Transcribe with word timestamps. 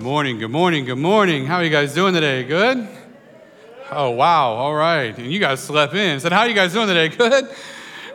Good 0.00 0.06
morning, 0.06 0.38
good 0.38 0.50
morning, 0.50 0.86
good 0.86 0.96
morning. 0.96 1.44
How 1.44 1.56
are 1.56 1.62
you 1.62 1.68
guys 1.68 1.92
doing 1.92 2.14
today? 2.14 2.42
Good? 2.44 2.88
Oh, 3.90 4.08
wow. 4.12 4.54
All 4.54 4.74
right. 4.74 5.14
And 5.18 5.30
you 5.30 5.38
guys 5.38 5.60
slept 5.60 5.92
in. 5.92 6.18
Said, 6.20 6.32
How 6.32 6.40
are 6.40 6.48
you 6.48 6.54
guys 6.54 6.72
doing 6.72 6.86
today? 6.86 7.08
Good? 7.14 7.54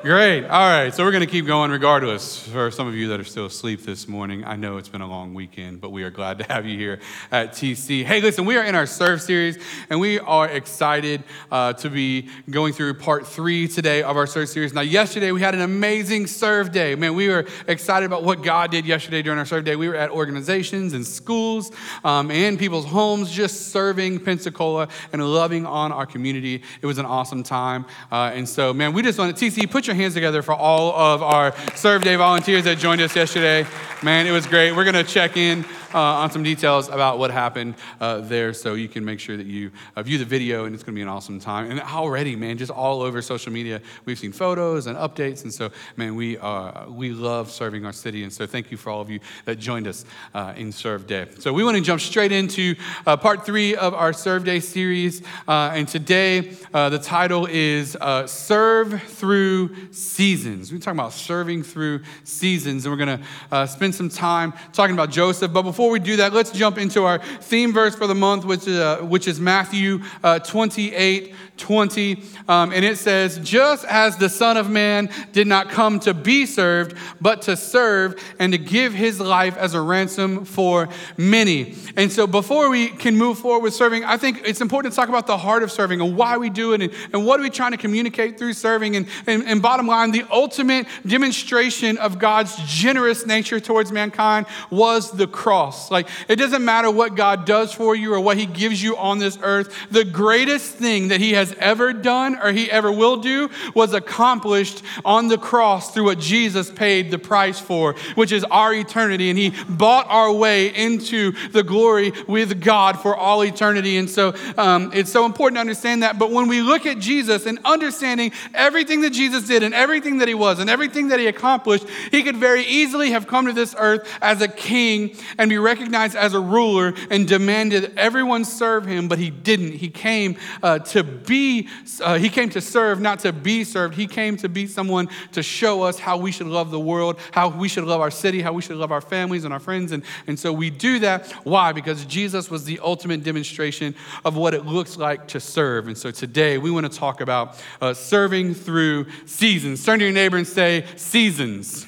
Great. 0.06 0.44
All 0.46 0.70
right. 0.70 0.94
So 0.94 1.04
we're 1.04 1.10
going 1.10 1.26
to 1.26 1.32
keep 1.32 1.48
going 1.48 1.72
regardless. 1.72 2.48
For 2.50 2.70
some 2.70 2.88
of 2.88 2.94
you 2.94 3.08
that 3.08 3.20
are 3.20 3.24
still 3.24 3.48
asleep 3.48 3.82
this 3.82 4.08
morning, 4.08 4.46
I 4.46 4.56
know 4.56 4.78
it's 4.78 4.88
been 4.88 5.02
a 5.02 5.08
long 5.08 5.34
weekend, 5.34 5.82
but 5.82 5.90
we 5.90 6.04
are 6.04 6.12
glad 6.12 6.38
to 6.42 6.44
have 6.44 6.64
you 6.64 6.78
here 6.78 7.00
at 7.32 7.54
TC. 7.54 8.06
Hey, 8.06 8.22
listen, 8.22 8.46
we 8.46 8.56
are 8.56 8.64
in 8.64 8.76
our 8.76 8.86
Serve 8.86 9.20
series, 9.20 9.58
and 9.90 10.00
we 10.00 10.20
are 10.20 10.48
excited 10.48 11.24
uh, 11.52 11.74
to 11.74 11.90
be 11.90 12.30
going 12.48 12.72
through 12.72 12.94
part 12.94 13.26
three 13.26 13.68
today 13.68 14.04
of 14.04 14.16
our 14.16 14.28
Serve 14.28 14.48
series. 14.48 14.76
Now, 14.76 14.82
yesterday 14.82 15.32
we 15.32 15.42
had 15.42 15.56
an 15.56 15.62
amazing 15.62 16.28
Serve 16.28 16.72
day. 16.72 16.94
Man, 16.94 17.16
we 17.16 17.28
were 17.28 17.48
excited 17.68 18.06
about 18.06 18.24
what 18.24 18.44
God 18.44 18.70
did 18.70 18.86
yesterday 18.86 19.24
during 19.24 19.40
our 19.40 19.46
Serve 19.46 19.66
day. 19.66 19.76
We 19.76 19.90
were 19.90 19.96
at 19.96 20.12
organizations 20.12 20.94
and 20.94 21.04
schools 21.04 21.72
um, 22.04 22.30
and 22.30 22.60
people's 22.60 22.86
homes 22.86 23.32
just 23.32 23.72
serving 23.72 24.20
Pensacola 24.20 24.88
and 25.14 25.34
loving 25.34 25.66
on 25.66 25.92
our 25.92 26.06
community. 26.06 26.62
It 26.84 26.86
was 26.86 27.00
an 27.00 27.08
awesome 27.08 27.42
time. 27.42 27.88
Uh, 28.12 28.34
and 28.36 28.48
so, 28.48 28.72
man, 28.72 28.94
we 28.94 29.02
just 29.02 29.18
want 29.18 29.36
to, 29.36 29.46
TC, 29.46 29.68
put 29.72 29.88
your 29.88 29.95
hands 29.96 30.14
together 30.14 30.42
for 30.42 30.54
all 30.54 30.94
of 30.94 31.24
our 31.24 31.54
Serve 31.76 32.04
Day 32.04 32.16
volunteers 32.16 32.64
that 32.66 32.78
joined 32.78 33.02
us 33.02 33.16
yesterday. 33.16 33.66
Man, 34.04 34.28
it 34.28 34.32
was 34.32 34.46
great. 34.46 34.74
We're 34.74 34.84
going 34.84 34.96
to 34.96 35.04
check 35.04 35.38
in 35.38 35.66
uh, 35.96 36.00
on 36.00 36.30
some 36.30 36.44
details 36.44 36.90
about 36.90 37.18
what 37.18 37.32
happened 37.32 37.74
uh, 38.02 38.20
there 38.20 38.54
so 38.54 38.74
you 38.74 38.90
can 38.90 39.06
make 39.06 39.18
sure 39.18 39.38
that 39.38 39.46
you 39.46 39.72
uh, 39.96 40.04
view 40.04 40.18
the 40.18 40.26
video 40.26 40.66
and 40.66 40.76
it's 40.76 40.84
going 40.84 40.94
to 40.94 40.98
be 40.98 41.02
an 41.02 41.08
awesome 41.08 41.40
time. 41.40 41.72
And 41.72 41.80
already, 41.80 42.36
man, 42.36 42.58
just 42.58 42.72
all 42.72 43.02
over 43.02 43.22
social 43.22 43.54
media, 43.54 43.82
we've 44.04 44.20
seen 44.20 44.34
photos 44.34 44.88
and 44.88 44.98
updates. 44.98 45.44
And 45.44 45.54
so, 45.54 45.72
man, 45.96 46.16
we, 46.16 46.38
uh, 46.38 46.90
we 46.90 47.12
love 47.12 47.50
serving 47.50 47.86
our 47.86 47.94
city. 47.94 48.24
And 48.24 48.34
so, 48.34 48.46
thank 48.46 48.72
you 48.72 48.78
for 48.78 48.90
all 48.90 49.00
of 49.00 49.10
you 49.10 49.22
that 49.46 49.58
joined 49.58 49.88
us 49.88 50.04
uh, 50.34 50.54
in 50.58 50.74
Serve 50.74 51.08
Day. 51.08 51.28
So, 51.40 51.54
we 51.54 51.64
want 51.64 51.78
to 51.78 51.84
jump 51.84 52.02
straight 52.02 52.34
into 52.34 52.76
uh, 53.08 53.16
part 53.16 53.46
three 53.46 53.74
of 53.76 53.94
our 53.94 54.12
Serve 54.12 54.44
Day 54.44 54.60
series. 54.60 55.22
and 55.48 55.88
today, 55.88 56.42
the 56.74 57.00
title 57.02 57.48
is 57.50 57.96
Serve 58.26 59.02
Through 59.04 59.94
Seasons. 59.94 60.74
We're 60.74 60.80
talking 60.80 61.00
about 61.00 61.14
serving 61.14 61.64
through 61.64 62.02
seasons. 62.26 62.86
And 62.86 62.92
we're 62.92 63.06
going 63.06 63.24
to 63.50 63.68
spend 63.68 63.96
some 63.96 64.10
time 64.10 64.54
talking 64.74 64.94
about 64.94 65.10
Joseph. 65.10 65.54
But 65.54 65.62
before 65.62 65.85
before 65.86 65.94
we 65.94 66.00
do 66.00 66.16
that, 66.16 66.34
let's 66.34 66.50
jump 66.50 66.80
into 66.80 67.04
our 67.04 67.20
theme 67.20 67.72
verse 67.72 67.94
for 67.94 68.08
the 68.08 68.16
month, 68.16 68.44
which, 68.44 68.68
uh, 68.68 68.98
which 69.02 69.28
is 69.28 69.40
Matthew 69.40 70.00
uh, 70.24 70.40
28 70.40 71.36
20. 71.58 72.22
Um, 72.48 72.72
and 72.74 72.84
it 72.84 72.98
says, 72.98 73.40
Just 73.40 73.86
as 73.86 74.18
the 74.18 74.30
Son 74.30 74.58
of 74.58 74.70
Man 74.70 75.10
did 75.32 75.48
not 75.48 75.70
come 75.70 76.00
to 76.02 76.14
be 76.14 76.46
served, 76.46 76.98
but 77.22 77.44
to 77.44 77.56
serve 77.56 78.22
and 78.40 78.52
to 78.52 78.58
give 78.58 78.94
his 78.94 79.20
life 79.20 79.56
as 79.58 79.74
a 79.74 79.82
ransom 79.82 80.46
for 80.46 80.90
many. 81.18 81.76
And 81.96 82.12
so, 82.12 82.28
before 82.28 82.70
we 82.70 82.90
can 82.90 83.18
move 83.18 83.40
forward 83.40 83.64
with 83.64 83.74
serving, 83.74 84.04
I 84.04 84.18
think 84.18 84.42
it's 84.46 84.62
important 84.62 84.94
to 84.94 84.96
talk 84.96 85.10
about 85.10 85.28
the 85.28 85.38
heart 85.38 85.64
of 85.64 85.72
serving 85.72 86.02
and 86.02 86.18
why 86.18 86.38
we 86.38 86.50
do 86.50 86.74
it 86.74 86.82
and, 86.82 86.94
and 87.14 87.26
what 87.26 87.40
are 87.40 87.44
we 87.44 87.50
trying 87.50 87.72
to 87.72 87.78
communicate 87.78 88.38
through 88.38 88.54
serving. 88.54 88.96
And, 88.96 89.08
and, 89.28 89.44
and 89.44 89.62
bottom 89.62 89.88
line, 89.88 90.12
the 90.12 90.26
ultimate 90.32 90.88
demonstration 91.06 91.98
of 91.98 92.20
God's 92.20 92.56
generous 92.66 93.26
nature 93.26 93.60
towards 93.60 93.92
mankind 93.92 94.46
was 94.70 95.12
the 95.12 95.28
cross 95.28 95.75
cross. 95.76 95.92
Like, 95.92 96.08
it 96.28 96.38
doesn't 96.38 96.64
matter 96.64 96.90
what 96.90 97.16
God 97.16 97.46
does 97.46 97.74
for 97.74 97.96
you 97.96 98.14
or 98.14 98.20
what 98.20 98.38
He 98.38 98.46
gives 98.46 98.82
you 98.82 98.98
on 98.98 99.20
this 99.20 99.38
earth. 99.42 99.76
The 99.92 100.06
greatest 100.06 100.74
thing 100.76 101.10
that 101.10 101.20
He 101.20 101.34
has 101.34 101.54
ever 101.60 101.94
done 101.94 102.38
or 102.42 102.52
He 102.52 102.70
ever 102.70 102.92
will 102.92 103.18
do 103.18 103.50
was 103.74 103.94
accomplished 103.94 104.84
on 105.04 105.28
the 105.28 105.38
cross 105.38 105.94
through 105.94 106.06
what 106.06 106.20
Jesus 106.20 106.72
paid 106.72 107.12
the 107.12 107.20
price 107.20 107.60
for, 107.60 107.94
which 108.16 108.32
is 108.32 108.44
our 108.46 108.74
eternity. 108.74 109.30
And 109.30 109.38
He 109.38 109.54
bought 109.70 110.08
our 110.10 110.32
way 110.32 110.74
into 110.74 111.32
the 111.50 111.64
glory 111.64 112.12
with 112.28 112.62
God 112.62 113.00
for 113.00 113.16
all 113.16 113.44
eternity. 113.44 113.98
And 113.98 114.10
so 114.10 114.34
um, 114.58 114.92
it's 114.94 115.12
so 115.12 115.26
important 115.26 115.58
to 115.58 115.62
understand 115.62 116.04
that. 116.04 116.18
But 116.18 116.32
when 116.32 116.48
we 116.48 116.62
look 116.62 116.86
at 116.86 117.00
Jesus 117.00 117.46
and 117.46 117.60
understanding 117.66 118.32
everything 118.54 119.02
that 119.02 119.12
Jesus 119.12 119.48
did 119.48 119.64
and 119.64 119.74
everything 119.74 120.20
that 120.20 120.28
He 120.28 120.36
was 120.36 120.60
and 120.60 120.70
everything 120.70 121.10
that 121.10 121.20
He 121.20 121.28
accomplished, 121.28 121.86
He 122.12 122.24
could 122.24 122.38
very 122.38 122.64
easily 122.64 123.12
have 123.12 123.28
come 123.28 123.46
to 123.46 123.54
this 123.54 123.76
earth 123.78 124.08
as 124.22 124.42
a 124.42 124.48
king 124.48 125.16
and 125.38 125.50
be 125.50 125.55
recognized 125.58 126.16
as 126.16 126.34
a 126.34 126.40
ruler 126.40 126.94
and 127.10 127.28
demanded 127.28 127.94
everyone 127.98 128.46
serve 128.46 128.86
him, 128.86 129.08
but 129.08 129.20
he 129.20 129.30
didn't. 129.30 129.74
He 129.74 129.90
came 129.90 130.38
uh, 130.62 130.80
to 130.80 131.04
be, 131.04 131.68
uh, 132.02 132.18
he 132.18 132.30
came 132.30 132.50
to 132.52 132.62
serve, 132.62 133.00
not 133.02 133.20
to 133.20 133.34
be 133.34 133.64
served. 133.64 133.96
He 133.96 134.08
came 134.08 134.38
to 134.38 134.50
be 134.50 134.68
someone 134.68 135.10
to 135.34 135.44
show 135.44 135.84
us 135.84 136.00
how 136.00 136.18
we 136.18 136.32
should 136.32 136.48
love 136.48 136.72
the 136.72 136.80
world, 136.80 137.20
how 137.32 137.50
we 137.50 137.68
should 137.68 137.84
love 137.84 138.02
our 138.02 138.12
city, 138.12 138.42
how 138.42 138.54
we 138.54 138.62
should 138.62 138.78
love 138.78 138.92
our 138.92 139.02
families 139.02 139.44
and 139.44 139.54
our 139.54 139.60
friends. 139.60 139.92
And, 139.92 140.04
and 140.28 140.40
so 140.40 140.52
we 140.52 140.70
do 140.70 141.00
that. 141.00 141.32
Why? 141.44 141.72
Because 141.72 142.06
Jesus 142.06 142.50
was 142.50 142.66
the 142.66 142.80
ultimate 142.80 143.24
demonstration 143.24 143.96
of 144.24 144.36
what 144.36 144.54
it 144.54 144.66
looks 144.66 144.98
like 144.98 145.28
to 145.30 145.40
serve. 145.40 145.88
And 145.88 145.98
so 145.98 146.12
today 146.12 146.58
we 146.58 146.72
want 146.72 146.92
to 146.92 146.98
talk 146.98 147.22
about 147.22 147.62
uh, 147.82 147.94
serving 147.94 148.54
through 148.54 149.08
seasons. 149.26 149.84
Turn 149.86 150.00
to 150.00 150.06
your 150.06 150.14
neighbor 150.14 150.38
and 150.38 150.48
say, 150.48 150.86
seasons 150.96 151.88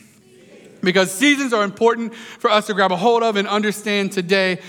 because 0.81 1.11
seasons 1.11 1.53
are 1.53 1.63
important 1.63 2.15
for 2.15 2.49
us 2.49 2.67
to 2.67 2.73
grab 2.73 2.91
a 2.91 2.97
hold 2.97 3.23
of 3.23 3.35
and 3.35 3.47
understand 3.47 4.11
today. 4.11 4.59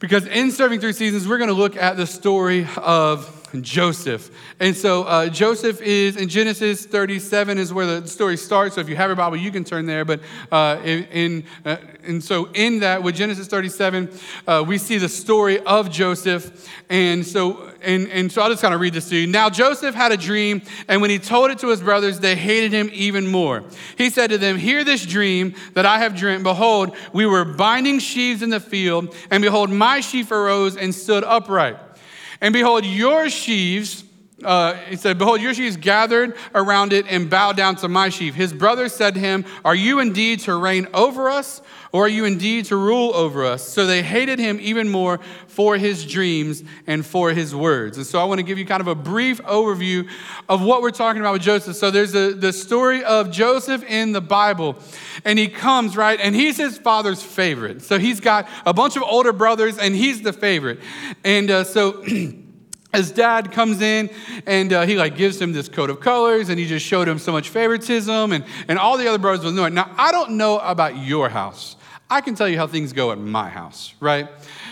Because 0.00 0.26
in 0.26 0.52
serving 0.52 0.80
through 0.80 0.92
seasons, 0.92 1.26
we're 1.26 1.38
going 1.38 1.48
to 1.48 1.54
look 1.54 1.76
at 1.76 1.96
the 1.96 2.06
story 2.06 2.68
of 2.76 3.34
Joseph. 3.60 4.30
And 4.60 4.76
so 4.76 5.04
uh, 5.04 5.28
Joseph 5.28 5.80
is 5.80 6.16
in 6.16 6.28
Genesis 6.28 6.86
37 6.86 7.58
is 7.58 7.72
where 7.72 8.00
the 8.00 8.06
story 8.06 8.36
starts. 8.36 8.74
So 8.74 8.80
if 8.80 8.88
you 8.88 8.96
have 8.96 9.08
your 9.08 9.16
Bible, 9.16 9.36
you 9.36 9.50
can 9.50 9.64
turn 9.64 9.86
there. 9.86 10.04
But 10.04 10.20
uh, 10.52 10.80
in, 10.84 11.44
uh, 11.64 11.76
and 12.04 12.22
so 12.22 12.48
in 12.54 12.80
that 12.80 13.02
with 13.02 13.16
Genesis 13.16 13.48
37, 13.48 14.10
uh, 14.46 14.64
we 14.66 14.78
see 14.78 14.98
the 14.98 15.08
story 15.08 15.60
of 15.60 15.90
Joseph. 15.90 16.68
And 16.88 17.26
so 17.26 17.67
and, 17.82 18.08
and 18.08 18.30
so 18.30 18.42
I'll 18.42 18.50
just 18.50 18.62
kind 18.62 18.74
of 18.74 18.80
read 18.80 18.94
this 18.94 19.08
to 19.10 19.16
you. 19.16 19.26
Now 19.26 19.50
Joseph 19.50 19.94
had 19.94 20.12
a 20.12 20.16
dream, 20.16 20.62
and 20.88 21.00
when 21.00 21.10
he 21.10 21.18
told 21.18 21.50
it 21.50 21.58
to 21.60 21.68
his 21.68 21.80
brothers, 21.80 22.20
they 22.20 22.36
hated 22.36 22.72
him 22.72 22.90
even 22.92 23.26
more. 23.26 23.64
He 23.96 24.10
said 24.10 24.30
to 24.30 24.38
them, 24.38 24.58
"Hear 24.58 24.84
this 24.84 25.04
dream 25.04 25.54
that 25.74 25.86
I 25.86 25.98
have 25.98 26.16
dreamt. 26.16 26.44
Behold, 26.44 26.96
we 27.12 27.26
were 27.26 27.44
binding 27.44 27.98
sheaves 27.98 28.42
in 28.42 28.50
the 28.50 28.60
field, 28.60 29.14
and 29.30 29.42
behold, 29.42 29.70
my 29.70 30.00
sheaf 30.00 30.30
arose 30.30 30.76
and 30.76 30.94
stood 30.94 31.24
upright." 31.24 31.76
And 32.40 32.52
behold, 32.52 32.86
your 32.86 33.28
sheaves, 33.28 34.04
uh, 34.44 34.74
he 34.74 34.96
said, 34.96 35.18
Behold, 35.18 35.40
your 35.40 35.54
sheaves 35.54 35.76
gathered 35.76 36.36
around 36.54 36.92
it 36.92 37.06
and 37.08 37.28
bowed 37.28 37.56
down 37.56 37.76
to 37.76 37.88
my 37.88 38.08
sheaf. 38.08 38.34
His 38.34 38.52
brothers 38.52 38.92
said 38.92 39.14
to 39.14 39.20
him, 39.20 39.44
Are 39.64 39.74
you 39.74 39.98
indeed 39.98 40.40
to 40.40 40.54
reign 40.54 40.86
over 40.94 41.28
us, 41.28 41.60
or 41.92 42.04
are 42.04 42.08
you 42.08 42.24
indeed 42.24 42.66
to 42.66 42.76
rule 42.76 43.14
over 43.14 43.44
us? 43.44 43.66
So 43.66 43.86
they 43.86 44.02
hated 44.02 44.38
him 44.38 44.58
even 44.60 44.88
more 44.88 45.20
for 45.46 45.76
his 45.76 46.04
dreams 46.04 46.62
and 46.86 47.04
for 47.04 47.32
his 47.32 47.54
words. 47.54 47.96
And 47.96 48.06
so 48.06 48.20
I 48.20 48.24
want 48.24 48.38
to 48.38 48.42
give 48.42 48.58
you 48.58 48.66
kind 48.66 48.80
of 48.80 48.88
a 48.88 48.94
brief 48.94 49.42
overview 49.42 50.08
of 50.48 50.62
what 50.62 50.82
we're 50.82 50.90
talking 50.90 51.20
about 51.20 51.32
with 51.32 51.42
Joseph. 51.42 51.76
So 51.76 51.90
there's 51.90 52.14
a, 52.14 52.32
the 52.34 52.52
story 52.52 53.02
of 53.04 53.30
Joseph 53.30 53.82
in 53.84 54.12
the 54.12 54.20
Bible, 54.20 54.76
and 55.24 55.38
he 55.38 55.48
comes, 55.48 55.96
right, 55.96 56.20
and 56.20 56.34
he's 56.34 56.56
his 56.56 56.78
father's 56.78 57.22
favorite. 57.22 57.82
So 57.82 57.98
he's 57.98 58.20
got 58.20 58.48
a 58.66 58.74
bunch 58.74 58.96
of 58.96 59.02
older 59.02 59.32
brothers, 59.32 59.78
and 59.78 59.94
he's 59.94 60.22
the 60.22 60.32
favorite. 60.32 60.80
And 61.24 61.50
uh, 61.50 61.64
so. 61.64 62.04
his 62.94 63.12
dad 63.12 63.52
comes 63.52 63.82
in 63.82 64.08
and 64.46 64.72
uh, 64.72 64.86
he 64.86 64.96
like 64.96 65.14
gives 65.14 65.40
him 65.40 65.52
this 65.52 65.68
coat 65.68 65.90
of 65.90 66.00
colors 66.00 66.48
and 66.48 66.58
he 66.58 66.66
just 66.66 66.86
showed 66.86 67.06
him 67.06 67.18
so 67.18 67.30
much 67.30 67.50
favoritism 67.50 68.32
and, 68.32 68.44
and 68.66 68.78
all 68.78 68.96
the 68.96 69.06
other 69.06 69.18
brothers 69.18 69.44
will 69.44 69.52
know 69.52 69.66
it 69.66 69.72
now 69.72 69.90
i 69.98 70.10
don't 70.10 70.30
know 70.30 70.58
about 70.60 70.96
your 70.96 71.28
house 71.28 71.76
I 72.10 72.20
can 72.20 72.34
tell 72.34 72.48
you 72.48 72.56
how 72.56 72.66
things 72.66 72.92
go 72.92 73.12
at 73.12 73.18
my 73.18 73.48
house, 73.48 73.94
right? 74.00 74.28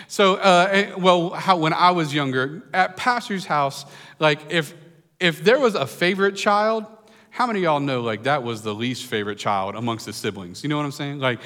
So, 0.09 0.37
uh, 0.37 0.69
eh, 0.71 0.93
well, 0.97 1.31
how, 1.31 1.57
when 1.57 1.73
I 1.73 1.91
was 1.91 2.15
younger, 2.15 2.63
at 2.73 2.97
pastor's 2.97 3.45
house, 3.45 3.85
like 4.19 4.41
if 4.51 4.75
if 5.19 5.43
there 5.43 5.59
was 5.59 5.75
a 5.75 5.87
favorite 5.87 6.37
child, 6.37 6.85
how 7.31 7.47
many 7.47 7.61
of 7.61 7.65
y'all 7.65 7.81
know 7.81 8.03
like 8.03 8.23
that 8.25 8.43
was 8.43 8.63
the 8.63 8.75
least 8.75 9.07
favorite 9.07 9.37
child 9.39 9.75
amongst 9.75 10.07
the 10.07 10.13
siblings? 10.13 10.63
You 10.63 10.69
know 10.69 10.77
what 10.77 10.85
I'm 10.85 10.93
saying? 10.93 11.19
Like, 11.19 11.41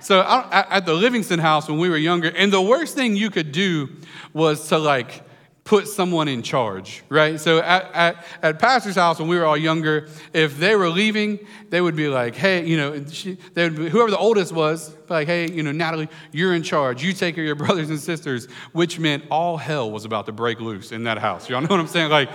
so 0.00 0.20
I, 0.20 0.66
at 0.76 0.86
the 0.86 0.94
Livingston 0.94 1.38
house 1.38 1.68
when 1.68 1.78
we 1.78 1.88
were 1.88 1.96
younger, 1.96 2.32
and 2.34 2.52
the 2.52 2.62
worst 2.62 2.94
thing 2.94 3.16
you 3.16 3.30
could 3.30 3.52
do 3.52 3.88
was 4.32 4.68
to 4.68 4.78
like 4.78 5.22
put 5.66 5.88
someone 5.88 6.28
in 6.28 6.42
charge, 6.42 7.02
right? 7.08 7.40
So 7.40 7.58
at, 7.58 7.90
at, 7.92 8.24
at, 8.40 8.58
pastor's 8.60 8.94
house 8.94 9.18
when 9.18 9.28
we 9.28 9.36
were 9.36 9.44
all 9.44 9.56
younger, 9.56 10.08
if 10.32 10.58
they 10.58 10.76
were 10.76 10.88
leaving, 10.88 11.40
they 11.70 11.80
would 11.80 11.96
be 11.96 12.08
like, 12.08 12.36
hey, 12.36 12.64
you 12.64 12.76
know, 12.76 13.04
she, 13.06 13.36
they 13.52 13.64
would 13.64 13.76
be, 13.76 13.88
whoever 13.88 14.12
the 14.12 14.16
oldest 14.16 14.52
was, 14.52 14.96
like, 15.08 15.26
hey, 15.26 15.50
you 15.50 15.64
know, 15.64 15.72
Natalie, 15.72 16.08
you're 16.30 16.54
in 16.54 16.62
charge. 16.62 17.02
You 17.02 17.12
take 17.12 17.34
care 17.34 17.42
of 17.42 17.46
your 17.46 17.56
brothers 17.66 17.90
and 17.90 17.98
sisters, 17.98 18.46
which 18.72 19.00
meant 19.00 19.24
all 19.28 19.56
hell 19.56 19.90
was 19.90 20.04
about 20.04 20.26
to 20.26 20.32
break 20.32 20.60
loose 20.60 20.92
in 20.92 21.02
that 21.04 21.18
house. 21.18 21.50
Y'all 21.50 21.60
know 21.60 21.68
what 21.68 21.80
I'm 21.80 21.88
saying? 21.88 22.10
Like, 22.10 22.30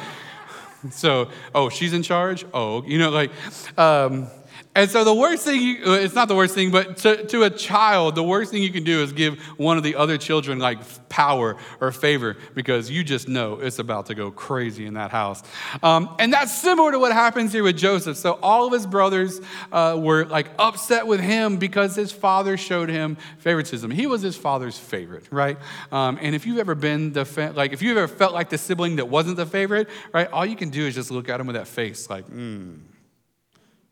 so, 0.89 1.29
oh, 1.55 1.69
she's 1.69 1.93
in 1.93 2.03
charge? 2.03 2.45
Oh, 2.53 2.83
you 2.83 2.97
know, 2.97 3.11
like, 3.11 3.31
um, 3.79 4.27
And 4.73 4.89
so 4.89 5.03
the 5.03 5.13
worst 5.13 5.43
thing, 5.43 5.61
you, 5.61 5.83
uh, 5.85 5.91
it's 5.95 6.15
not 6.15 6.29
the 6.29 6.35
worst 6.35 6.55
thing, 6.55 6.71
but 6.71 6.95
to, 6.97 7.25
to 7.27 7.43
a 7.43 7.49
child, 7.49 8.15
the 8.15 8.23
worst 8.23 8.51
thing 8.51 8.63
you 8.63 8.71
can 8.71 8.85
do 8.85 9.01
is 9.01 9.11
give 9.11 9.37
one 9.57 9.75
of 9.75 9.83
the 9.83 9.95
other 9.95 10.17
children 10.17 10.59
like 10.59 10.79
power 11.09 11.57
or 11.81 11.91
favor 11.91 12.37
because 12.55 12.89
you 12.89 13.03
just 13.03 13.27
know 13.27 13.59
it's 13.59 13.79
about 13.79 14.05
to 14.05 14.15
go 14.15 14.31
crazy 14.31 14.85
in 14.85 14.93
that 14.93 15.11
house. 15.11 15.43
Um, 15.83 16.15
and 16.19 16.31
that's 16.31 16.53
similar 16.53 16.93
to 16.93 16.99
what 16.99 17.11
happens 17.11 17.51
here 17.51 17.63
with 17.63 17.77
Joseph. 17.77 18.15
So 18.15 18.39
all 18.41 18.65
of 18.65 18.71
his 18.71 18.87
brothers 18.87 19.41
uh, 19.73 19.99
were 19.99 20.23
like 20.23 20.47
upset 20.57 21.05
with 21.05 21.19
him 21.19 21.57
because 21.57 21.93
his 21.93 22.13
father 22.13 22.55
showed 22.55 22.87
him 22.87 23.17
favoritism. 23.39 23.91
He 23.91 24.07
was 24.07 24.21
his 24.21 24.37
father's 24.37 24.79
favorite, 24.79 25.27
right? 25.31 25.57
Um, 25.91 26.17
and 26.21 26.33
if 26.33 26.47
you've 26.47 26.59
ever 26.59 26.75
been 26.75 27.11
the, 27.11 27.25
fa- 27.25 27.51
like, 27.53 27.73
if 27.73 27.81
you've 27.81 27.97
ever 27.97 28.07
felt 28.07 28.33
like 28.33 28.49
the 28.49 28.57
sibling 28.57 28.95
that 28.95 29.09
wasn't 29.09 29.35
the 29.35 29.45
favorite, 29.45 29.89
right, 30.13 30.31
all 30.31 30.45
you 30.45 30.55
can 30.55 30.69
do 30.69 30.87
is 30.87 30.95
just 30.95 31.11
look 31.11 31.27
at 31.27 31.41
him 31.41 31.47
with 31.47 31.57
that 31.57 31.67
face 31.67 32.09
like, 32.09 32.25
hmm 32.25 32.75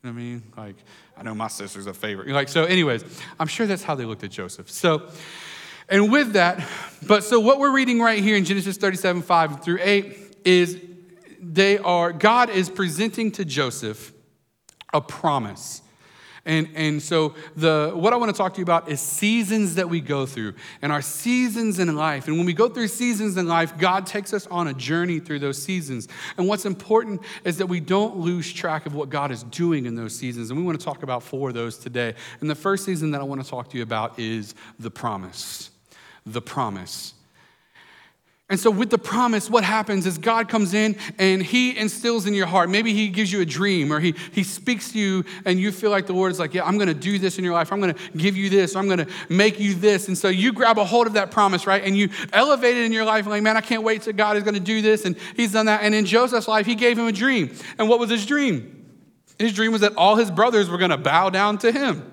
I 0.03 0.11
mean? 0.11 0.43
Like, 0.55 0.75
I 1.17 1.23
know 1.23 1.35
my 1.35 1.47
sister's 1.49 1.87
a 1.87 1.93
favorite. 1.93 2.29
Like, 2.29 2.49
so, 2.49 2.63
anyways, 2.63 3.03
I'm 3.39 3.47
sure 3.47 3.67
that's 3.67 3.83
how 3.83 3.95
they 3.95 4.05
looked 4.05 4.23
at 4.23 4.31
Joseph. 4.31 4.69
So, 4.69 5.09
and 5.89 6.11
with 6.11 6.33
that, 6.33 6.65
but 7.05 7.23
so 7.23 7.39
what 7.39 7.59
we're 7.59 7.73
reading 7.73 7.99
right 7.99 8.23
here 8.23 8.35
in 8.35 8.45
Genesis 8.45 8.77
37, 8.77 9.23
5 9.23 9.63
through 9.63 9.79
8 9.81 10.37
is 10.45 10.79
they 11.41 11.77
are, 11.79 12.13
God 12.13 12.49
is 12.49 12.69
presenting 12.69 13.31
to 13.33 13.45
Joseph 13.45 14.13
a 14.93 15.01
promise. 15.01 15.81
And, 16.45 16.69
and 16.73 17.01
so 17.01 17.35
the 17.55 17.91
what 17.93 18.13
I 18.13 18.15
want 18.15 18.33
to 18.33 18.37
talk 18.37 18.53
to 18.53 18.59
you 18.59 18.63
about 18.63 18.89
is 18.89 19.01
seasons 19.01 19.75
that 19.75 19.89
we 19.89 19.99
go 19.99 20.25
through 20.25 20.53
and 20.81 20.91
our 20.91 21.01
seasons 21.01 21.79
in 21.79 21.93
life. 21.95 22.27
And 22.27 22.37
when 22.37 22.45
we 22.45 22.53
go 22.53 22.69
through 22.69 22.87
seasons 22.87 23.37
in 23.37 23.47
life, 23.47 23.77
God 23.77 24.05
takes 24.05 24.33
us 24.33 24.47
on 24.47 24.67
a 24.67 24.73
journey 24.73 25.19
through 25.19 25.39
those 25.39 25.61
seasons. 25.61 26.07
And 26.37 26.47
what's 26.47 26.65
important 26.65 27.21
is 27.43 27.57
that 27.57 27.67
we 27.67 27.79
don't 27.79 28.17
lose 28.17 28.51
track 28.51 28.85
of 28.85 28.95
what 28.95 29.09
God 29.09 29.31
is 29.31 29.43
doing 29.43 29.85
in 29.85 29.95
those 29.95 30.15
seasons. 30.15 30.49
And 30.49 30.59
we 30.59 30.65
want 30.65 30.79
to 30.79 30.85
talk 30.85 31.03
about 31.03 31.23
four 31.23 31.49
of 31.49 31.55
those 31.55 31.77
today. 31.77 32.15
And 32.41 32.49
the 32.49 32.55
first 32.55 32.85
season 32.85 33.11
that 33.11 33.21
I 33.21 33.25
want 33.25 33.43
to 33.43 33.49
talk 33.49 33.69
to 33.69 33.77
you 33.77 33.83
about 33.83 34.17
is 34.17 34.55
the 34.79 34.91
promise. 34.91 35.71
The 36.25 36.41
promise. 36.41 37.13
And 38.51 38.59
so, 38.59 38.71
with 38.71 38.89
the 38.89 38.97
promise, 38.97 39.47
what 39.47 39.63
happens 39.63 40.07
is 40.07 40.17
God 40.17 40.49
comes 40.49 40.73
in 40.73 40.97
and 41.19 41.43
He 41.43 41.77
instills 41.77 42.25
in 42.25 42.33
your 42.33 42.47
heart. 42.47 42.67
Maybe 42.67 42.95
He 42.95 43.09
gives 43.09 43.31
you 43.31 43.41
a 43.41 43.45
dream 43.45 43.93
or 43.93 43.99
He, 43.99 44.15
he 44.31 44.41
speaks 44.41 44.91
to 44.93 44.99
you, 44.99 45.23
and 45.45 45.59
you 45.59 45.71
feel 45.71 45.91
like 45.91 46.07
the 46.07 46.13
Lord 46.13 46.31
is 46.31 46.39
like, 46.39 46.55
Yeah, 46.55 46.63
I'm 46.63 46.77
going 46.77 46.87
to 46.87 46.95
do 46.95 47.19
this 47.19 47.37
in 47.37 47.43
your 47.43 47.53
life. 47.53 47.71
I'm 47.71 47.79
going 47.79 47.93
to 47.93 48.17
give 48.17 48.35
you 48.35 48.49
this. 48.49 48.75
I'm 48.75 48.87
going 48.87 49.05
to 49.05 49.07
make 49.29 49.59
you 49.59 49.75
this. 49.75 50.07
And 50.07 50.17
so, 50.17 50.29
you 50.29 50.51
grab 50.51 50.79
a 50.79 50.83
hold 50.85 51.05
of 51.05 51.13
that 51.13 51.29
promise, 51.29 51.67
right? 51.67 51.83
And 51.83 51.95
you 51.95 52.09
elevate 52.33 52.75
it 52.75 52.85
in 52.85 52.91
your 52.91 53.05
life. 53.05 53.27
Like, 53.27 53.43
man, 53.43 53.55
I 53.55 53.61
can't 53.61 53.83
wait 53.83 54.01
till 54.01 54.13
God 54.13 54.35
is 54.35 54.41
going 54.41 54.55
to 54.55 54.59
do 54.59 54.81
this. 54.81 55.05
And 55.05 55.15
He's 55.35 55.51
done 55.51 55.67
that. 55.67 55.83
And 55.83 55.93
in 55.93 56.05
Joseph's 56.05 56.47
life, 56.47 56.65
He 56.65 56.73
gave 56.73 56.97
him 56.97 57.05
a 57.05 57.11
dream. 57.11 57.55
And 57.77 57.87
what 57.87 57.99
was 57.99 58.09
his 58.09 58.25
dream? 58.25 58.79
His 59.37 59.53
dream 59.53 59.71
was 59.71 59.81
that 59.81 59.95
all 59.95 60.15
his 60.15 60.31
brothers 60.31 60.69
were 60.69 60.77
going 60.77 60.91
to 60.91 60.97
bow 60.97 61.29
down 61.29 61.59
to 61.59 61.71
him. 61.71 62.11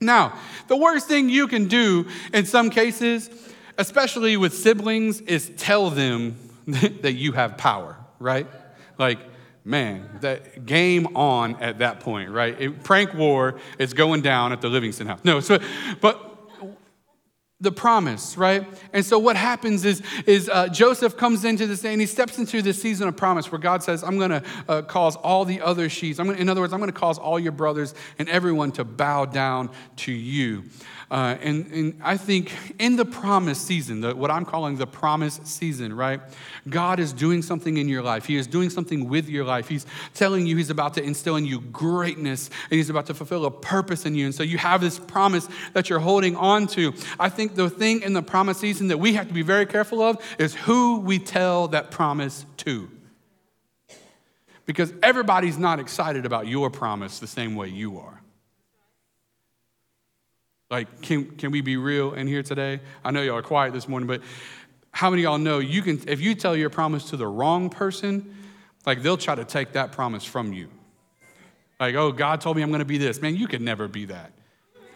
Now, 0.00 0.38
the 0.68 0.76
worst 0.76 1.08
thing 1.08 1.28
you 1.28 1.48
can 1.48 1.66
do 1.68 2.06
in 2.32 2.46
some 2.46 2.70
cases 2.70 3.28
especially 3.80 4.36
with 4.36 4.54
siblings, 4.54 5.20
is 5.22 5.50
tell 5.56 5.90
them 5.90 6.36
that 6.66 7.14
you 7.14 7.32
have 7.32 7.56
power, 7.56 7.96
right? 8.18 8.46
Like, 8.98 9.18
man, 9.64 10.18
that 10.20 10.66
game 10.66 11.16
on 11.16 11.56
at 11.56 11.78
that 11.78 12.00
point, 12.00 12.30
right? 12.30 12.60
It, 12.60 12.84
prank 12.84 13.14
war 13.14 13.58
is 13.78 13.94
going 13.94 14.20
down 14.20 14.52
at 14.52 14.60
the 14.60 14.68
Livingston 14.68 15.06
house. 15.06 15.20
No, 15.24 15.40
so, 15.40 15.58
but 16.00 16.30
the 17.60 17.70
promise, 17.70 18.38
right? 18.38 18.66
And 18.94 19.04
so 19.04 19.18
what 19.18 19.36
happens 19.36 19.84
is, 19.84 20.02
is 20.26 20.48
uh, 20.48 20.68
Joseph 20.68 21.16
comes 21.18 21.44
into 21.44 21.66
this 21.66 21.84
and 21.84 22.00
he 22.00 22.06
steps 22.06 22.38
into 22.38 22.62
this 22.62 22.80
season 22.80 23.06
of 23.06 23.16
promise 23.16 23.52
where 23.52 23.58
God 23.58 23.82
says, 23.82 24.02
I'm 24.02 24.16
going 24.16 24.30
to 24.30 24.42
uh, 24.66 24.82
cause 24.82 25.16
all 25.16 25.44
the 25.44 25.60
other 25.60 25.90
sheets. 25.90 26.18
I'm 26.18 26.26
gonna, 26.26 26.38
in 26.38 26.48
other 26.48 26.62
words, 26.62 26.72
I'm 26.72 26.80
going 26.80 26.92
to 26.92 26.98
cause 26.98 27.18
all 27.18 27.38
your 27.38 27.52
brothers 27.52 27.94
and 28.18 28.30
everyone 28.30 28.72
to 28.72 28.84
bow 28.84 29.26
down 29.26 29.70
to 29.96 30.12
you. 30.12 30.64
Uh, 31.10 31.36
and, 31.42 31.66
and 31.72 32.00
I 32.04 32.16
think 32.16 32.52
in 32.78 32.94
the 32.94 33.04
promise 33.04 33.60
season, 33.60 34.00
the, 34.00 34.14
what 34.14 34.30
I'm 34.30 34.44
calling 34.44 34.76
the 34.76 34.86
promise 34.86 35.40
season, 35.42 35.92
right? 35.92 36.20
God 36.68 37.00
is 37.00 37.12
doing 37.12 37.42
something 37.42 37.78
in 37.78 37.88
your 37.88 38.02
life. 38.02 38.26
He 38.26 38.36
is 38.36 38.46
doing 38.46 38.70
something 38.70 39.08
with 39.08 39.28
your 39.28 39.44
life. 39.44 39.66
He's 39.66 39.86
telling 40.14 40.46
you 40.46 40.56
He's 40.56 40.70
about 40.70 40.94
to 40.94 41.02
instill 41.02 41.34
in 41.34 41.44
you 41.44 41.62
greatness 41.62 42.48
and 42.70 42.76
He's 42.76 42.90
about 42.90 43.06
to 43.06 43.14
fulfill 43.14 43.44
a 43.44 43.50
purpose 43.50 44.06
in 44.06 44.14
you. 44.14 44.26
And 44.26 44.34
so 44.34 44.44
you 44.44 44.58
have 44.58 44.80
this 44.80 45.00
promise 45.00 45.48
that 45.72 45.90
you're 45.90 45.98
holding 45.98 46.36
on 46.36 46.68
to. 46.68 46.94
I 47.18 47.28
think 47.28 47.56
the 47.56 47.68
thing 47.68 48.02
in 48.02 48.12
the 48.12 48.22
promise 48.22 48.58
season 48.58 48.86
that 48.88 48.98
we 48.98 49.14
have 49.14 49.26
to 49.26 49.34
be 49.34 49.42
very 49.42 49.66
careful 49.66 50.00
of 50.02 50.18
is 50.38 50.54
who 50.54 51.00
we 51.00 51.18
tell 51.18 51.66
that 51.68 51.90
promise 51.90 52.46
to. 52.58 52.88
Because 54.64 54.92
everybody's 55.02 55.58
not 55.58 55.80
excited 55.80 56.24
about 56.24 56.46
your 56.46 56.70
promise 56.70 57.18
the 57.18 57.26
same 57.26 57.56
way 57.56 57.66
you 57.66 57.98
are. 57.98 58.22
Like, 60.70 61.02
can, 61.02 61.24
can 61.32 61.50
we 61.50 61.62
be 61.62 61.76
real 61.76 62.14
in 62.14 62.28
here 62.28 62.44
today? 62.44 62.80
I 63.04 63.10
know 63.10 63.22
y'all 63.22 63.38
are 63.38 63.42
quiet 63.42 63.72
this 63.72 63.88
morning, 63.88 64.06
but 64.06 64.22
how 64.92 65.10
many 65.10 65.22
y'all 65.22 65.38
know 65.38 65.58
you 65.58 65.82
can, 65.82 66.00
if 66.08 66.20
you 66.20 66.36
tell 66.36 66.56
your 66.56 66.70
promise 66.70 67.10
to 67.10 67.16
the 67.16 67.26
wrong 67.26 67.70
person, 67.70 68.36
like 68.86 69.02
they'll 69.02 69.16
try 69.16 69.34
to 69.34 69.44
take 69.44 69.72
that 69.72 69.90
promise 69.90 70.24
from 70.24 70.52
you. 70.52 70.68
Like, 71.80 71.96
oh, 71.96 72.12
God 72.12 72.40
told 72.40 72.56
me 72.56 72.62
I'm 72.62 72.72
to 72.72 72.84
be 72.84 72.98
this. 72.98 73.20
Man, 73.20 73.34
you 73.34 73.48
could 73.48 73.62
never 73.62 73.88
be 73.88 74.04
that. 74.06 74.32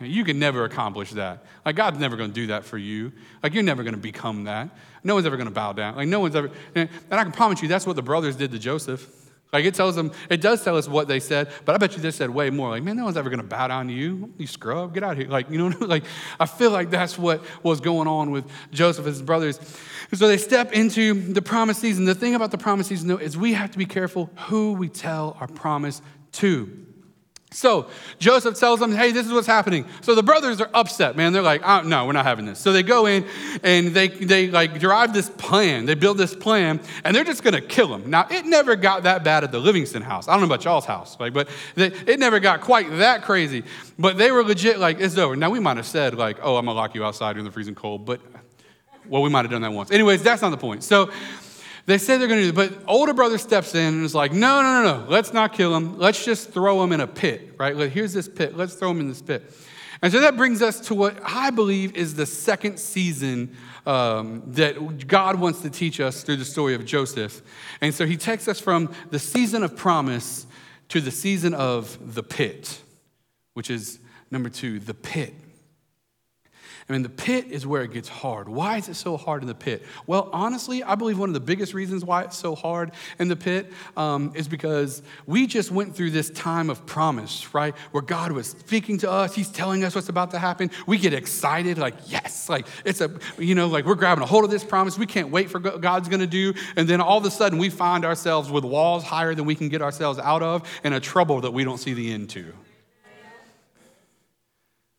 You 0.01 0.23
can 0.23 0.39
never 0.39 0.65
accomplish 0.65 1.11
that. 1.13 1.45
Like, 1.65 1.77
God's 1.77 1.99
never 1.99 2.17
going 2.17 2.31
to 2.31 2.35
do 2.35 2.49
that 2.49 2.65
for 2.65 2.79
you. 2.79 3.13
Like, 3.43 3.55
you're 3.55 3.63
never 3.63 3.83
going 3.83 3.95
to 3.95 4.01
become 4.01 4.45
that. 4.45 4.69
No 5.03 5.15
one's 5.15 5.27
ever 5.27 5.37
going 5.37 5.49
to 5.49 5.55
bow 5.55 5.73
down. 5.73 5.97
Like, 5.97 6.09
no 6.09 6.21
one's 6.21 6.37
ever. 6.37 6.51
And 6.75 6.89
I 7.11 7.23
can 7.23 7.33
promise 7.33 7.63
you, 7.63 7.69
that's 7.69 7.87
what 7.87 7.97
the 7.97 8.03
brothers 8.03 8.37
did 8.37 8.53
to 8.53 8.59
Joseph. 8.59 9.09
Like 9.55 9.67
it 9.67 9.75
tells 9.75 9.95
them, 9.95 10.11
it 10.29 10.41
does 10.41 10.65
tell 10.65 10.77
us 10.77 10.89
what 10.89 11.07
they 11.07 11.21
said, 11.21 11.49
but 11.65 11.77
I 11.77 11.79
bet 11.79 11.95
you 11.95 12.03
they 12.03 12.11
said 12.11 12.29
way 12.29 12.51
more. 12.51 12.71
Like, 12.71 12.83
man, 12.83 12.97
no 12.97 13.05
one's 13.05 13.17
ever 13.17 13.31
gonna 13.31 13.45
bow 13.45 13.69
down 13.69 13.87
to 13.87 13.93
you. 13.93 14.35
You 14.37 14.49
scrub, 14.49 14.93
get 14.93 15.05
out 15.05 15.13
of 15.13 15.19
here. 15.19 15.29
Like, 15.29 15.49
you 15.49 15.59
know, 15.59 15.77
like 15.87 16.03
I 16.41 16.47
feel 16.47 16.73
like 16.73 16.91
that's 16.91 17.17
what 17.17 17.41
was 17.63 17.81
going 17.81 18.09
on 18.09 18.33
with 18.33 18.51
Joseph 18.73 19.07
and 19.07 19.15
his 19.15 19.23
brothers. 19.23 19.61
So 20.13 20.27
they 20.27 20.39
step 20.39 20.73
into 20.73 21.33
the 21.33 21.41
promise 21.41 21.79
season. 21.79 22.05
The 22.05 22.17
thing 22.17 22.35
about 22.35 22.51
the 22.51 22.59
promise 22.59 22.89
season, 22.89 23.07
though, 23.07 23.17
is 23.17 23.37
we 23.37 23.53
have 23.53 23.71
to 23.71 23.79
be 23.79 23.87
careful 23.87 24.29
who 24.49 24.73
we 24.73 24.89
tell 24.89 25.37
our 25.39 25.47
promise 25.47 26.03
to. 26.33 26.87
So 27.55 27.87
Joseph 28.19 28.59
tells 28.59 28.81
them, 28.81 28.91
hey, 28.91 29.13
this 29.13 29.27
is 29.27 29.33
what's 29.33 29.47
happening. 29.47 29.87
So 30.01 30.17
the 30.17 30.25
brothers 30.25 30.61
are 30.61 30.69
upset, 30.75 31.17
man. 31.17 31.33
They're 31.33 31.41
like, 31.41 31.63
oh, 31.65 31.83
no, 31.83 32.05
we're 32.05 32.13
not 32.13 32.27
having 32.27 32.47
this. 32.47 32.59
So 32.59 32.73
they 32.73 32.83
go 32.83 33.07
in 33.07 33.25
and 33.63 33.95
they, 33.95 34.09
they 34.09 34.49
like 34.49 34.81
derive 34.81 35.13
this 35.13 35.31
plan. 35.31 35.87
They 35.87 35.95
build 35.95 36.19
this 36.19 36.35
plan 36.35 36.81
and 37.05 37.15
they're 37.15 37.25
just 37.25 37.45
going 37.45 37.55
to 37.55 37.61
kill 37.61 37.95
him. 37.95 38.11
Now, 38.11 38.27
it 38.29 38.45
never 38.45 38.75
got 38.75 39.05
that 39.05 39.23
bad 39.23 39.45
at 39.45 39.53
the 39.53 39.61
Livingston 39.61 40.03
house. 40.03 40.27
I 40.27 40.33
don't 40.33 40.41
know 40.41 40.53
about 40.53 40.65
y'all's 40.65 40.85
house, 40.85 41.17
like, 41.21 41.33
but 41.33 41.49
they, 41.77 41.87
it 41.87 42.19
never 42.19 42.41
got 42.41 42.61
quite 42.61 42.91
that 42.99 43.23
crazy. 43.23 43.63
But 43.99 44.19
they 44.19 44.33
were 44.33 44.43
legit 44.43 44.81
like, 44.81 44.99
it's 44.99 45.17
over. 45.17 45.37
Now, 45.37 45.51
we 45.51 45.61
might 45.61 45.77
have 45.77 45.87
said 45.87 46.17
like, 46.17 46.39
oh, 46.43 46.57
I'm 46.57 46.65
going 46.65 46.75
to 46.75 46.81
lock 46.81 46.97
you 46.97 47.05
outside 47.05 47.39
in 47.39 47.45
the 47.45 47.53
freezing 47.53 47.77
cold, 47.77 48.05
but 48.05 48.21
well, 49.07 49.23
we 49.23 49.31
might 49.31 49.43
have 49.43 49.51
done 49.51 49.63
that 49.63 49.73
once. 49.73 49.91
Anyways, 49.91 50.23
that's 50.23 50.43
not 50.43 50.51
the 50.51 50.57
point. 50.57 50.83
So 50.83 51.11
they 51.87 51.99
say 51.99 52.17
they're 52.17 52.29
going 52.29 52.41
to 52.41 52.53
do 52.53 52.61
it, 52.61 52.71
but 52.71 52.83
older 52.87 53.13
brother 53.13 53.37
steps 53.37 53.75
in 53.75 53.95
and 53.95 54.05
is 54.05 54.15
like, 54.15 54.33
no, 54.33 54.63
no, 54.63 54.83
no, 54.83 54.99
no, 54.99 55.11
let's 55.11 55.33
not 55.33 55.53
kill 55.53 55.75
him. 55.77 55.99
Let's 55.99 56.25
just 56.25 56.51
throw 56.51 56.83
him 56.83 56.93
in 56.93 57.01
a 57.01 57.07
pit, 57.07 57.55
right? 57.59 57.77
Here's 57.91 58.13
this 58.13 58.29
pit. 58.29 58.57
Let's 58.57 58.75
throw 58.75 58.91
him 58.91 59.01
in 59.01 59.09
this 59.09 59.21
pit. 59.21 59.53
And 60.01 60.13
so 60.13 60.21
that 60.21 60.37
brings 60.37 60.63
us 60.63 60.81
to 60.81 60.95
what 60.95 61.19
I 61.25 61.51
believe 61.51 61.97
is 61.97 62.15
the 62.15 62.27
second 62.27 62.79
season 62.79 63.57
um, 63.87 64.43
that 64.49 65.07
God 65.07 65.39
wants 65.39 65.61
to 65.63 65.71
teach 65.71 66.01
us 66.01 66.23
through 66.23 66.37
the 66.37 66.45
story 66.45 66.75
of 66.75 66.85
Joseph. 66.85 67.43
And 67.81 67.95
so 67.95 68.07
he 68.07 68.17
takes 68.17 68.49
us 68.49 68.61
from 68.61 68.93
the 69.11 69.19
season 69.19 69.63
of 69.63 69.77
promise 69.77 70.47
to 70.89 71.01
the 71.01 71.11
season 71.11 71.55
of 71.55 72.15
the 72.15 72.23
pit, 72.23 72.81
which 73.55 73.71
is 73.71 73.99
number 74.31 74.49
two, 74.49 74.79
the 74.79 74.95
pit. 74.95 75.35
I 76.87 76.93
mean, 76.93 77.03
the 77.03 77.09
pit 77.09 77.47
is 77.49 77.67
where 77.67 77.83
it 77.83 77.93
gets 77.93 78.09
hard. 78.09 78.47
Why 78.47 78.77
is 78.77 78.91
it 78.91 78.95
so 78.95 79.17
hard 79.17 79.41
in 79.41 79.49
the 79.49 79.55
pit? 79.55 79.83
Well, 80.07 80.29
honestly, 80.35 80.83
I 80.83 80.97
believe 80.97 81.19
one 81.19 81.31
of 81.31 81.35
the 81.35 81.41
biggest 81.41 81.73
reasons 81.73 82.05
why 82.05 82.25
it's 82.25 82.37
so 82.37 82.55
hard 82.55 82.93
in 83.19 83.29
the 83.29 83.37
pit 83.37 83.73
um, 83.97 84.33
is 84.35 84.49
because 84.49 85.03
we 85.25 85.47
just 85.47 85.71
went 85.71 85.97
through 85.97 86.11
this 86.11 86.29
time 86.29 86.69
of 86.69 86.85
promise, 86.85 87.55
right? 87.55 87.75
Where 87.93 88.03
God 88.03 88.33
was 88.33 88.49
speaking 88.49 88.99
to 88.99 89.11
us, 89.11 89.35
He's 89.35 89.49
telling 89.49 89.83
us 89.83 89.95
what's 89.95 90.11
about 90.11 90.33
to 90.33 90.39
happen. 90.39 90.71
We 90.87 90.99
get 90.99 91.15
excited, 91.15 91.79
like, 91.79 91.95
yes, 92.07 92.51
like 92.51 92.67
it's 92.85 93.01
a, 93.01 93.11
you 93.39 93.55
know, 93.55 93.69
like 93.69 93.87
we're 93.87 93.95
grabbing 93.95 94.23
a 94.23 94.27
hold 94.27 94.45
of 94.45 94.51
this 94.51 94.65
promise. 94.65 94.99
We 94.99 95.07
can't 95.07 95.31
wait 95.31 95.49
for 95.49 95.61
what 95.61 95.81
God's 95.81 96.11
gonna 96.11 96.27
do. 96.27 96.53
And 96.77 96.87
then 96.87 97.01
all 97.01 97.17
of 97.17 97.25
a 97.25 97.31
sudden, 97.31 97.59
we 97.59 97.71
find 97.71 98.05
ourselves 98.05 98.51
with 98.51 98.65
walls 98.65 99.05
higher 99.05 99.35
than 99.35 99.47
we 99.47 99.55
can 99.55 99.71
get 99.71 99.81
ourselves 99.81 100.19
out 100.19 100.43
of 100.43 100.69
and 100.85 100.93
a 100.93 101.01
trouble 101.01 101.41
that 101.41 101.53
we 101.53 101.65
don't 101.65 101.79
see 101.79 101.95
the 101.95 102.13
end 102.13 102.29
to. 102.31 102.53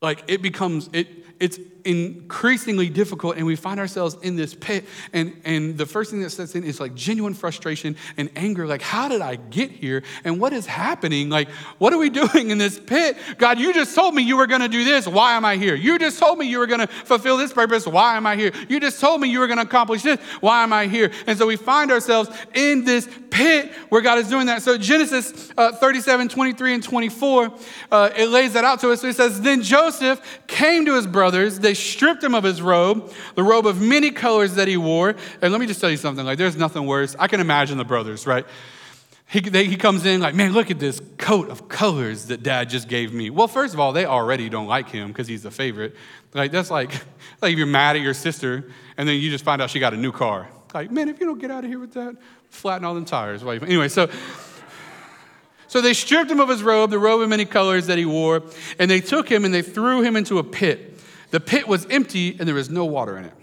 Like 0.01 0.23
it 0.27 0.41
becomes, 0.41 0.89
it, 0.93 1.24
it's 1.39 1.59
increasingly 1.83 2.89
difficult 2.89 3.37
and 3.37 3.45
we 3.45 3.55
find 3.55 3.79
ourselves 3.79 4.17
in 4.23 4.35
this 4.35 4.55
pit 4.55 4.85
and, 5.13 5.39
and 5.45 5.77
the 5.77 5.85
first 5.85 6.09
thing 6.09 6.21
that 6.21 6.31
sets 6.31 6.55
in 6.55 6.63
is 6.63 6.79
like 6.79 6.95
genuine 6.95 7.33
frustration 7.33 7.95
and 8.17 8.29
anger 8.35 8.65
like 8.65 8.81
how 8.81 9.07
did 9.07 9.21
i 9.21 9.35
get 9.35 9.69
here 9.69 10.03
and 10.23 10.39
what 10.39 10.53
is 10.53 10.65
happening? 10.65 11.29
Like 11.29 11.49
what 11.77 11.93
are 11.93 11.97
we 11.97 12.09
doing 12.25 12.49
in 12.49 12.57
this 12.57 12.79
pit? 12.79 13.17
God 13.37 13.59
you 13.59 13.73
just 13.73 13.95
told 13.95 14.15
me 14.15 14.23
you 14.23 14.37
were 14.37 14.47
going 14.47 14.61
to 14.61 14.67
do 14.67 14.83
this. 14.83 15.07
Why 15.07 15.33
am 15.33 15.45
i 15.45 15.57
here? 15.57 15.75
You 15.75 15.97
just 15.99 16.19
told 16.19 16.39
me 16.39 16.47
you 16.47 16.59
were 16.59 16.67
going 16.67 16.81
to 16.81 16.87
fulfill 16.87 17.37
this 17.37 17.53
purpose. 17.53 17.85
Why 17.85 18.17
am 18.17 18.25
i 18.25 18.35
here? 18.35 18.51
You 18.69 18.79
just 18.79 18.99
told 18.99 19.21
me 19.21 19.29
you 19.29 19.39
were 19.39 19.47
going 19.47 19.57
to 19.57 19.63
accomplish 19.63 20.01
this. 20.03 20.19
Why 20.41 20.63
am 20.63 20.73
i 20.73 20.87
here? 20.87 21.11
And 21.27 21.37
so 21.37 21.47
we 21.47 21.55
find 21.55 21.91
ourselves 21.91 22.29
in 22.53 22.85
this 22.85 23.07
pit 23.35 23.73
where 23.89 24.01
God 24.01 24.17
is 24.17 24.29
doing 24.29 24.45
that. 24.47 24.61
So 24.61 24.77
Genesis 24.77 25.51
uh, 25.57 25.73
37, 25.73 26.29
23, 26.29 26.73
and 26.75 26.81
24, 26.83 27.53
uh, 27.91 28.09
it 28.15 28.29
lays 28.29 28.53
that 28.53 28.63
out 28.63 28.79
to 28.79 28.91
us. 28.91 29.01
So 29.01 29.07
it 29.07 29.15
says, 29.15 29.41
Then 29.41 29.61
Joseph 29.61 30.21
came 30.47 30.85
to 30.85 30.95
his 30.95 31.05
brothers. 31.05 31.59
They 31.59 31.73
stripped 31.73 32.23
him 32.23 32.33
of 32.33 32.45
his 32.45 32.61
robe, 32.61 33.11
the 33.35 33.43
robe 33.43 33.67
of 33.67 33.81
many 33.81 34.11
colors 34.11 34.55
that 34.55 34.69
he 34.69 34.77
wore. 34.77 35.15
And 35.41 35.51
let 35.51 35.59
me 35.59 35.67
just 35.67 35.81
tell 35.81 35.91
you 35.91 35.97
something 35.97 36.25
like, 36.25 36.37
there's 36.37 36.55
nothing 36.55 36.85
worse. 36.85 37.15
I 37.19 37.27
can 37.27 37.41
imagine 37.41 37.77
the 37.77 37.83
brothers, 37.83 38.25
right? 38.25 38.45
He, 39.27 39.41
they, 39.41 39.65
he 39.65 39.75
comes 39.75 40.05
in 40.05 40.21
like, 40.21 40.33
man, 40.33 40.53
look 40.53 40.71
at 40.71 40.79
this 40.79 41.01
coat 41.17 41.49
of 41.49 41.67
colors 41.67 42.27
that 42.27 42.41
dad 42.41 42.69
just 42.69 42.87
gave 42.87 43.11
me. 43.11 43.29
Well, 43.31 43.49
first 43.49 43.73
of 43.73 43.81
all, 43.81 43.91
they 43.91 44.05
already 44.05 44.47
don't 44.47 44.67
like 44.67 44.89
him 44.89 45.09
because 45.09 45.27
he's 45.27 45.43
the 45.43 45.51
favorite. 45.51 45.95
Like, 46.33 46.51
that's 46.51 46.71
like, 46.71 46.91
like 47.41 47.51
if 47.51 47.57
you're 47.57 47.67
mad 47.67 47.97
at 47.97 48.01
your 48.01 48.13
sister 48.13 48.71
and 48.95 49.09
then 49.09 49.19
you 49.19 49.29
just 49.29 49.43
find 49.43 49.61
out 49.61 49.71
she 49.71 49.79
got 49.79 49.93
a 49.93 49.97
new 49.97 50.13
car. 50.13 50.47
Like, 50.73 50.91
man, 50.91 51.09
if 51.09 51.19
you 51.19 51.25
don't 51.25 51.39
get 51.39 51.51
out 51.51 51.63
of 51.63 51.69
here 51.69 51.79
with 51.79 51.93
that, 51.93 52.17
flatten 52.55 52.85
all 52.85 52.95
them 52.95 53.05
tires. 53.05 53.43
Anyway, 53.43 53.87
so, 53.89 54.09
so 55.67 55.81
they 55.81 55.93
stripped 55.93 56.31
him 56.31 56.39
of 56.39 56.49
his 56.49 56.63
robe, 56.63 56.89
the 56.89 56.99
robe 56.99 57.21
of 57.21 57.29
many 57.29 57.45
colors 57.45 57.87
that 57.87 57.97
he 57.97 58.05
wore, 58.05 58.43
and 58.79 58.89
they 58.89 59.01
took 59.01 59.29
him 59.29 59.45
and 59.45 59.53
they 59.53 59.61
threw 59.61 60.01
him 60.01 60.15
into 60.15 60.39
a 60.39 60.43
pit. 60.43 60.99
The 61.31 61.39
pit 61.39 61.67
was 61.67 61.85
empty 61.89 62.35
and 62.39 62.47
there 62.47 62.55
was 62.55 62.69
no 62.69 62.85
water 62.85 63.17
in 63.17 63.25
it. 63.25 63.33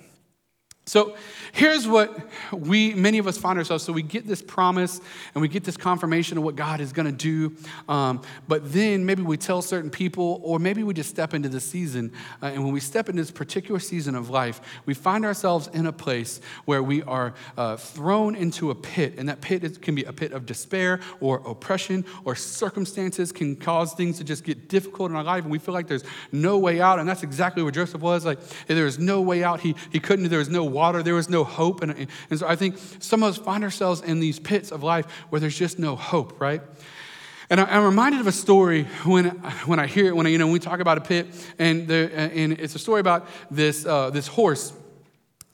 So 0.86 1.16
here's 1.52 1.86
what 1.86 2.18
we, 2.50 2.94
many 2.94 3.18
of 3.18 3.26
us 3.26 3.36
find 3.36 3.58
ourselves. 3.58 3.84
So 3.84 3.92
we 3.92 4.02
get 4.02 4.26
this 4.26 4.40
promise 4.40 5.00
and 5.34 5.42
we 5.42 5.48
get 5.48 5.64
this 5.64 5.76
confirmation 5.76 6.38
of 6.38 6.44
what 6.44 6.56
God 6.56 6.80
is 6.80 6.92
going 6.92 7.06
to 7.06 7.12
do. 7.12 7.54
Um, 7.88 8.22
but 8.48 8.72
then 8.72 9.04
maybe 9.04 9.22
we 9.22 9.36
tell 9.36 9.60
certain 9.60 9.90
people, 9.90 10.40
or 10.42 10.58
maybe 10.58 10.82
we 10.82 10.94
just 10.94 11.10
step 11.10 11.34
into 11.34 11.50
the 11.50 11.60
season. 11.60 12.10
Uh, 12.42 12.46
and 12.46 12.64
when 12.64 12.72
we 12.72 12.80
step 12.80 13.10
into 13.10 13.20
this 13.20 13.30
particular 13.30 13.78
season 13.78 14.14
of 14.14 14.30
life, 14.30 14.62
we 14.86 14.94
find 14.94 15.26
ourselves 15.26 15.68
in 15.74 15.86
a 15.86 15.92
place 15.92 16.40
where 16.64 16.82
we 16.82 17.02
are 17.02 17.34
uh, 17.58 17.76
thrown 17.76 18.34
into 18.34 18.70
a 18.70 18.74
pit. 18.74 19.14
And 19.18 19.28
that 19.28 19.42
pit 19.42 19.62
is, 19.62 19.76
can 19.76 19.94
be 19.94 20.04
a 20.04 20.12
pit 20.12 20.32
of 20.32 20.46
despair 20.46 21.00
or 21.20 21.42
oppression 21.46 22.06
or 22.24 22.34
circumstances 22.34 23.30
can 23.30 23.56
cause 23.56 23.92
things 23.92 24.16
to 24.18 24.24
just 24.24 24.42
get 24.44 24.68
difficult 24.70 25.10
in 25.10 25.16
our 25.16 25.24
life. 25.24 25.42
And 25.42 25.52
we 25.52 25.58
feel 25.58 25.74
like 25.74 25.86
there's 25.86 26.04
no 26.32 26.58
way 26.58 26.80
out. 26.80 26.98
And 26.98 27.06
that's 27.06 27.22
exactly 27.22 27.62
where 27.62 27.72
Joseph 27.72 28.00
was. 28.00 28.24
Like, 28.24 28.38
there 28.68 28.86
was 28.86 28.98
no 28.98 29.20
way 29.20 29.44
out. 29.44 29.60
He, 29.60 29.76
he 29.90 30.00
couldn't, 30.00 30.30
there 30.30 30.38
was 30.38 30.48
no 30.48 30.64
water, 30.64 31.02
there 31.02 31.14
was 31.14 31.28
no 31.28 31.41
hope. 31.44 31.82
And, 31.82 32.08
and 32.30 32.38
so 32.38 32.46
I 32.46 32.56
think 32.56 32.76
some 32.98 33.22
of 33.22 33.30
us 33.30 33.38
find 33.38 33.64
ourselves 33.64 34.00
in 34.00 34.20
these 34.20 34.38
pits 34.38 34.70
of 34.70 34.82
life 34.82 35.06
where 35.30 35.40
there's 35.40 35.58
just 35.58 35.78
no 35.78 35.96
hope, 35.96 36.40
right? 36.40 36.62
And 37.50 37.60
I, 37.60 37.76
am 37.76 37.84
reminded 37.84 38.20
of 38.20 38.26
a 38.26 38.32
story 38.32 38.84
when, 39.04 39.26
when 39.66 39.78
I 39.78 39.86
hear 39.86 40.06
it, 40.06 40.16
when 40.16 40.26
I, 40.26 40.30
you 40.30 40.38
know, 40.38 40.48
we 40.48 40.58
talk 40.58 40.80
about 40.80 40.98
a 40.98 41.02
pit, 41.02 41.26
and, 41.58 41.86
the, 41.86 42.10
and 42.14 42.52
it's 42.52 42.74
a 42.74 42.78
story 42.78 43.00
about 43.00 43.26
this, 43.50 43.84
uh, 43.84 44.10
this 44.10 44.26
horse 44.26 44.72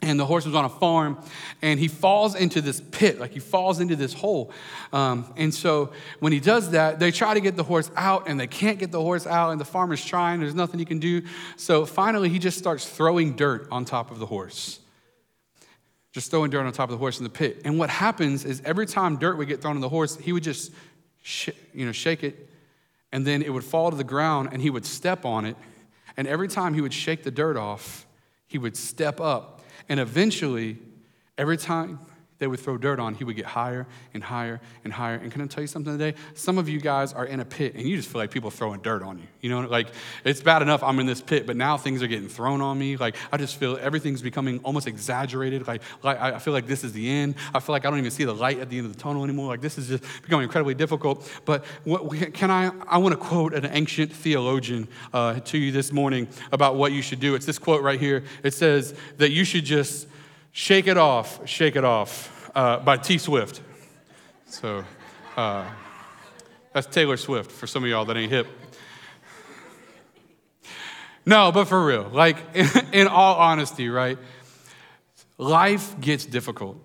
and 0.00 0.18
the 0.18 0.24
horse 0.24 0.46
was 0.46 0.54
on 0.54 0.64
a 0.64 0.68
farm 0.68 1.18
and 1.60 1.80
he 1.80 1.88
falls 1.88 2.36
into 2.36 2.60
this 2.60 2.80
pit 2.92 3.18
like 3.18 3.32
he 3.32 3.40
falls 3.40 3.80
into 3.80 3.96
this 3.96 4.12
hole 4.12 4.52
um, 4.92 5.32
and 5.36 5.52
so 5.52 5.92
when 6.20 6.32
he 6.32 6.38
does 6.38 6.70
that 6.70 6.98
they 7.00 7.10
try 7.10 7.34
to 7.34 7.40
get 7.40 7.56
the 7.56 7.64
horse 7.64 7.90
out 7.96 8.28
and 8.28 8.38
they 8.38 8.46
can't 8.46 8.78
get 8.78 8.92
the 8.92 9.00
horse 9.00 9.26
out 9.26 9.50
and 9.50 9.60
the 9.60 9.64
farmer's 9.64 10.04
trying 10.04 10.40
there's 10.40 10.54
nothing 10.54 10.78
he 10.78 10.84
can 10.84 11.00
do 11.00 11.22
so 11.56 11.84
finally 11.84 12.28
he 12.28 12.38
just 12.38 12.58
starts 12.58 12.88
throwing 12.88 13.34
dirt 13.34 13.66
on 13.72 13.84
top 13.84 14.10
of 14.10 14.18
the 14.18 14.26
horse 14.26 14.78
just 16.12 16.30
throwing 16.30 16.50
dirt 16.50 16.64
on 16.64 16.72
top 16.72 16.88
of 16.88 16.92
the 16.92 16.98
horse 16.98 17.18
in 17.18 17.24
the 17.24 17.30
pit. 17.30 17.60
And 17.64 17.78
what 17.78 17.90
happens 17.90 18.44
is 18.44 18.62
every 18.64 18.86
time 18.86 19.16
dirt 19.16 19.36
would 19.36 19.48
get 19.48 19.60
thrown 19.60 19.76
on 19.76 19.80
the 19.80 19.88
horse 19.88 20.16
he 20.16 20.32
would 20.32 20.42
just 20.42 20.72
sh- 21.22 21.50
you 21.72 21.86
know 21.86 21.92
shake 21.92 22.24
it 22.24 22.48
and 23.12 23.26
then 23.26 23.42
it 23.42 23.52
would 23.52 23.64
fall 23.64 23.90
to 23.90 23.96
the 23.96 24.04
ground 24.04 24.50
and 24.52 24.60
he 24.60 24.70
would 24.70 24.86
step 24.86 25.24
on 25.24 25.44
it. 25.44 25.56
And 26.16 26.26
every 26.26 26.48
time 26.48 26.74
he 26.74 26.80
would 26.80 26.94
shake 26.94 27.22
the 27.22 27.30
dirt 27.30 27.56
off 27.56 28.06
he 28.48 28.58
would 28.58 28.76
step 28.76 29.20
up. 29.20 29.60
And 29.88 30.00
eventually, 30.00 30.78
every 31.36 31.56
time 31.56 32.00
they 32.38 32.46
would 32.46 32.60
throw 32.60 32.78
dirt 32.78 33.00
on, 33.00 33.14
he 33.14 33.24
would 33.24 33.36
get 33.36 33.46
higher 33.46 33.86
and 34.14 34.22
higher 34.22 34.60
and 34.84 34.92
higher. 34.92 35.16
And 35.16 35.32
can 35.32 35.42
I 35.42 35.46
tell 35.46 35.62
you 35.62 35.66
something 35.66 35.96
today? 35.96 36.16
Some 36.34 36.56
of 36.56 36.68
you 36.68 36.80
guys 36.80 37.12
are 37.12 37.26
in 37.26 37.40
a 37.40 37.44
pit 37.44 37.74
and 37.74 37.88
you 37.88 37.96
just 37.96 38.08
feel 38.08 38.20
like 38.20 38.30
people 38.30 38.50
throwing 38.50 38.80
dirt 38.80 39.02
on 39.02 39.18
you. 39.18 39.24
You 39.40 39.50
know, 39.50 39.60
like 39.68 39.88
it's 40.24 40.40
bad 40.40 40.62
enough 40.62 40.82
I'm 40.82 40.98
in 41.00 41.06
this 41.06 41.20
pit, 41.20 41.46
but 41.46 41.56
now 41.56 41.76
things 41.76 42.02
are 42.02 42.06
getting 42.06 42.28
thrown 42.28 42.60
on 42.60 42.78
me. 42.78 42.96
Like 42.96 43.16
I 43.32 43.36
just 43.36 43.56
feel 43.56 43.76
everything's 43.80 44.22
becoming 44.22 44.60
almost 44.60 44.86
exaggerated. 44.86 45.66
Like, 45.66 45.82
like 46.02 46.20
I 46.20 46.38
feel 46.38 46.52
like 46.52 46.66
this 46.66 46.84
is 46.84 46.92
the 46.92 47.10
end. 47.10 47.34
I 47.52 47.60
feel 47.60 47.72
like 47.72 47.84
I 47.84 47.90
don't 47.90 47.98
even 47.98 48.10
see 48.10 48.24
the 48.24 48.34
light 48.34 48.60
at 48.60 48.70
the 48.70 48.78
end 48.78 48.86
of 48.86 48.94
the 48.94 49.00
tunnel 49.00 49.24
anymore. 49.24 49.48
Like 49.48 49.60
this 49.60 49.76
is 49.76 49.88
just 49.88 50.04
becoming 50.22 50.44
incredibly 50.44 50.74
difficult. 50.74 51.28
But 51.44 51.64
what, 51.84 52.32
can 52.34 52.50
I? 52.50 52.70
I 52.86 52.98
want 52.98 53.12
to 53.12 53.20
quote 53.20 53.52
an 53.52 53.66
ancient 53.66 54.12
theologian 54.12 54.86
uh, 55.12 55.40
to 55.40 55.58
you 55.58 55.72
this 55.72 55.92
morning 55.92 56.28
about 56.52 56.76
what 56.76 56.92
you 56.92 57.02
should 57.02 57.20
do. 57.20 57.34
It's 57.34 57.46
this 57.46 57.58
quote 57.58 57.82
right 57.82 57.98
here. 57.98 58.24
It 58.42 58.54
says 58.54 58.94
that 59.16 59.30
you 59.30 59.44
should 59.44 59.64
just 59.64 60.06
Shake 60.58 60.88
It 60.88 60.98
Off, 60.98 61.48
Shake 61.48 61.76
It 61.76 61.84
Off 61.84 62.50
uh, 62.52 62.80
by 62.80 62.96
T 62.96 63.18
Swift. 63.18 63.62
So 64.46 64.84
uh, 65.36 65.64
that's 66.72 66.88
Taylor 66.88 67.16
Swift 67.16 67.52
for 67.52 67.68
some 67.68 67.84
of 67.84 67.88
y'all 67.88 68.04
that 68.06 68.16
ain't 68.16 68.32
hip. 68.32 68.48
No, 71.24 71.52
but 71.52 71.66
for 71.66 71.86
real, 71.86 72.10
like 72.12 72.38
in, 72.54 72.68
in 72.92 73.06
all 73.06 73.36
honesty, 73.36 73.88
right? 73.88 74.18
Life 75.38 76.00
gets 76.00 76.26
difficult. 76.26 76.84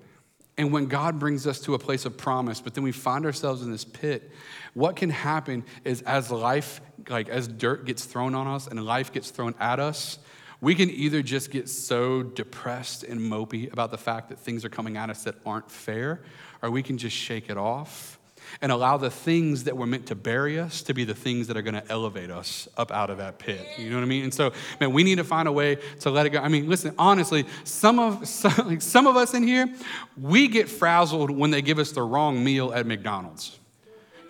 And 0.55 0.71
when 0.71 0.85
God 0.85 1.17
brings 1.17 1.47
us 1.47 1.59
to 1.61 1.73
a 1.73 1.79
place 1.79 2.05
of 2.05 2.15
promise, 2.15 2.61
but 2.61 2.75
then 2.75 2.83
we 2.83 2.91
find 2.91 3.25
ourselves 3.25 3.63
in 3.63 3.71
this 3.71 3.85
pit, 3.85 4.29
what 4.75 4.95
can 4.95 5.09
happen 5.09 5.65
is 5.83 6.03
as 6.03 6.29
life, 6.29 6.79
like 7.09 7.27
as 7.27 7.47
dirt 7.47 7.85
gets 7.85 8.05
thrown 8.05 8.35
on 8.35 8.45
us 8.45 8.67
and 8.67 8.85
life 8.85 9.11
gets 9.11 9.31
thrown 9.31 9.55
at 9.59 9.79
us, 9.79 10.19
we 10.63 10.75
can 10.75 10.89
either 10.89 11.21
just 11.21 11.51
get 11.51 11.67
so 11.67 12.23
depressed 12.23 13.03
and 13.03 13.19
mopey 13.19 13.71
about 13.73 13.91
the 13.91 13.97
fact 13.97 14.29
that 14.29 14.39
things 14.39 14.63
are 14.63 14.69
coming 14.69 14.95
at 14.95 15.09
us 15.09 15.25
that 15.25 15.35
aren't 15.45 15.69
fair, 15.69 16.21
or 16.61 16.71
we 16.71 16.81
can 16.81 16.97
just 16.97 17.15
shake 17.15 17.49
it 17.49 17.57
off 17.57 18.17
and 18.61 18.71
allow 18.71 18.95
the 18.95 19.09
things 19.09 19.65
that 19.65 19.75
were 19.75 19.85
meant 19.85 20.05
to 20.05 20.15
bury 20.15 20.57
us 20.57 20.81
to 20.83 20.93
be 20.93 21.03
the 21.03 21.13
things 21.13 21.47
that 21.47 21.57
are 21.57 21.61
going 21.61 21.73
to 21.73 21.83
elevate 21.91 22.31
us 22.31 22.69
up 22.77 22.93
out 22.93 23.09
of 23.09 23.17
that 23.17 23.39
pit. 23.39 23.59
You 23.77 23.89
know 23.89 23.97
what 23.97 24.03
I 24.03 24.07
mean? 24.07 24.23
And 24.23 24.33
so, 24.33 24.53
man, 24.79 24.93
we 24.93 25.03
need 25.03 25.17
to 25.17 25.25
find 25.25 25.49
a 25.49 25.51
way 25.51 25.79
to 25.99 26.09
let 26.09 26.25
it 26.25 26.29
go. 26.29 26.39
I 26.39 26.47
mean, 26.47 26.69
listen, 26.69 26.95
honestly, 26.97 27.45
some 27.65 27.99
of 27.99 28.25
some, 28.27 28.69
like 28.69 28.81
some 28.81 29.05
of 29.05 29.17
us 29.17 29.33
in 29.33 29.43
here, 29.43 29.67
we 30.15 30.47
get 30.47 30.69
frazzled 30.69 31.29
when 31.29 31.51
they 31.51 31.61
give 31.61 31.77
us 31.77 31.91
the 31.91 32.03
wrong 32.03 32.41
meal 32.41 32.73
at 32.73 32.85
McDonald's. 32.85 33.59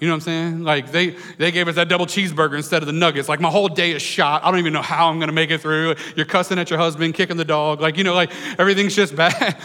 You 0.03 0.09
know 0.09 0.15
what 0.15 0.27
I'm 0.27 0.51
saying? 0.51 0.63
Like 0.65 0.91
they, 0.91 1.11
they 1.37 1.49
gave 1.49 1.69
us 1.69 1.75
that 1.75 1.87
double 1.87 2.05
cheeseburger 2.05 2.57
instead 2.57 2.83
of 2.83 2.87
the 2.87 2.91
nuggets. 2.91 3.29
Like 3.29 3.39
my 3.39 3.49
whole 3.49 3.69
day 3.69 3.93
is 3.93 4.01
shot. 4.01 4.43
I 4.43 4.51
don't 4.51 4.59
even 4.59 4.73
know 4.73 4.81
how 4.81 5.07
I'm 5.07 5.17
gonna 5.17 5.31
make 5.31 5.49
it 5.49 5.61
through. 5.61 5.95
You're 6.17 6.25
cussing 6.25 6.59
at 6.59 6.69
your 6.69 6.77
husband, 6.77 7.13
kicking 7.13 7.37
the 7.37 7.45
dog. 7.45 7.79
Like, 7.79 7.95
you 7.95 8.03
know, 8.03 8.13
like 8.13 8.29
everything's 8.59 8.97
just 8.97 9.15
bad. 9.15 9.55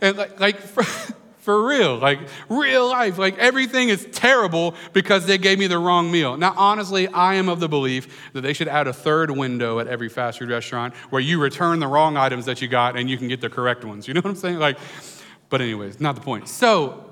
And 0.00 0.16
like, 0.16 0.38
like 0.38 0.60
for, 0.60 0.84
for 1.40 1.66
real, 1.66 1.96
like 1.96 2.20
real 2.48 2.88
life, 2.88 3.18
like 3.18 3.36
everything 3.38 3.88
is 3.88 4.06
terrible 4.12 4.76
because 4.92 5.26
they 5.26 5.36
gave 5.36 5.58
me 5.58 5.66
the 5.66 5.80
wrong 5.80 6.12
meal. 6.12 6.36
Now, 6.36 6.54
honestly, 6.56 7.08
I 7.08 7.34
am 7.34 7.48
of 7.48 7.58
the 7.58 7.68
belief 7.68 8.30
that 8.34 8.42
they 8.42 8.52
should 8.52 8.68
add 8.68 8.86
a 8.86 8.92
third 8.92 9.32
window 9.32 9.80
at 9.80 9.88
every 9.88 10.08
fast 10.08 10.38
food 10.38 10.50
restaurant 10.50 10.94
where 11.10 11.20
you 11.20 11.42
return 11.42 11.80
the 11.80 11.88
wrong 11.88 12.16
items 12.16 12.44
that 12.44 12.62
you 12.62 12.68
got 12.68 12.96
and 12.96 13.10
you 13.10 13.18
can 13.18 13.26
get 13.26 13.40
the 13.40 13.50
correct 13.50 13.84
ones. 13.84 14.06
You 14.06 14.14
know 14.14 14.20
what 14.20 14.30
I'm 14.30 14.36
saying? 14.36 14.60
Like, 14.60 14.78
but 15.48 15.60
anyways, 15.60 15.98
not 15.98 16.14
the 16.14 16.20
point. 16.20 16.46
So 16.48 17.07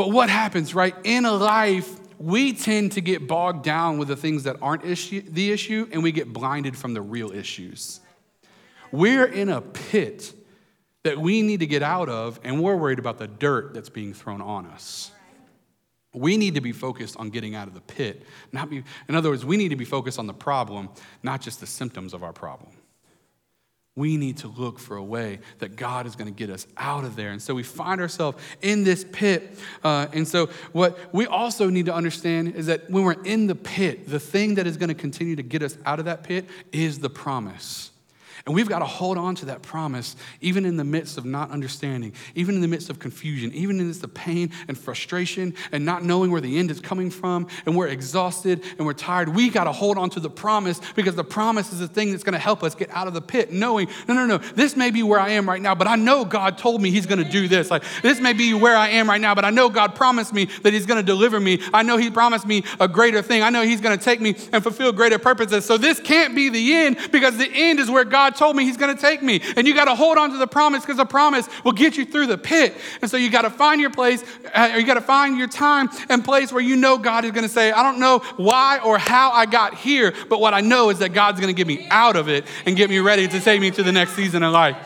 but 0.00 0.12
what 0.12 0.30
happens, 0.30 0.74
right? 0.74 0.94
In 1.04 1.26
a 1.26 1.32
life, 1.32 2.00
we 2.18 2.54
tend 2.54 2.92
to 2.92 3.02
get 3.02 3.28
bogged 3.28 3.62
down 3.62 3.98
with 3.98 4.08
the 4.08 4.16
things 4.16 4.44
that 4.44 4.56
aren't 4.62 4.82
issue, 4.82 5.20
the 5.20 5.52
issue, 5.52 5.86
and 5.92 6.02
we 6.02 6.10
get 6.10 6.32
blinded 6.32 6.74
from 6.74 6.94
the 6.94 7.02
real 7.02 7.32
issues. 7.32 8.00
We're 8.92 9.26
in 9.26 9.50
a 9.50 9.60
pit 9.60 10.32
that 11.02 11.18
we 11.18 11.42
need 11.42 11.60
to 11.60 11.66
get 11.66 11.82
out 11.82 12.08
of, 12.08 12.40
and 12.44 12.62
we're 12.62 12.76
worried 12.76 12.98
about 12.98 13.18
the 13.18 13.28
dirt 13.28 13.74
that's 13.74 13.90
being 13.90 14.14
thrown 14.14 14.40
on 14.40 14.64
us. 14.64 15.10
We 16.14 16.38
need 16.38 16.54
to 16.54 16.62
be 16.62 16.72
focused 16.72 17.18
on 17.18 17.28
getting 17.28 17.54
out 17.54 17.68
of 17.68 17.74
the 17.74 17.82
pit. 17.82 18.22
Not 18.52 18.70
be, 18.70 18.82
in 19.06 19.14
other 19.14 19.28
words, 19.28 19.44
we 19.44 19.58
need 19.58 19.68
to 19.68 19.76
be 19.76 19.84
focused 19.84 20.18
on 20.18 20.26
the 20.26 20.32
problem, 20.32 20.88
not 21.22 21.42
just 21.42 21.60
the 21.60 21.66
symptoms 21.66 22.14
of 22.14 22.22
our 22.22 22.32
problem. 22.32 22.70
We 23.96 24.16
need 24.16 24.38
to 24.38 24.48
look 24.48 24.78
for 24.78 24.96
a 24.96 25.02
way 25.02 25.40
that 25.58 25.76
God 25.76 26.06
is 26.06 26.14
going 26.14 26.32
to 26.32 26.36
get 26.36 26.48
us 26.48 26.66
out 26.76 27.04
of 27.04 27.16
there. 27.16 27.30
And 27.30 27.42
so 27.42 27.54
we 27.54 27.64
find 27.64 28.00
ourselves 28.00 28.38
in 28.62 28.84
this 28.84 29.04
pit. 29.10 29.58
Uh, 29.82 30.06
and 30.12 30.26
so, 30.26 30.46
what 30.72 30.98
we 31.12 31.26
also 31.26 31.68
need 31.68 31.86
to 31.86 31.94
understand 31.94 32.54
is 32.54 32.66
that 32.66 32.88
when 32.88 33.04
we're 33.04 33.22
in 33.24 33.46
the 33.46 33.56
pit, 33.56 34.08
the 34.08 34.20
thing 34.20 34.54
that 34.54 34.66
is 34.66 34.76
going 34.76 34.88
to 34.88 34.94
continue 34.94 35.36
to 35.36 35.42
get 35.42 35.62
us 35.62 35.76
out 35.84 35.98
of 35.98 36.04
that 36.04 36.22
pit 36.22 36.46
is 36.72 37.00
the 37.00 37.10
promise. 37.10 37.89
And 38.46 38.54
we've 38.54 38.68
got 38.68 38.80
to 38.80 38.86
hold 38.86 39.18
on 39.18 39.34
to 39.36 39.46
that 39.46 39.62
promise, 39.62 40.16
even 40.40 40.64
in 40.64 40.76
the 40.76 40.84
midst 40.84 41.18
of 41.18 41.24
not 41.24 41.50
understanding, 41.50 42.12
even 42.34 42.54
in 42.54 42.60
the 42.60 42.68
midst 42.68 42.90
of 42.90 42.98
confusion, 42.98 43.52
even 43.52 43.76
in 43.76 43.78
the 43.78 43.84
midst 43.84 44.04
of 44.04 44.14
pain 44.14 44.50
and 44.68 44.76
frustration 44.76 45.54
and 45.72 45.84
not 45.84 46.04
knowing 46.04 46.30
where 46.30 46.40
the 46.40 46.58
end 46.58 46.70
is 46.70 46.80
coming 46.80 47.10
from, 47.10 47.46
and 47.66 47.76
we're 47.76 47.88
exhausted 47.88 48.62
and 48.78 48.86
we're 48.86 48.92
tired. 48.92 49.28
We 49.28 49.50
got 49.50 49.64
to 49.64 49.72
hold 49.72 49.98
on 49.98 50.10
to 50.10 50.20
the 50.20 50.30
promise 50.30 50.80
because 50.94 51.14
the 51.14 51.24
promise 51.24 51.72
is 51.72 51.80
the 51.80 51.88
thing 51.88 52.10
that's 52.10 52.24
going 52.24 52.32
to 52.32 52.38
help 52.38 52.62
us 52.62 52.74
get 52.74 52.90
out 52.90 53.06
of 53.06 53.14
the 53.14 53.22
pit, 53.22 53.52
knowing, 53.52 53.88
no, 54.08 54.14
no, 54.14 54.26
no, 54.26 54.38
this 54.38 54.76
may 54.76 54.90
be 54.90 55.02
where 55.02 55.20
I 55.20 55.30
am 55.30 55.48
right 55.48 55.60
now, 55.60 55.74
but 55.74 55.86
I 55.86 55.96
know 55.96 56.24
God 56.24 56.58
told 56.58 56.80
me 56.80 56.90
He's 56.90 57.06
going 57.06 57.22
to 57.22 57.30
do 57.30 57.48
this. 57.48 57.70
Like, 57.70 57.84
this 58.02 58.20
may 58.20 58.32
be 58.32 58.54
where 58.54 58.76
I 58.76 58.88
am 58.90 59.08
right 59.08 59.20
now, 59.20 59.34
but 59.34 59.44
I 59.44 59.50
know 59.50 59.68
God 59.68 59.94
promised 59.94 60.32
me 60.32 60.46
that 60.62 60.72
He's 60.72 60.86
going 60.86 60.98
to 60.98 61.06
deliver 61.06 61.38
me. 61.38 61.60
I 61.72 61.82
know 61.82 61.96
He 61.96 62.10
promised 62.10 62.46
me 62.46 62.64
a 62.78 62.88
greater 62.88 63.22
thing. 63.22 63.42
I 63.42 63.50
know 63.50 63.62
He's 63.62 63.80
going 63.80 63.98
to 63.98 64.04
take 64.04 64.20
me 64.20 64.36
and 64.52 64.62
fulfill 64.62 64.92
greater 64.92 65.18
purposes. 65.18 65.64
So 65.64 65.76
this 65.76 66.00
can't 66.00 66.34
be 66.34 66.48
the 66.48 66.74
end 66.74 66.98
because 67.12 67.36
the 67.36 67.50
end 67.52 67.80
is 67.80 67.90
where 67.90 68.04
God 68.04 68.29
God 68.30 68.36
told 68.36 68.56
me 68.56 68.64
He's 68.64 68.76
going 68.76 68.94
to 68.94 69.00
take 69.00 69.22
me. 69.22 69.42
And 69.56 69.66
you 69.66 69.74
got 69.74 69.86
to 69.86 69.94
hold 69.94 70.18
on 70.18 70.30
to 70.30 70.38
the 70.38 70.46
promise 70.46 70.82
because 70.82 70.96
the 70.96 71.04
promise 71.04 71.48
will 71.64 71.72
get 71.72 71.96
you 71.96 72.04
through 72.04 72.26
the 72.26 72.38
pit. 72.38 72.76
And 73.02 73.10
so 73.10 73.16
you 73.16 73.30
got 73.30 73.42
to 73.42 73.50
find 73.50 73.80
your 73.80 73.90
place, 73.90 74.22
uh, 74.54 74.70
or 74.72 74.78
you 74.78 74.86
got 74.86 74.94
to 74.94 75.00
find 75.00 75.36
your 75.36 75.48
time 75.48 75.88
and 76.08 76.24
place 76.24 76.52
where 76.52 76.62
you 76.62 76.76
know 76.76 76.98
God 76.98 77.24
is 77.24 77.32
going 77.32 77.42
to 77.42 77.48
say, 77.48 77.72
I 77.72 77.82
don't 77.82 77.98
know 77.98 78.20
why 78.36 78.80
or 78.84 78.98
how 78.98 79.30
I 79.32 79.46
got 79.46 79.74
here, 79.74 80.14
but 80.28 80.40
what 80.40 80.54
I 80.54 80.60
know 80.60 80.90
is 80.90 81.00
that 81.00 81.12
God's 81.12 81.40
going 81.40 81.54
to 81.54 81.56
get 81.56 81.66
me 81.66 81.86
out 81.90 82.16
of 82.16 82.28
it 82.28 82.44
and 82.66 82.76
get 82.76 82.90
me 82.90 82.98
ready 83.00 83.26
to 83.26 83.40
take 83.40 83.60
me 83.60 83.70
to 83.72 83.82
the 83.82 83.92
next 83.92 84.12
season 84.12 84.42
of 84.42 84.52
life. 84.52 84.76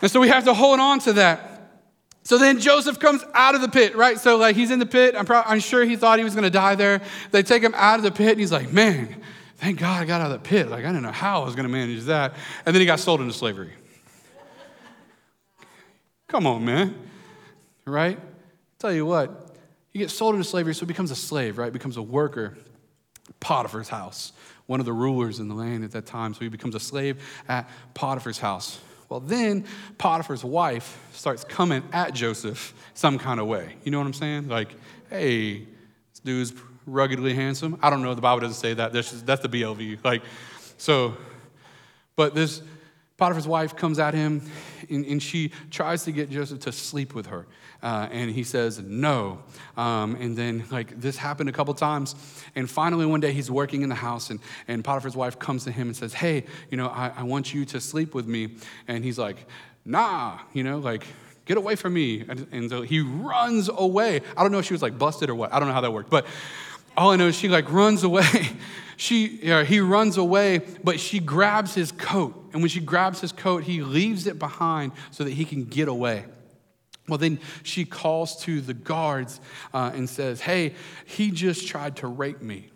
And 0.00 0.10
so 0.10 0.20
we 0.20 0.28
have 0.28 0.44
to 0.44 0.54
hold 0.54 0.78
on 0.78 1.00
to 1.00 1.14
that. 1.14 1.44
So 2.22 2.36
then 2.38 2.60
Joseph 2.60 3.00
comes 3.00 3.24
out 3.34 3.54
of 3.54 3.62
the 3.62 3.68
pit, 3.68 3.96
right? 3.96 4.18
So 4.18 4.36
like 4.36 4.54
he's 4.54 4.70
in 4.70 4.78
the 4.78 4.86
pit. 4.86 5.14
I'm, 5.16 5.24
pro- 5.24 5.42
I'm 5.42 5.60
sure 5.60 5.84
he 5.84 5.96
thought 5.96 6.18
he 6.18 6.24
was 6.24 6.34
going 6.34 6.44
to 6.44 6.50
die 6.50 6.74
there. 6.74 7.00
They 7.30 7.42
take 7.42 7.62
him 7.62 7.74
out 7.74 7.96
of 7.96 8.02
the 8.02 8.10
pit, 8.10 8.32
and 8.32 8.40
he's 8.40 8.52
like, 8.52 8.70
"Man, 8.70 9.16
thank 9.58 9.78
God 9.78 10.02
I 10.02 10.04
got 10.04 10.20
out 10.20 10.32
of 10.32 10.42
the 10.42 10.48
pit. 10.48 10.68
Like 10.68 10.84
I 10.84 10.88
didn't 10.88 11.02
know 11.02 11.12
how 11.12 11.42
I 11.42 11.44
was 11.44 11.54
going 11.54 11.66
to 11.66 11.72
manage 11.72 12.04
that." 12.04 12.34
And 12.64 12.74
then 12.74 12.80
he 12.80 12.86
got 12.86 13.00
sold 13.00 13.20
into 13.20 13.32
slavery. 13.32 13.72
Come 16.28 16.46
on, 16.46 16.64
man. 16.64 16.94
Right? 17.84 18.18
Tell 18.78 18.92
you 18.92 19.06
what, 19.06 19.56
he 19.90 19.98
gets 19.98 20.14
sold 20.14 20.34
into 20.34 20.48
slavery, 20.48 20.74
so 20.74 20.80
he 20.80 20.86
becomes 20.86 21.10
a 21.10 21.16
slave, 21.16 21.58
right? 21.58 21.72
Becomes 21.72 21.96
a 21.96 22.02
worker. 22.02 22.56
Potiphar's 23.40 23.88
house, 23.88 24.32
one 24.66 24.80
of 24.80 24.86
the 24.86 24.92
rulers 24.92 25.38
in 25.38 25.48
the 25.48 25.54
land 25.54 25.84
at 25.84 25.92
that 25.92 26.06
time. 26.06 26.34
So 26.34 26.40
he 26.40 26.48
becomes 26.48 26.74
a 26.74 26.80
slave 26.80 27.22
at 27.48 27.68
Potiphar's 27.94 28.38
house. 28.38 28.80
Well, 29.08 29.20
then 29.20 29.64
Potiphar's 29.96 30.44
wife 30.44 30.98
starts 31.12 31.44
coming 31.44 31.82
at 31.92 32.14
Joseph 32.14 32.74
some 32.94 33.18
kind 33.18 33.40
of 33.40 33.46
way. 33.46 33.76
You 33.84 33.90
know 33.90 33.98
what 33.98 34.06
I'm 34.06 34.12
saying? 34.12 34.48
Like, 34.48 34.74
hey, 35.08 35.58
this 35.58 36.20
dude's 36.24 36.52
ruggedly 36.88 37.34
handsome. 37.34 37.78
I 37.82 37.90
don't 37.90 38.02
know. 38.02 38.14
The 38.14 38.20
Bible 38.20 38.40
doesn't 38.40 38.60
say 38.60 38.74
that. 38.74 38.92
That's, 38.92 39.10
just, 39.10 39.26
that's 39.26 39.42
the 39.42 39.48
BLV. 39.48 40.04
Like, 40.04 40.22
so, 40.76 41.16
but 42.16 42.34
this 42.34 42.62
Potiphar's 43.16 43.48
wife 43.48 43.74
comes 43.74 43.98
at 43.98 44.14
him 44.14 44.42
and, 44.88 45.04
and 45.04 45.22
she 45.22 45.50
tries 45.70 46.04
to 46.04 46.12
get 46.12 46.30
Joseph 46.30 46.60
to 46.60 46.72
sleep 46.72 47.14
with 47.14 47.26
her. 47.26 47.46
Uh, 47.82 48.08
and 48.10 48.30
he 48.30 48.42
says 48.42 48.80
no. 48.80 49.40
Um, 49.76 50.16
and 50.16 50.36
then, 50.36 50.64
like, 50.70 51.00
this 51.00 51.16
happened 51.16 51.48
a 51.48 51.52
couple 51.52 51.74
times. 51.74 52.14
And 52.56 52.68
finally, 52.68 53.06
one 53.06 53.20
day 53.20 53.32
he's 53.32 53.50
working 53.50 53.82
in 53.82 53.88
the 53.88 53.94
house, 53.94 54.30
and, 54.30 54.40
and 54.66 54.82
Potiphar's 54.82 55.16
wife 55.16 55.38
comes 55.38 55.64
to 55.64 55.70
him 55.70 55.88
and 55.88 55.96
says, 55.96 56.12
Hey, 56.12 56.44
you 56.70 56.76
know, 56.76 56.88
I, 56.88 57.12
I 57.16 57.22
want 57.22 57.54
you 57.54 57.64
to 57.66 57.80
sleep 57.80 58.14
with 58.14 58.26
me. 58.26 58.56
And 58.88 59.04
he's 59.04 59.18
like, 59.18 59.46
Nah, 59.84 60.38
you 60.52 60.64
know, 60.64 60.78
like, 60.78 61.06
get 61.44 61.56
away 61.56 61.76
from 61.76 61.94
me. 61.94 62.24
And, 62.28 62.46
and 62.52 62.70
so 62.70 62.82
he 62.82 63.00
runs 63.00 63.68
away. 63.72 64.20
I 64.36 64.42
don't 64.42 64.52
know 64.52 64.58
if 64.58 64.66
she 64.66 64.74
was 64.74 64.82
like 64.82 64.98
busted 64.98 65.30
or 65.30 65.34
what. 65.34 65.52
I 65.52 65.58
don't 65.58 65.68
know 65.68 65.74
how 65.74 65.80
that 65.80 65.92
worked. 65.92 66.10
But 66.10 66.26
all 66.98 67.10
I 67.12 67.16
know 67.16 67.28
is 67.28 67.36
she 67.36 67.48
like 67.48 67.70
runs 67.70 68.02
away. 68.02 68.50
she, 68.96 69.28
he 69.28 69.80
runs 69.80 70.16
away, 70.16 70.58
but 70.82 70.98
she 70.98 71.20
grabs 71.20 71.74
his 71.74 71.92
coat. 71.92 72.34
And 72.52 72.60
when 72.60 72.68
she 72.68 72.80
grabs 72.80 73.20
his 73.20 73.30
coat, 73.30 73.62
he 73.62 73.82
leaves 73.82 74.26
it 74.26 74.38
behind 74.38 74.92
so 75.12 75.22
that 75.24 75.30
he 75.30 75.44
can 75.44 75.64
get 75.64 75.86
away. 75.86 76.24
Well, 77.08 77.18
then 77.18 77.38
she 77.62 77.84
calls 77.84 78.42
to 78.42 78.60
the 78.60 78.74
guards 78.74 79.40
uh, 79.72 79.92
and 79.94 80.08
says, 80.08 80.40
Hey, 80.40 80.74
he 81.06 81.30
just 81.30 81.68
tried 81.68 81.96
to 81.96 82.08
rape 82.08 82.42
me. 82.42 82.70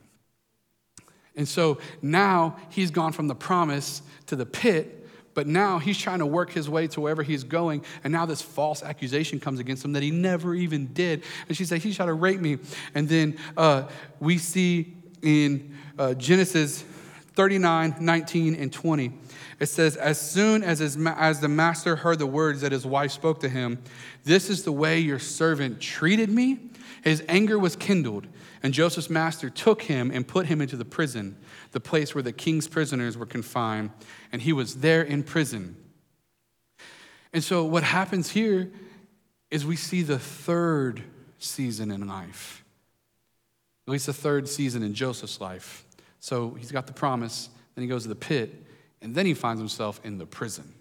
And 1.34 1.48
so 1.48 1.78
now 2.00 2.56
he's 2.70 2.90
gone 2.90 3.12
from 3.12 3.26
the 3.26 3.34
promise 3.34 4.02
to 4.26 4.36
the 4.36 4.46
pit, 4.46 5.01
but 5.34 5.46
now 5.46 5.78
he's 5.78 5.98
trying 5.98 6.18
to 6.18 6.26
work 6.26 6.50
his 6.50 6.68
way 6.68 6.86
to 6.88 7.00
wherever 7.00 7.22
he's 7.22 7.44
going. 7.44 7.84
And 8.04 8.12
now 8.12 8.26
this 8.26 8.42
false 8.42 8.82
accusation 8.82 9.40
comes 9.40 9.60
against 9.60 9.84
him 9.84 9.92
that 9.92 10.02
he 10.02 10.10
never 10.10 10.54
even 10.54 10.92
did. 10.92 11.24
And 11.48 11.56
she 11.56 11.64
said, 11.64 11.82
He 11.82 11.94
tried 11.94 12.06
to 12.06 12.12
rape 12.12 12.40
me. 12.40 12.58
And 12.94 13.08
then 13.08 13.38
uh, 13.56 13.88
we 14.20 14.38
see 14.38 14.94
in 15.22 15.76
uh, 15.98 16.14
Genesis 16.14 16.84
39, 17.34 17.96
19, 18.00 18.54
and 18.54 18.72
20. 18.72 19.12
It 19.58 19.66
says, 19.66 19.96
As 19.96 20.20
soon 20.20 20.62
as, 20.62 20.80
his, 20.80 20.96
as 20.96 21.40
the 21.40 21.48
master 21.48 21.96
heard 21.96 22.18
the 22.18 22.26
words 22.26 22.60
that 22.60 22.72
his 22.72 22.84
wife 22.84 23.12
spoke 23.12 23.40
to 23.40 23.48
him, 23.48 23.82
This 24.24 24.50
is 24.50 24.64
the 24.64 24.72
way 24.72 24.98
your 24.98 25.18
servant 25.18 25.80
treated 25.80 26.28
me, 26.28 26.58
his 27.02 27.22
anger 27.28 27.58
was 27.58 27.76
kindled. 27.76 28.26
And 28.62 28.72
Joseph's 28.72 29.10
master 29.10 29.50
took 29.50 29.82
him 29.82 30.10
and 30.12 30.26
put 30.26 30.46
him 30.46 30.60
into 30.60 30.76
the 30.76 30.84
prison, 30.84 31.36
the 31.72 31.80
place 31.80 32.14
where 32.14 32.22
the 32.22 32.32
king's 32.32 32.68
prisoners 32.68 33.16
were 33.16 33.26
confined, 33.26 33.90
and 34.30 34.40
he 34.40 34.52
was 34.52 34.76
there 34.76 35.02
in 35.02 35.22
prison. 35.22 35.76
And 37.32 37.42
so, 37.42 37.64
what 37.64 37.82
happens 37.82 38.30
here 38.30 38.70
is 39.50 39.66
we 39.66 39.76
see 39.76 40.02
the 40.02 40.18
third 40.18 41.02
season 41.38 41.90
in 41.90 42.06
life, 42.06 42.64
at 43.86 43.92
least 43.92 44.06
the 44.06 44.12
third 44.12 44.48
season 44.48 44.82
in 44.82 44.94
Joseph's 44.94 45.40
life. 45.40 45.84
So, 46.20 46.50
he's 46.50 46.70
got 46.70 46.86
the 46.86 46.92
promise, 46.92 47.48
then 47.74 47.82
he 47.82 47.88
goes 47.88 48.02
to 48.02 48.08
the 48.08 48.14
pit, 48.14 48.64
and 49.00 49.14
then 49.14 49.26
he 49.26 49.34
finds 49.34 49.60
himself 49.60 50.00
in 50.04 50.18
the 50.18 50.26
prison. 50.26 50.72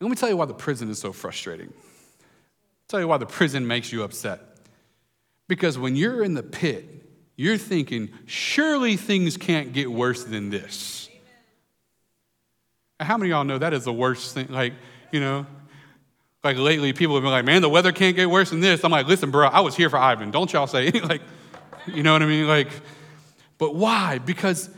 let 0.00 0.08
me 0.08 0.16
tell 0.16 0.28
you 0.28 0.36
why 0.36 0.46
the 0.46 0.54
prison 0.54 0.88
is 0.90 0.98
so 0.98 1.12
frustrating. 1.12 1.72
I'll 1.76 2.88
tell 2.88 3.00
you 3.00 3.08
why 3.08 3.18
the 3.18 3.26
prison 3.26 3.66
makes 3.66 3.92
you 3.92 4.04
upset. 4.04 4.40
Because 5.48 5.78
when 5.78 5.96
you're 5.96 6.22
in 6.22 6.34
the 6.34 6.42
pit, 6.42 6.95
you're 7.36 7.58
thinking, 7.58 8.10
surely 8.24 8.96
things 8.96 9.36
can't 9.36 9.72
get 9.72 9.90
worse 9.90 10.24
than 10.24 10.50
this. 10.50 11.08
How 12.98 13.18
many 13.18 13.30
y'all 13.30 13.44
know 13.44 13.58
that 13.58 13.74
is 13.74 13.84
the 13.84 13.92
worst 13.92 14.34
thing? 14.34 14.48
Like, 14.48 14.72
you 15.12 15.20
know, 15.20 15.46
like 16.42 16.56
lately 16.56 16.94
people 16.94 17.14
have 17.16 17.22
been 17.22 17.30
like, 17.30 17.44
man, 17.44 17.60
the 17.60 17.68
weather 17.68 17.92
can't 17.92 18.16
get 18.16 18.30
worse 18.30 18.50
than 18.50 18.60
this. 18.60 18.84
I'm 18.84 18.90
like, 18.90 19.06
listen, 19.06 19.30
bro, 19.30 19.48
I 19.48 19.60
was 19.60 19.76
here 19.76 19.90
for 19.90 19.98
Ivan. 19.98 20.30
Don't 20.30 20.50
y'all 20.50 20.66
say 20.66 20.90
like, 21.04 21.20
you 21.86 22.02
know 22.02 22.14
what 22.14 22.22
I 22.22 22.26
mean? 22.26 22.48
Like, 22.48 22.68
but 23.58 23.74
why? 23.74 24.18
Because 24.18 24.70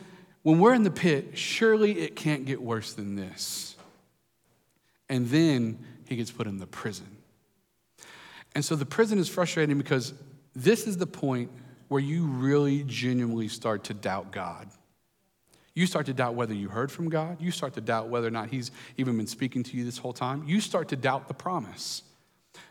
when 0.42 0.58
we're 0.58 0.74
in 0.74 0.82
the 0.82 0.90
pit, 0.90 1.38
surely 1.38 2.00
it 2.00 2.16
can't 2.16 2.44
get 2.44 2.60
worse 2.60 2.92
than 2.92 3.14
this. 3.14 3.76
And 5.08 5.28
then 5.28 5.78
he 6.08 6.16
gets 6.16 6.30
put 6.30 6.46
in 6.46 6.58
the 6.58 6.66
prison. 6.66 7.06
And 8.54 8.64
so 8.64 8.74
the 8.74 8.86
prison 8.86 9.18
is 9.18 9.28
frustrating 9.28 9.78
because 9.78 10.12
this 10.56 10.86
is 10.86 10.96
the 10.96 11.06
point 11.06 11.50
where 11.88 12.00
you 12.00 12.26
really 12.26 12.84
genuinely 12.84 13.48
start 13.48 13.84
to 13.84 13.94
doubt 13.94 14.30
God. 14.30 14.68
You 15.74 15.86
start 15.86 16.06
to 16.06 16.12
doubt 16.12 16.34
whether 16.34 16.54
you 16.54 16.68
heard 16.68 16.90
from 16.90 17.08
God. 17.08 17.40
You 17.40 17.50
start 17.50 17.74
to 17.74 17.80
doubt 17.80 18.08
whether 18.08 18.26
or 18.26 18.32
not 18.32 18.48
He's 18.48 18.70
even 18.96 19.16
been 19.16 19.26
speaking 19.26 19.62
to 19.62 19.76
you 19.76 19.84
this 19.84 19.98
whole 19.98 20.12
time. 20.12 20.44
You 20.46 20.60
start 20.60 20.88
to 20.88 20.96
doubt 20.96 21.28
the 21.28 21.34
promise. 21.34 22.02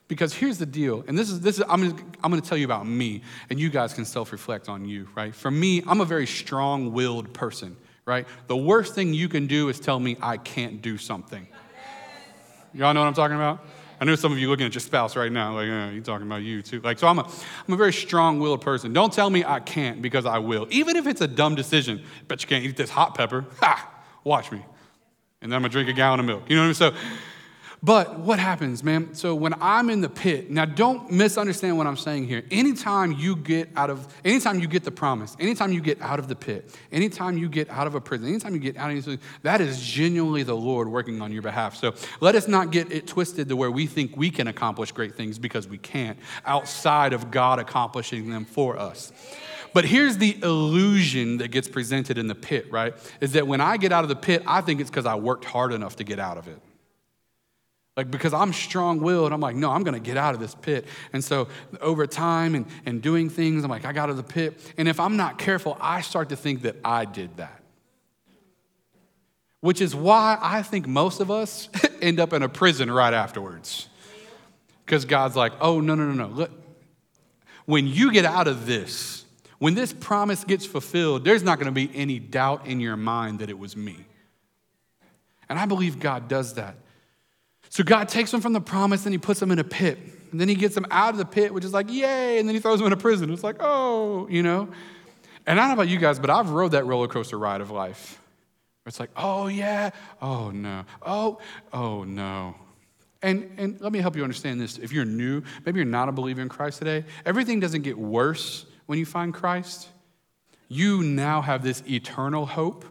Because 0.09 0.33
here's 0.33 0.57
the 0.57 0.65
deal, 0.65 1.03
and 1.07 1.17
this 1.17 1.29
is 1.29 1.41
this 1.41 1.57
is 1.57 1.65
I'm 1.69 1.89
gonna, 1.89 2.03
I'm 2.23 2.31
to 2.31 2.41
tell 2.41 2.57
you 2.57 2.65
about 2.65 2.87
me, 2.87 3.21
and 3.49 3.59
you 3.59 3.69
guys 3.69 3.93
can 3.93 4.05
self-reflect 4.05 4.69
on 4.69 4.85
you, 4.85 5.07
right? 5.15 5.35
For 5.35 5.51
me, 5.51 5.83
I'm 5.85 5.99
a 5.99 6.05
very 6.05 6.25
strong-willed 6.25 7.33
person, 7.33 7.75
right? 8.05 8.25
The 8.47 8.55
worst 8.55 8.95
thing 8.95 9.13
you 9.13 9.27
can 9.27 9.47
do 9.47 9.67
is 9.69 9.79
tell 9.79 9.99
me 9.99 10.17
I 10.21 10.37
can't 10.37 10.81
do 10.81 10.97
something. 10.97 11.45
Y'all 12.73 12.93
know 12.93 13.01
what 13.01 13.07
I'm 13.07 13.13
talking 13.13 13.35
about? 13.35 13.65
I 13.99 14.05
know 14.05 14.15
some 14.15 14.31
of 14.31 14.37
you 14.37 14.49
looking 14.49 14.65
at 14.65 14.73
your 14.73 14.81
spouse 14.81 15.15
right 15.15 15.31
now, 15.31 15.55
like, 15.55 15.67
yeah, 15.67 15.89
you're 15.89 16.03
talking 16.03 16.27
about 16.27 16.43
you 16.43 16.61
too. 16.61 16.81
Like, 16.81 16.99
so 16.99 17.07
I'm 17.07 17.17
a, 17.17 17.23
I'm 17.23 17.73
a 17.73 17.77
very 17.77 17.93
strong 17.93 18.39
willed 18.39 18.61
person. 18.61 18.93
Don't 18.93 19.11
tell 19.11 19.29
me 19.29 19.43
I 19.43 19.59
can't 19.59 20.01
because 20.01 20.25
I 20.25 20.37
will. 20.37 20.67
Even 20.69 20.95
if 20.95 21.07
it's 21.07 21.21
a 21.21 21.27
dumb 21.27 21.55
decision, 21.55 22.03
bet 22.27 22.41
you 22.43 22.47
can't 22.47 22.63
eat 22.63 22.77
this 22.77 22.89
hot 22.89 23.15
pepper. 23.15 23.45
Ha! 23.59 23.91
Watch 24.23 24.51
me. 24.51 24.63
And 25.41 25.51
then 25.51 25.55
I'm 25.55 25.61
gonna 25.61 25.71
drink 25.71 25.89
a 25.89 25.93
gallon 25.93 26.19
of 26.19 26.25
milk. 26.25 26.43
You 26.47 26.55
know 26.55 26.67
what 26.67 26.81
I 26.81 26.89
mean? 26.89 26.93
So 26.93 26.93
but 27.83 28.19
what 28.19 28.39
happens, 28.39 28.83
man? 28.83 29.13
So 29.13 29.35
when 29.35 29.53
I'm 29.61 29.91
in 29.91 30.01
the 30.01 30.09
pit, 30.09 30.49
now 30.49 30.65
don't 30.65 31.11
misunderstand 31.11 31.77
what 31.77 31.85
I'm 31.85 31.95
saying 31.95 32.27
here. 32.27 32.43
Anytime 32.49 33.11
you 33.11 33.35
get 33.35 33.69
out 33.75 33.91
of, 33.91 34.07
anytime 34.25 34.59
you 34.59 34.67
get 34.67 34.83
the 34.83 34.91
promise, 34.91 35.37
anytime 35.39 35.71
you 35.71 35.79
get 35.79 36.01
out 36.01 36.17
of 36.17 36.27
the 36.27 36.35
pit, 36.35 36.73
anytime 36.91 37.37
you 37.37 37.47
get 37.47 37.69
out 37.69 37.85
of 37.85 37.93
a 37.93 38.01
prison, 38.01 38.27
anytime 38.27 38.55
you 38.55 38.59
get 38.59 38.77
out 38.77 38.85
of 38.85 38.91
anything, 38.91 39.19
that 39.43 39.61
is 39.61 39.79
genuinely 39.79 40.41
the 40.41 40.55
Lord 40.55 40.89
working 40.89 41.21
on 41.21 41.31
your 41.31 41.43
behalf. 41.43 41.75
So 41.75 41.93
let 42.19 42.33
us 42.33 42.47
not 42.47 42.71
get 42.71 42.91
it 42.91 43.05
twisted 43.05 43.47
to 43.49 43.55
where 43.55 43.69
we 43.69 43.85
think 43.85 44.17
we 44.17 44.31
can 44.31 44.47
accomplish 44.47 44.91
great 44.91 45.15
things 45.15 45.37
because 45.37 45.67
we 45.67 45.77
can't, 45.77 46.17
outside 46.45 47.13
of 47.13 47.29
God 47.29 47.59
accomplishing 47.59 48.31
them 48.31 48.45
for 48.45 48.77
us. 48.77 49.11
But 49.73 49.85
here's 49.85 50.17
the 50.17 50.35
illusion 50.41 51.37
that 51.37 51.49
gets 51.49 51.67
presented 51.67 52.17
in 52.17 52.25
the 52.25 52.33
pit, 52.33 52.71
right? 52.71 52.95
Is 53.21 53.33
that 53.33 53.45
when 53.45 53.61
I 53.61 53.77
get 53.77 53.91
out 53.91 54.03
of 54.03 54.09
the 54.09 54.15
pit, 54.15 54.41
I 54.47 54.61
think 54.61 54.81
it's 54.81 54.89
because 54.89 55.05
I 55.05 55.13
worked 55.13 55.45
hard 55.45 55.73
enough 55.73 55.97
to 55.97 56.03
get 56.03 56.17
out 56.17 56.37
of 56.39 56.47
it. 56.47 56.59
Like, 57.97 58.11
because 58.11 58.31
I'm 58.31 58.53
strong 58.53 59.01
willed, 59.01 59.33
I'm 59.33 59.41
like, 59.41 59.55
no, 59.55 59.71
I'm 59.71 59.83
gonna 59.83 59.99
get 59.99 60.17
out 60.17 60.35
of 60.35 60.39
this 60.39 60.53
pit. 60.53 60.85
And 61.13 61.23
so, 61.23 61.47
over 61.81 62.05
time 62.05 62.53
and, 62.53 62.67
and 62.85 63.01
doing 63.01 63.27
things, 63.27 63.63
I'm 63.63 63.71
like, 63.71 63.85
I 63.85 63.91
got 63.91 64.03
out 64.03 64.09
of 64.11 64.17
the 64.17 64.23
pit. 64.23 64.73
And 64.77 64.87
if 64.87 64.99
I'm 64.99 65.17
not 65.17 65.39
careful, 65.39 65.75
I 65.81 66.01
start 66.01 66.29
to 66.29 66.35
think 66.35 66.61
that 66.61 66.75
I 66.85 67.05
did 67.05 67.35
that. 67.37 67.63
Which 69.61 69.81
is 69.81 69.95
why 69.95 70.37
I 70.39 70.61
think 70.61 70.85
most 70.85 71.19
of 71.19 71.31
us 71.31 71.69
end 72.01 72.19
up 72.19 72.33
in 72.33 72.43
a 72.43 72.49
prison 72.49 72.91
right 72.91 73.13
afterwards. 73.13 73.89
Because 74.85 75.03
God's 75.03 75.35
like, 75.35 75.53
oh, 75.59 75.81
no, 75.81 75.95
no, 75.95 76.05
no, 76.05 76.27
no. 76.27 76.33
Look, 76.33 76.51
when 77.65 77.87
you 77.87 78.11
get 78.11 78.25
out 78.25 78.47
of 78.47 78.67
this, 78.67 79.25
when 79.57 79.73
this 79.73 79.91
promise 79.91 80.43
gets 80.43 80.67
fulfilled, 80.67 81.25
there's 81.25 81.41
not 81.41 81.57
gonna 81.57 81.71
be 81.71 81.89
any 81.95 82.19
doubt 82.19 82.67
in 82.67 82.79
your 82.79 82.95
mind 82.95 83.39
that 83.39 83.49
it 83.49 83.57
was 83.57 83.75
me. 83.75 84.05
And 85.49 85.57
I 85.57 85.65
believe 85.65 85.99
God 85.99 86.27
does 86.27 86.53
that. 86.53 86.75
So 87.69 87.83
God 87.83 88.09
takes 88.09 88.31
them 88.31 88.41
from 88.41 88.53
the 88.53 88.61
promise 88.61 89.05
and 89.05 89.13
he 89.13 89.17
puts 89.17 89.39
them 89.39 89.51
in 89.51 89.59
a 89.59 89.63
pit. 89.63 89.97
And 90.31 90.41
then 90.41 90.49
he 90.49 90.55
gets 90.55 90.75
them 90.75 90.85
out 90.91 91.11
of 91.11 91.17
the 91.17 91.25
pit, 91.25 91.53
which 91.53 91.63
is 91.63 91.73
like, 91.73 91.91
yay. 91.91 92.39
And 92.39 92.47
then 92.47 92.55
he 92.55 92.61
throws 92.61 92.79
them 92.79 92.87
in 92.87 92.93
a 92.93 92.97
prison. 92.97 93.31
It's 93.31 93.43
like, 93.43 93.57
oh, 93.59 94.27
you 94.29 94.43
know. 94.43 94.67
And 95.45 95.59
I 95.59 95.63
don't 95.63 95.69
know 95.69 95.81
about 95.81 95.89
you 95.89 95.97
guys, 95.97 96.19
but 96.19 96.29
I've 96.29 96.49
rode 96.49 96.71
that 96.73 96.85
roller 96.85 97.07
coaster 97.07 97.37
ride 97.39 97.61
of 97.61 97.71
life. 97.71 98.21
It's 98.87 98.99
like, 98.99 99.09
oh 99.17 99.47
yeah, 99.47 99.91
oh 100.21 100.49
no, 100.49 100.85
oh, 101.01 101.39
oh 101.73 102.03
no. 102.03 102.55
And, 103.21 103.51
and 103.57 103.81
let 103.81 103.91
me 103.91 103.99
help 103.99 104.15
you 104.15 104.23
understand 104.23 104.61
this. 104.61 104.77
If 104.77 104.93
you're 104.93 105.05
new, 105.05 105.41
maybe 105.65 105.79
you're 105.79 105.85
not 105.85 106.07
a 106.07 106.11
believer 106.11 106.41
in 106.41 106.49
Christ 106.49 106.79
today, 106.79 107.03
everything 107.25 107.59
doesn't 107.59 107.81
get 107.81 107.97
worse 107.97 108.65
when 108.85 108.97
you 108.97 109.05
find 109.05 109.33
Christ. 109.33 109.89
You 110.69 111.03
now 111.03 111.41
have 111.41 111.63
this 111.63 111.83
eternal 111.89 112.45
hope 112.45 112.85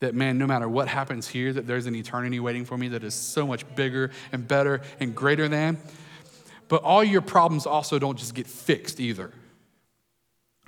that, 0.00 0.14
man, 0.14 0.38
no 0.38 0.46
matter 0.46 0.68
what 0.68 0.88
happens 0.88 1.26
here, 1.26 1.52
that 1.52 1.66
there's 1.66 1.86
an 1.86 1.94
eternity 1.94 2.38
waiting 2.40 2.64
for 2.64 2.78
me 2.78 2.88
that 2.88 3.02
is 3.02 3.14
so 3.14 3.46
much 3.46 3.64
bigger 3.74 4.10
and 4.32 4.46
better 4.46 4.80
and 5.00 5.14
greater 5.14 5.48
than. 5.48 5.78
But 6.68 6.82
all 6.82 7.02
your 7.02 7.22
problems 7.22 7.66
also 7.66 7.98
don't 7.98 8.18
just 8.18 8.34
get 8.34 8.46
fixed 8.46 9.00
either. 9.00 9.32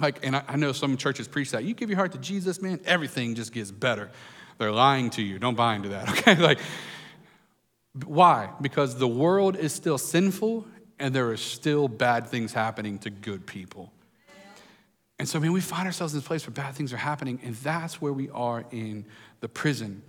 Like, 0.00 0.24
and 0.24 0.34
I, 0.34 0.42
I 0.48 0.56
know 0.56 0.72
some 0.72 0.96
churches 0.96 1.28
preach 1.28 1.50
that. 1.50 1.64
You 1.64 1.74
give 1.74 1.90
your 1.90 1.98
heart 1.98 2.12
to 2.12 2.18
Jesus, 2.18 2.60
man, 2.62 2.80
everything 2.84 3.34
just 3.34 3.52
gets 3.52 3.70
better. 3.70 4.10
They're 4.58 4.72
lying 4.72 5.10
to 5.10 5.22
you. 5.22 5.38
Don't 5.38 5.56
buy 5.56 5.74
into 5.74 5.90
that, 5.90 6.08
okay? 6.10 6.36
Like, 6.36 6.58
why? 8.04 8.50
Because 8.60 8.98
the 8.98 9.08
world 9.08 9.56
is 9.56 9.72
still 9.72 9.98
sinful 9.98 10.66
and 10.98 11.14
there 11.14 11.30
are 11.30 11.36
still 11.36 11.88
bad 11.88 12.26
things 12.26 12.52
happening 12.52 12.98
to 13.00 13.10
good 13.10 13.46
people. 13.46 13.92
And 15.20 15.28
so, 15.28 15.38
I 15.38 15.42
mean, 15.42 15.52
we 15.52 15.60
find 15.60 15.84
ourselves 15.84 16.14
in 16.14 16.20
this 16.20 16.26
place 16.26 16.46
where 16.46 16.54
bad 16.54 16.74
things 16.74 16.94
are 16.94 16.96
happening, 16.96 17.40
and 17.42 17.54
that's 17.56 18.00
where 18.00 18.10
we 18.10 18.30
are 18.30 18.64
in 18.70 19.04
the 19.40 19.50
prison. 19.50 20.00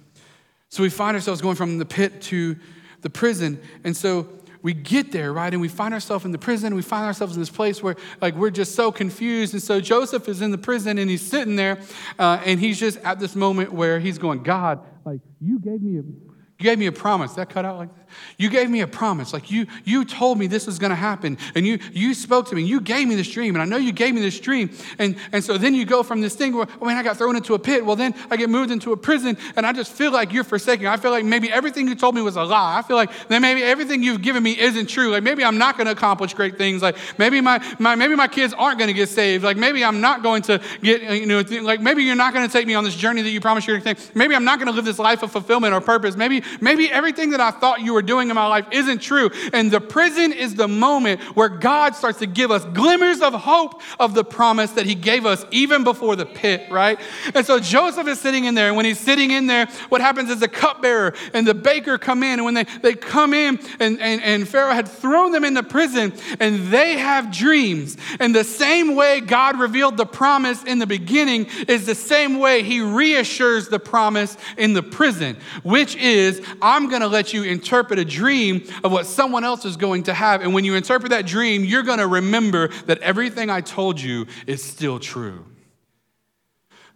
So 0.70 0.84
we 0.84 0.90
find 0.90 1.18
ourselves 1.18 1.42
going 1.42 1.58
from 1.58 1.80
the 1.80 1.86
pit 1.86 2.22
to 2.22 2.56
the 3.02 3.10
prison. 3.10 3.60
And 3.84 3.96
so 3.96 4.30
we 4.62 4.74
get 4.74 5.12
there, 5.12 5.34
right? 5.34 5.52
And 5.52 5.62
we 5.62 5.68
find 5.68 5.94
ourselves 5.94 6.24
in 6.24 6.32
the 6.32 6.38
prison. 6.38 6.76
We 6.76 6.82
find 6.82 7.04
ourselves 7.04 7.36
in 7.36 7.42
this 7.42 7.50
place 7.50 7.84
where, 7.84 7.98
like, 8.22 8.36
we're 8.36 8.52
just 8.52 8.74
so 8.74 8.90
confused. 8.90 9.54
And 9.54 9.62
so 9.62 9.82
Joseph 9.82 10.30
is 10.30 10.42
in 10.42 10.52
the 10.52 10.58
prison 10.58 10.98
and 10.98 11.10
he's 11.10 11.30
sitting 11.30 11.58
there, 11.58 11.80
uh, 12.18 12.42
and 12.46 12.58
he's 12.58 12.80
just 12.80 12.98
at 13.00 13.20
this 13.20 13.36
moment 13.36 13.74
where 13.74 14.00
he's 14.00 14.18
going, 14.18 14.44
God, 14.44 14.80
like, 15.04 15.20
you 15.42 15.60
gave 15.60 15.82
me 15.82 16.00
a 16.00 16.04
you 16.04 16.64
gave 16.70 16.80
me 16.80 16.86
a 16.86 16.92
promise. 16.94 17.34
That 17.34 17.50
cut 17.50 17.66
out 17.66 17.78
like. 17.78 17.90
You 18.38 18.50
gave 18.50 18.70
me 18.70 18.82
a 18.82 18.88
promise. 18.88 19.34
Like 19.34 19.52
you, 19.52 19.68
you 19.84 20.06
told 20.06 20.38
me 20.38 20.48
this 20.48 20.66
was 20.66 20.80
going 20.80 20.90
to 20.90 20.96
happen. 20.96 21.38
And 21.56 21.66
you, 21.66 21.80
you 21.92 22.14
spoke 22.14 22.48
to 22.50 22.56
me. 22.56 22.64
You 22.64 22.82
gave 22.82 23.08
me 23.08 23.16
this 23.16 23.30
dream. 23.30 23.56
And 23.56 23.62
I 23.62 23.66
know 23.66 23.78
you 23.78 23.92
gave 23.92 24.14
me 24.14 24.22
this 24.22 24.40
dream. 24.40 24.72
And, 25.00 25.16
and 25.32 25.44
so 25.44 25.58
then 25.58 25.76
you 25.76 25.86
go 25.86 26.04
from 26.04 26.22
this 26.22 26.36
thing 26.36 26.56
where, 26.56 26.68
oh 26.82 26.86
man, 26.86 26.98
I 26.98 27.04
got 27.04 27.18
thrown 27.18 27.36
into 27.36 27.54
a 27.54 27.60
pit. 27.60 27.86
Well, 27.86 27.96
then 27.96 28.14
I 28.30 28.38
get 28.38 28.50
moved 28.50 28.72
into 28.72 28.92
a 28.92 28.98
prison. 28.98 29.38
And 29.56 29.66
I 29.66 29.74
just 29.74 29.92
feel 29.92 30.12
like 30.12 30.34
you're 30.34 30.44
forsaken. 30.44 30.88
I 30.88 30.98
feel 30.98 31.12
like 31.12 31.26
maybe 31.26 31.52
everything 31.52 31.88
you 31.88 31.96
told 31.96 32.16
me 32.16 32.22
was 32.22 32.36
a 32.36 32.44
lie. 32.44 32.78
I 32.78 32.82
feel 32.82 32.98
like 32.98 33.12
then 33.28 33.42
maybe 33.42 33.64
everything 33.64 34.04
you've 34.04 34.22
given 34.22 34.44
me 34.44 34.60
isn't 34.60 34.88
true. 34.88 35.12
Like 35.12 35.24
maybe 35.24 35.44
I'm 35.44 35.58
not 35.58 35.78
going 35.78 35.86
to 35.86 35.94
accomplish 35.94 36.34
great 36.34 36.58
things. 36.58 36.82
Like 36.82 36.98
maybe 37.18 37.42
my, 37.42 37.64
my, 37.80 37.96
maybe 37.96 38.16
my 38.16 38.28
kids 38.28 38.54
aren't 38.54 38.78
going 38.78 38.90
to 38.90 38.94
get 38.94 39.10
saved. 39.10 39.44
Like 39.44 39.58
maybe 39.58 39.84
I'm 39.84 40.02
not 40.02 40.24
going 40.24 40.42
to 40.44 40.62
get, 40.82 41.10
uh, 41.10 41.14
you 41.14 41.26
know, 41.26 41.44
like 41.62 41.82
maybe 41.82 42.04
you're 42.04 42.16
not 42.16 42.34
going 42.34 42.48
to 42.48 42.52
take 42.52 42.68
me 42.68 42.76
on 42.76 42.84
this 42.84 42.96
journey 42.96 43.22
that 43.22 43.30
you 43.30 43.42
promised 43.42 43.68
you're 43.68 43.80
going 43.80 43.96
to 43.96 44.02
take. 44.02 44.16
Maybe 44.16 44.36
I'm 44.36 44.44
not 44.44 44.60
going 44.60 44.68
to 44.68 44.74
live 44.74 44.86
this 44.86 45.00
life 45.00 45.24
of 45.24 45.32
fulfillment 45.32 45.74
or 45.74 45.82
purpose. 45.82 46.16
Maybe, 46.16 46.44
maybe 46.60 46.92
everything 46.92 47.32
that 47.32 47.42
I 47.42 47.52
thought 47.52 47.82
you 47.82 47.94
were 47.94 48.01
doing 48.02 48.30
in 48.30 48.36
my 48.36 48.48
life 48.48 48.66
isn't 48.72 49.00
true. 49.00 49.30
And 49.54 49.72
the 49.72 49.82
prison 49.82 50.34
is 50.34 50.56
the 50.56 50.68
moment 50.68 51.22
where 51.36 51.50
God 51.50 51.96
starts 51.96 52.20
to 52.20 52.28
give 52.28 52.52
us 52.52 52.66
glimmers 52.66 53.22
of 53.22 53.34
hope 53.34 53.82
of 54.00 54.14
the 54.14 54.24
promise 54.24 54.72
that 54.72 54.86
He 54.86 54.96
gave 54.96 55.26
us 55.26 55.46
even 55.52 55.84
before 55.84 56.16
the 56.16 56.26
pit, 56.26 56.70
right? 56.72 57.00
And 57.34 57.46
so 57.46 57.60
Joseph 57.60 58.08
is 58.08 58.20
sitting 58.20 58.46
in 58.46 58.56
there. 58.56 58.68
And 58.68 58.76
when 58.76 58.86
he's 58.86 59.00
sitting 59.00 59.32
in 59.32 59.48
there, 59.48 59.68
what 59.90 60.02
happens 60.02 60.30
is 60.30 60.40
the 60.40 60.48
cupbearer 60.48 61.14
and 61.34 61.48
the 61.48 61.54
baker 61.54 61.98
come 61.98 62.24
in. 62.24 62.34
And 62.34 62.46
when 62.46 62.54
they, 62.54 62.66
they 62.82 62.94
come 62.94 63.34
in, 63.34 63.60
and, 63.80 64.00
and, 64.00 64.22
and 64.22 64.48
Pharaoh 64.48 64.74
had 64.74 64.88
thrown 64.88 65.32
them 65.32 65.44
into 65.44 65.64
prison, 65.64 66.14
and 66.40 66.68
they 66.68 66.98
have 66.98 67.32
dreams. 67.32 67.98
And 68.20 68.34
the 68.34 68.44
same 68.44 68.96
way 68.96 69.22
God 69.22 69.60
revealed 69.60 69.98
the 69.98 70.06
promise 70.06 70.64
in 70.64 70.80
the 70.80 70.88
beginning 70.88 71.48
is 71.68 71.86
the 71.86 71.96
same 71.96 72.40
way 72.40 72.64
He 72.64 72.82
reassures 72.82 73.68
the 73.68 73.80
promise 73.80 74.38
in 74.58 74.74
the 74.74 74.84
prison, 74.84 75.38
which 75.64 75.96
is, 75.96 76.42
I'm 76.62 76.90
going 76.90 77.02
to 77.02 77.08
let 77.08 77.34
you 77.34 77.44
interpret 77.44 77.91
a 78.00 78.06
dream 78.06 78.68
of 78.84 78.92
what 78.92 79.06
someone 79.06 79.44
else 79.44 79.66
is 79.66 79.78
going 79.78 80.04
to 80.04 80.14
have. 80.14 80.42
And 80.42 80.54
when 80.54 80.66
you 80.66 80.76
interpret 80.76 81.12
that 81.12 81.26
dream, 81.26 81.64
you're 81.64 81.84
going 81.84 82.00
to 82.00 82.08
remember 82.08 82.70
that 82.86 83.00
everything 83.00 83.50
I 83.50 83.62
told 83.62 84.00
you 84.00 84.28
is 84.48 84.64
still 84.64 85.00
true. 85.00 85.46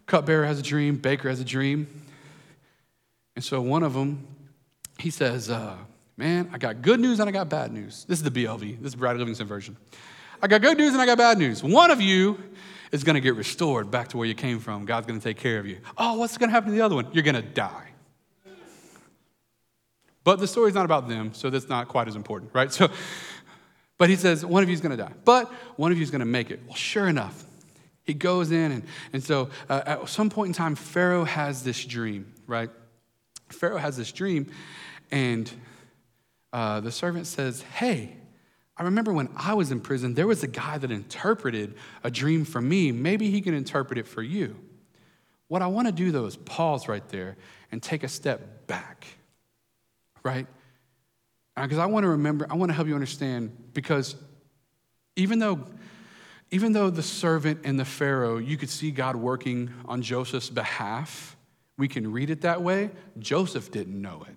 Cupbearer 0.05 0.45
has 0.45 0.59
a 0.59 0.63
dream, 0.63 0.97
baker 0.97 1.29
has 1.29 1.39
a 1.39 1.45
dream. 1.45 1.87
And 3.35 3.43
so 3.43 3.61
one 3.61 3.83
of 3.83 3.93
them, 3.93 4.27
he 4.99 5.09
says, 5.09 5.49
uh, 5.49 5.75
Man, 6.17 6.49
I 6.53 6.57
got 6.57 6.81
good 6.81 6.99
news 6.99 7.19
and 7.19 7.27
I 7.27 7.31
got 7.33 7.49
bad 7.49 7.73
news. 7.73 8.05
This 8.07 8.19
is 8.19 8.23
the 8.23 8.31
BLV, 8.31 8.79
this 8.79 8.89
is 8.89 8.95
Brad 8.95 9.17
Livingston 9.17 9.47
version. 9.47 9.75
I 10.41 10.47
got 10.47 10.61
good 10.61 10.77
news 10.77 10.93
and 10.93 11.01
I 11.01 11.05
got 11.05 11.17
bad 11.17 11.37
news. 11.37 11.63
One 11.63 11.91
of 11.91 11.99
you 11.99 12.37
is 12.91 13.03
going 13.03 13.15
to 13.15 13.21
get 13.21 13.35
restored 13.35 13.91
back 13.91 14.09
to 14.09 14.17
where 14.17 14.27
you 14.27 14.35
came 14.35 14.59
from. 14.59 14.85
God's 14.85 15.07
going 15.07 15.19
to 15.19 15.23
take 15.23 15.37
care 15.37 15.59
of 15.59 15.65
you. 15.65 15.79
Oh, 15.97 16.17
what's 16.17 16.37
going 16.37 16.49
to 16.49 16.53
happen 16.53 16.69
to 16.69 16.75
the 16.75 16.81
other 16.81 16.95
one? 16.95 17.07
You're 17.11 17.23
going 17.23 17.35
to 17.35 17.41
die. 17.41 17.89
But 20.25 20.39
the 20.39 20.47
story's 20.47 20.73
not 20.73 20.85
about 20.85 21.07
them, 21.07 21.33
so 21.33 21.51
that's 21.51 21.69
not 21.69 21.87
quite 21.87 22.07
as 22.07 22.15
important, 22.15 22.51
right? 22.53 22.73
So, 22.73 22.89
but 23.97 24.09
he 24.09 24.17
says, 24.17 24.43
one 24.43 24.63
of 24.63 24.67
you 24.67 24.73
is 24.73 24.81
going 24.81 24.97
to 24.97 25.01
die, 25.01 25.13
but 25.23 25.49
one 25.77 25.91
of 25.93 25.97
you 25.97 26.03
is 26.03 26.11
going 26.11 26.19
to 26.19 26.25
make 26.25 26.51
it. 26.51 26.59
Well, 26.65 26.75
sure 26.75 27.07
enough, 27.07 27.45
he 28.03 28.13
goes 28.13 28.51
in, 28.51 28.71
and, 28.71 28.83
and 29.13 29.23
so 29.23 29.49
uh, 29.69 29.83
at 29.85 30.09
some 30.09 30.29
point 30.29 30.47
in 30.47 30.53
time, 30.53 30.75
Pharaoh 30.75 31.23
has 31.23 31.63
this 31.63 31.85
dream, 31.85 32.33
right? 32.47 32.71
Pharaoh 33.49 33.77
has 33.77 33.95
this 33.95 34.11
dream, 34.11 34.51
and 35.11 35.49
uh, 36.51 36.79
the 36.79 36.91
servant 36.91 37.27
says, 37.27 37.61
Hey, 37.61 38.17
I 38.75 38.83
remember 38.83 39.13
when 39.13 39.29
I 39.37 39.53
was 39.53 39.71
in 39.71 39.79
prison, 39.79 40.15
there 40.15 40.27
was 40.27 40.43
a 40.43 40.47
guy 40.47 40.79
that 40.79 40.91
interpreted 40.91 41.75
a 42.03 42.09
dream 42.09 42.45
for 42.45 42.59
me. 42.59 42.91
Maybe 42.91 43.29
he 43.29 43.41
can 43.41 43.53
interpret 43.53 43.99
it 43.99 44.07
for 44.07 44.23
you. 44.23 44.55
What 45.47 45.61
I 45.61 45.67
want 45.67 45.87
to 45.87 45.93
do, 45.93 46.11
though, 46.11 46.25
is 46.25 46.35
pause 46.35 46.87
right 46.87 47.07
there 47.09 47.37
and 47.71 47.81
take 47.81 48.03
a 48.03 48.07
step 48.07 48.65
back 48.67 49.05
right? 50.25 50.47
Because 51.55 51.77
uh, 51.77 51.83
I 51.83 51.85
want 51.85 52.03
to 52.03 52.09
remember, 52.09 52.47
I 52.49 52.55
want 52.55 52.69
to 52.69 52.73
help 52.73 52.89
you 52.89 52.95
understand 52.95 53.55
because 53.73 54.15
even 55.15 55.39
though 55.39 55.65
even 56.51 56.73
though 56.73 56.89
the 56.89 57.03
servant 57.03 57.61
and 57.63 57.79
the 57.79 57.85
Pharaoh, 57.85 58.37
you 58.37 58.55
could 58.55 58.69
see 58.69 58.91
God 58.91 59.15
working 59.15 59.73
on 59.85 60.01
Joseph's 60.01 60.49
behalf, 60.49 61.35
we 61.75 61.87
can 61.87 62.11
read 62.11 62.29
it 62.29 62.41
that 62.41 62.61
way, 62.61 62.91
Joseph 63.17 63.71
didn't 63.71 63.99
know 63.99 64.25
it. 64.29 64.35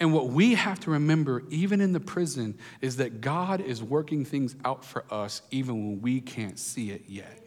And 0.00 0.12
what 0.12 0.28
we 0.28 0.54
have 0.54 0.80
to 0.80 0.90
remember, 0.90 1.44
even 1.50 1.80
in 1.80 1.92
the 1.92 2.00
prison, 2.00 2.58
is 2.80 2.96
that 2.96 3.20
God 3.20 3.60
is 3.60 3.82
working 3.82 4.24
things 4.24 4.56
out 4.64 4.84
for 4.84 5.04
us 5.10 5.42
even 5.50 5.86
when 5.86 6.00
we 6.00 6.20
can't 6.20 6.58
see 6.58 6.90
it 6.90 7.02
yet. 7.06 7.41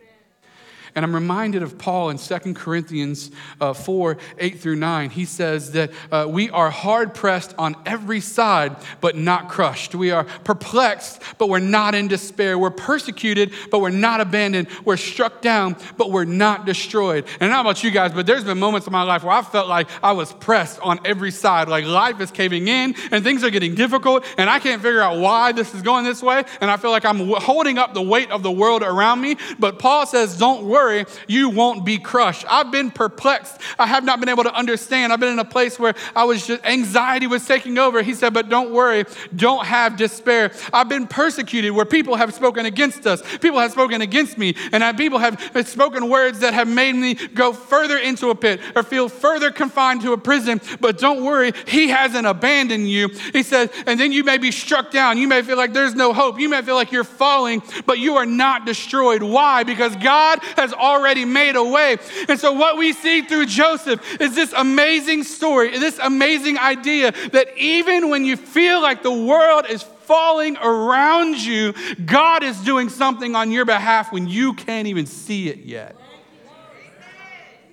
And 0.96 1.04
I'm 1.04 1.14
reminded 1.14 1.62
of 1.62 1.78
Paul 1.78 2.10
in 2.10 2.18
2 2.18 2.54
Corinthians 2.54 3.30
uh, 3.60 3.74
4 3.74 4.18
8 4.38 4.60
through 4.60 4.78
9. 4.78 5.10
He 5.10 5.26
says 5.26 5.74
that 5.74 5.92
uh, 6.10 6.26
we 6.30 6.50
are 6.52 6.70
hard 6.70 7.14
pressed 7.14 7.54
on 7.58 7.76
every 7.86 8.22
side, 8.22 8.78
but 9.02 9.18
not 9.18 9.50
crushed. 9.50 9.94
We 9.94 10.12
are 10.12 10.24
perplexed, 10.24 11.22
but 11.38 11.50
we're 11.50 11.60
not 11.60 11.96
in 11.96 12.08
despair. 12.08 12.58
We're 12.58 12.70
persecuted, 12.70 13.54
but 13.72 13.80
we're 13.80 13.90
not 13.90 14.22
abandoned. 14.22 14.70
We're 14.86 14.96
struck 14.96 15.42
down, 15.42 15.76
but 15.98 16.12
we're 16.12 16.24
not 16.24 16.66
destroyed. 16.66 17.26
And 17.42 17.52
know 17.52 17.60
about 17.60 17.84
you 17.84 17.92
guys, 17.92 18.14
but 18.14 18.26
there's 18.26 18.46
been 18.46 18.58
moments 18.58 18.88
in 18.88 18.94
my 18.94 19.04
life 19.04 19.24
where 19.24 19.34
I 19.34 19.42
felt 19.42 19.68
like 19.68 19.90
I 20.02 20.14
was 20.14 20.32
pressed 20.32 20.80
on 20.80 21.02
every 21.04 21.32
side, 21.32 21.68
like 21.68 21.84
life 21.84 22.22
is 22.22 22.32
caving 22.32 22.70
in 22.70 22.96
and 23.12 23.22
things 23.22 23.44
are 23.44 23.50
getting 23.50 23.76
difficult, 23.76 24.24
and 24.38 24.50
I 24.50 24.60
can't 24.60 24.82
figure 24.82 25.02
out 25.02 25.20
why 25.20 25.52
this 25.52 25.76
is 25.76 25.82
going 25.82 26.06
this 26.06 26.24
way. 26.24 26.46
And 26.62 26.72
I 26.72 26.78
feel 26.78 26.92
like 26.92 27.04
I'm 27.04 27.20
holding 27.20 27.78
up 27.78 27.94
the 27.94 28.02
weight 28.02 28.32
of 28.32 28.44
the 28.44 28.52
world 28.52 28.82
around 28.82 29.20
me. 29.20 29.36
But 29.60 29.78
Paul 29.78 30.06
says, 30.06 30.38
Don't 30.38 30.66
worry 30.66 30.85
worry, 30.86 31.06
you 31.28 31.50
won't 31.50 31.84
be 31.86 31.98
crushed. 31.98 32.46
I've 32.50 32.72
been 32.72 32.92
perplexed. 32.92 33.60
I 33.80 33.88
have 33.88 34.04
not 34.04 34.20
been 34.20 34.30
able 34.30 34.44
to 34.44 34.54
understand. 34.54 35.12
I've 35.12 35.20
been 35.20 35.34
in 35.34 35.40
a 35.40 35.46
place 35.46 35.80
where 35.80 35.96
I 36.16 36.24
was 36.26 36.46
just, 36.46 36.64
anxiety 36.66 37.28
was 37.28 37.46
taking 37.46 37.78
over. 37.78 38.02
He 38.02 38.14
said, 38.14 38.34
but 38.34 38.50
don't 38.50 38.72
worry, 38.72 39.06
don't 39.36 39.66
have 39.66 39.98
despair. 39.98 40.52
I've 40.72 40.90
been 40.90 41.08
persecuted 41.08 41.72
where 41.72 41.86
people 41.86 42.16
have 42.16 42.34
spoken 42.34 42.66
against 42.66 43.08
us, 43.08 43.22
people 43.40 43.60
have 43.60 43.72
spoken 43.72 44.02
against 44.02 44.38
me, 44.38 44.56
and 44.72 44.98
people 44.98 45.20
have 45.20 45.40
spoken 45.68 46.10
words 46.10 46.40
that 46.40 46.54
have 46.54 46.68
made 46.68 46.94
me 46.94 47.16
go 47.16 47.54
further 47.54 47.98
into 47.98 48.30
a 48.30 48.36
pit 48.36 48.60
or 48.76 48.84
feel 48.84 49.10
further 49.10 49.52
confined 49.52 50.02
to 50.02 50.14
a 50.14 50.18
prison. 50.18 50.62
But 50.80 50.98
don't 50.98 51.24
worry, 51.24 51.52
He 51.68 51.90
hasn't 51.90 52.28
abandoned 52.28 52.90
you. 52.90 53.10
He 53.34 53.44
said, 53.44 53.72
and 53.88 54.00
then 54.00 54.12
you 54.12 54.24
may 54.24 54.38
be 54.38 54.52
struck 54.52 54.92
down. 54.92 55.18
You 55.18 55.28
may 55.28 55.42
feel 55.42 55.58
like 55.58 55.74
there's 55.74 55.96
no 55.96 56.14
hope. 56.14 56.40
You 56.40 56.50
may 56.50 56.62
feel 56.62 56.76
like 56.76 56.92
you're 56.92 57.04
falling, 57.04 57.64
but 57.86 58.00
you 58.00 58.16
are 58.18 58.26
not 58.26 58.66
destroyed. 58.66 59.24
Why? 59.24 59.64
Because 59.64 59.96
God 59.96 60.40
has 60.56 60.74
already 60.76 61.26
made 61.26 61.56
a 61.56 61.64
way. 61.64 61.98
And 62.30 62.40
so, 62.40 62.54
what 62.54 62.78
we 62.78 62.94
see 62.94 63.22
through 63.22 63.48
Joseph 63.48 64.22
is 64.22 64.36
this 64.36 64.54
amazing 64.54 65.24
story, 65.24 65.78
this 65.78 66.00
amazing 66.00 66.58
idea 66.58 67.12
that 67.32 67.58
even 67.58 68.10
when 68.10 68.26
you 68.26 68.38
feel 68.38 68.82
like 68.82 69.04
the 69.04 69.12
world 69.12 69.66
is 69.68 69.82
falling 69.82 70.58
around 70.58 71.38
you, 71.38 71.74
God 72.06 72.44
is 72.44 72.60
doing 72.62 72.90
something 72.90 73.36
on 73.36 73.52
your 73.52 73.66
behalf 73.66 74.12
when 74.12 74.28
you 74.28 74.54
can't 74.54 74.88
even 74.88 75.06
see 75.06 75.50
it 75.50 75.60
yet. 75.60 75.96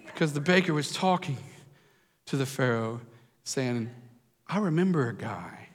Because 0.07 0.33
the 0.33 0.41
baker 0.41 0.73
was 0.73 0.93
talking 0.93 1.37
to 2.27 2.37
the 2.37 2.47
Pharaoh, 2.47 3.01
saying, 3.45 3.91
I 4.47 4.59
remember 4.59 5.09
a 5.09 5.15
guy 5.15 5.69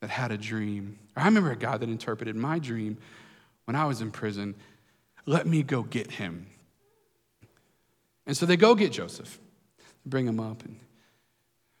that 0.00 0.10
had 0.10 0.30
a 0.30 0.38
dream. 0.38 0.98
Or 1.16 1.22
I 1.22 1.26
remember 1.26 1.50
a 1.50 1.56
guy 1.56 1.76
that 1.76 1.88
interpreted 1.88 2.36
my 2.36 2.58
dream 2.58 2.98
when 3.64 3.76
I 3.76 3.84
was 3.84 4.00
in 4.00 4.10
prison. 4.10 4.54
Let 5.28 5.46
me 5.46 5.62
go 5.62 5.82
get 5.82 6.10
him. 6.12 6.46
And 8.26 8.34
so 8.34 8.46
they 8.46 8.56
go 8.56 8.74
get 8.74 8.92
Joseph. 8.92 9.38
bring 10.06 10.26
him 10.26 10.40
up. 10.40 10.64
And 10.64 10.80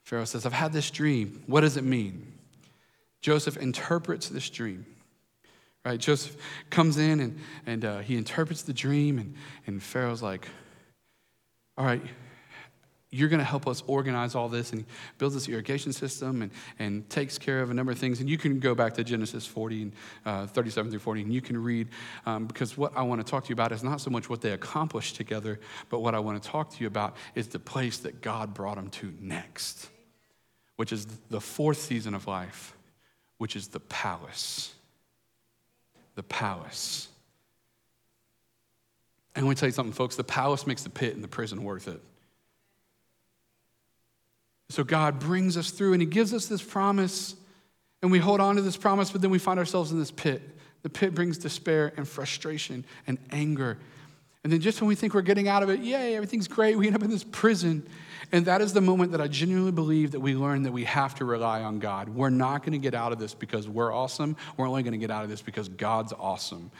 Pharaoh 0.04 0.26
says, 0.26 0.44
I've 0.44 0.52
had 0.52 0.74
this 0.74 0.90
dream. 0.90 1.44
What 1.46 1.62
does 1.62 1.78
it 1.78 1.84
mean? 1.84 2.30
Joseph 3.22 3.56
interprets 3.56 4.28
this 4.28 4.50
dream. 4.50 4.84
Right? 5.82 5.98
Joseph 5.98 6.36
comes 6.68 6.98
in 6.98 7.20
and, 7.20 7.38
and 7.64 7.84
uh, 7.86 7.98
he 8.00 8.18
interprets 8.18 8.60
the 8.60 8.74
dream, 8.74 9.18
and, 9.18 9.34
and 9.66 9.82
Pharaoh's 9.82 10.22
like, 10.22 10.46
All 11.78 11.86
right, 11.86 12.02
you're 13.10 13.28
going 13.28 13.38
to 13.38 13.44
help 13.44 13.66
us 13.66 13.82
organize 13.86 14.34
all 14.34 14.48
this 14.48 14.72
and 14.72 14.84
builds 15.16 15.34
this 15.34 15.48
irrigation 15.48 15.92
system 15.92 16.42
and, 16.42 16.50
and 16.78 17.08
takes 17.08 17.38
care 17.38 17.62
of 17.62 17.70
a 17.70 17.74
number 17.74 17.90
of 17.90 17.98
things. 17.98 18.20
And 18.20 18.28
you 18.28 18.36
can 18.36 18.60
go 18.60 18.74
back 18.74 18.94
to 18.94 19.04
genesis 19.04 19.46
40 19.46 19.82
and 19.82 19.92
uh, 20.26 20.46
37 20.46 20.90
through 20.90 21.00
40 21.00 21.22
and 21.22 21.32
you 21.32 21.40
can 21.40 21.62
read 21.62 21.88
um, 22.26 22.46
because 22.46 22.76
what 22.76 22.92
i 22.96 23.02
want 23.02 23.24
to 23.24 23.28
talk 23.28 23.44
to 23.44 23.48
you 23.48 23.54
about 23.54 23.72
is 23.72 23.82
not 23.82 24.00
so 24.00 24.10
much 24.10 24.28
what 24.28 24.40
they 24.40 24.52
accomplished 24.52 25.16
together 25.16 25.58
but 25.88 26.00
what 26.00 26.14
i 26.14 26.18
want 26.18 26.42
to 26.42 26.48
talk 26.48 26.70
to 26.70 26.80
you 26.80 26.86
about 26.86 27.16
is 27.34 27.48
the 27.48 27.58
place 27.58 27.98
that 27.98 28.20
god 28.20 28.52
brought 28.52 28.76
them 28.76 28.90
to 28.90 29.12
next 29.20 29.88
which 30.76 30.92
is 30.92 31.06
the 31.30 31.40
fourth 31.40 31.78
season 31.78 32.14
of 32.14 32.26
life 32.26 32.74
which 33.38 33.56
is 33.56 33.68
the 33.68 33.80
palace. 33.80 34.74
The 36.16 36.22
palace. 36.24 37.08
And 39.34 39.46
let 39.46 39.50
me 39.50 39.54
tell 39.54 39.68
you 39.68 39.72
something 39.72 39.92
folks 39.92 40.16
the 40.16 40.24
palace 40.24 40.66
makes 40.66 40.82
the 40.82 40.90
pit 40.90 41.14
and 41.14 41.22
the 41.22 41.28
prison 41.28 41.62
worth 41.62 41.86
it 41.86 42.00
so 44.70 44.84
God 44.84 45.18
brings 45.18 45.56
us 45.56 45.70
through 45.70 45.92
and 45.94 46.02
He 46.02 46.06
gives 46.06 46.34
us 46.34 46.46
this 46.46 46.62
promise, 46.62 47.34
and 48.02 48.12
we 48.12 48.18
hold 48.18 48.40
on 48.40 48.56
to 48.56 48.62
this 48.62 48.76
promise, 48.76 49.10
but 49.10 49.22
then 49.22 49.30
we 49.30 49.38
find 49.38 49.58
ourselves 49.58 49.90
in 49.90 49.98
this 49.98 50.10
pit. 50.10 50.42
The 50.82 50.90
pit 50.90 51.14
brings 51.14 51.38
despair 51.38 51.92
and 51.96 52.06
frustration 52.06 52.84
and 53.06 53.18
anger. 53.32 53.78
And 54.44 54.52
then 54.52 54.60
just 54.60 54.80
when 54.80 54.88
we 54.88 54.94
think 54.94 55.14
we're 55.14 55.22
getting 55.22 55.48
out 55.48 55.62
of 55.62 55.70
it, 55.70 55.80
yay, 55.80 56.14
everything's 56.14 56.48
great, 56.48 56.78
we 56.78 56.86
end 56.86 56.94
up 56.94 57.02
in 57.02 57.10
this 57.10 57.24
prison. 57.24 57.86
And 58.30 58.46
that 58.46 58.60
is 58.60 58.72
the 58.72 58.80
moment 58.80 59.12
that 59.12 59.20
I 59.20 59.26
genuinely 59.26 59.72
believe 59.72 60.12
that 60.12 60.20
we 60.20 60.34
learn 60.34 60.62
that 60.62 60.72
we 60.72 60.84
have 60.84 61.14
to 61.16 61.24
rely 61.24 61.62
on 61.62 61.78
God. 61.78 62.08
We're 62.08 62.30
not 62.30 62.62
going 62.62 62.72
to 62.72 62.78
get 62.78 62.94
out 62.94 63.12
of 63.12 63.18
this 63.18 63.34
because 63.34 63.68
we're 63.68 63.92
awesome. 63.92 64.36
We're 64.56 64.68
only 64.68 64.82
going 64.82 64.92
to 64.92 64.98
get 64.98 65.10
out 65.10 65.24
of 65.24 65.30
this 65.30 65.42
because 65.42 65.68
God's 65.68 66.12
awesome. 66.12 66.70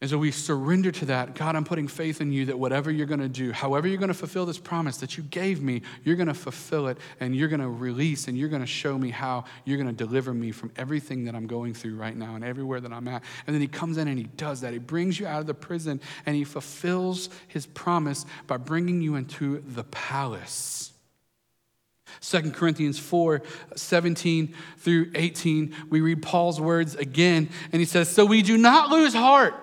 And 0.00 0.08
so 0.08 0.16
we 0.16 0.30
surrender 0.30 0.90
to 0.92 1.04
that. 1.06 1.34
God, 1.34 1.54
I'm 1.54 1.64
putting 1.64 1.86
faith 1.86 2.22
in 2.22 2.32
you 2.32 2.46
that 2.46 2.58
whatever 2.58 2.90
you're 2.90 3.06
going 3.06 3.20
to 3.20 3.28
do, 3.28 3.52
however 3.52 3.86
you're 3.86 3.98
going 3.98 4.08
to 4.08 4.14
fulfill 4.14 4.46
this 4.46 4.56
promise 4.56 4.96
that 4.98 5.18
you 5.18 5.22
gave 5.24 5.60
me, 5.60 5.82
you're 6.04 6.16
going 6.16 6.28
to 6.28 6.32
fulfill 6.32 6.88
it 6.88 6.96
and 7.20 7.36
you're 7.36 7.48
going 7.48 7.60
to 7.60 7.68
release 7.68 8.26
and 8.26 8.38
you're 8.38 8.48
going 8.48 8.62
to 8.62 8.66
show 8.66 8.96
me 8.96 9.10
how 9.10 9.44
you're 9.66 9.76
going 9.76 9.94
to 9.94 10.04
deliver 10.06 10.32
me 10.32 10.52
from 10.52 10.72
everything 10.76 11.24
that 11.24 11.34
I'm 11.34 11.46
going 11.46 11.74
through 11.74 11.96
right 11.96 12.16
now 12.16 12.34
and 12.34 12.42
everywhere 12.42 12.80
that 12.80 12.92
I'm 12.94 13.08
at. 13.08 13.22
And 13.46 13.52
then 13.52 13.60
he 13.60 13.66
comes 13.66 13.98
in 13.98 14.08
and 14.08 14.16
he 14.16 14.24
does 14.24 14.62
that. 14.62 14.72
He 14.72 14.78
brings 14.78 15.20
you 15.20 15.26
out 15.26 15.40
of 15.40 15.46
the 15.46 15.52
prison 15.52 16.00
and 16.24 16.34
he 16.34 16.44
fulfills 16.44 17.28
his 17.48 17.66
promise 17.66 18.24
by 18.46 18.56
bringing 18.56 19.02
you 19.02 19.16
into 19.16 19.62
the 19.66 19.84
palace. 19.84 20.92
2 22.22 22.52
Corinthians 22.52 22.98
4 22.98 23.42
17 23.76 24.54
through 24.78 25.10
18, 25.14 25.76
we 25.90 26.00
read 26.00 26.22
Paul's 26.22 26.60
words 26.60 26.96
again, 26.96 27.50
and 27.70 27.80
he 27.80 27.86
says, 27.86 28.08
So 28.08 28.24
we 28.24 28.42
do 28.42 28.58
not 28.58 28.90
lose 28.90 29.14
heart. 29.14 29.54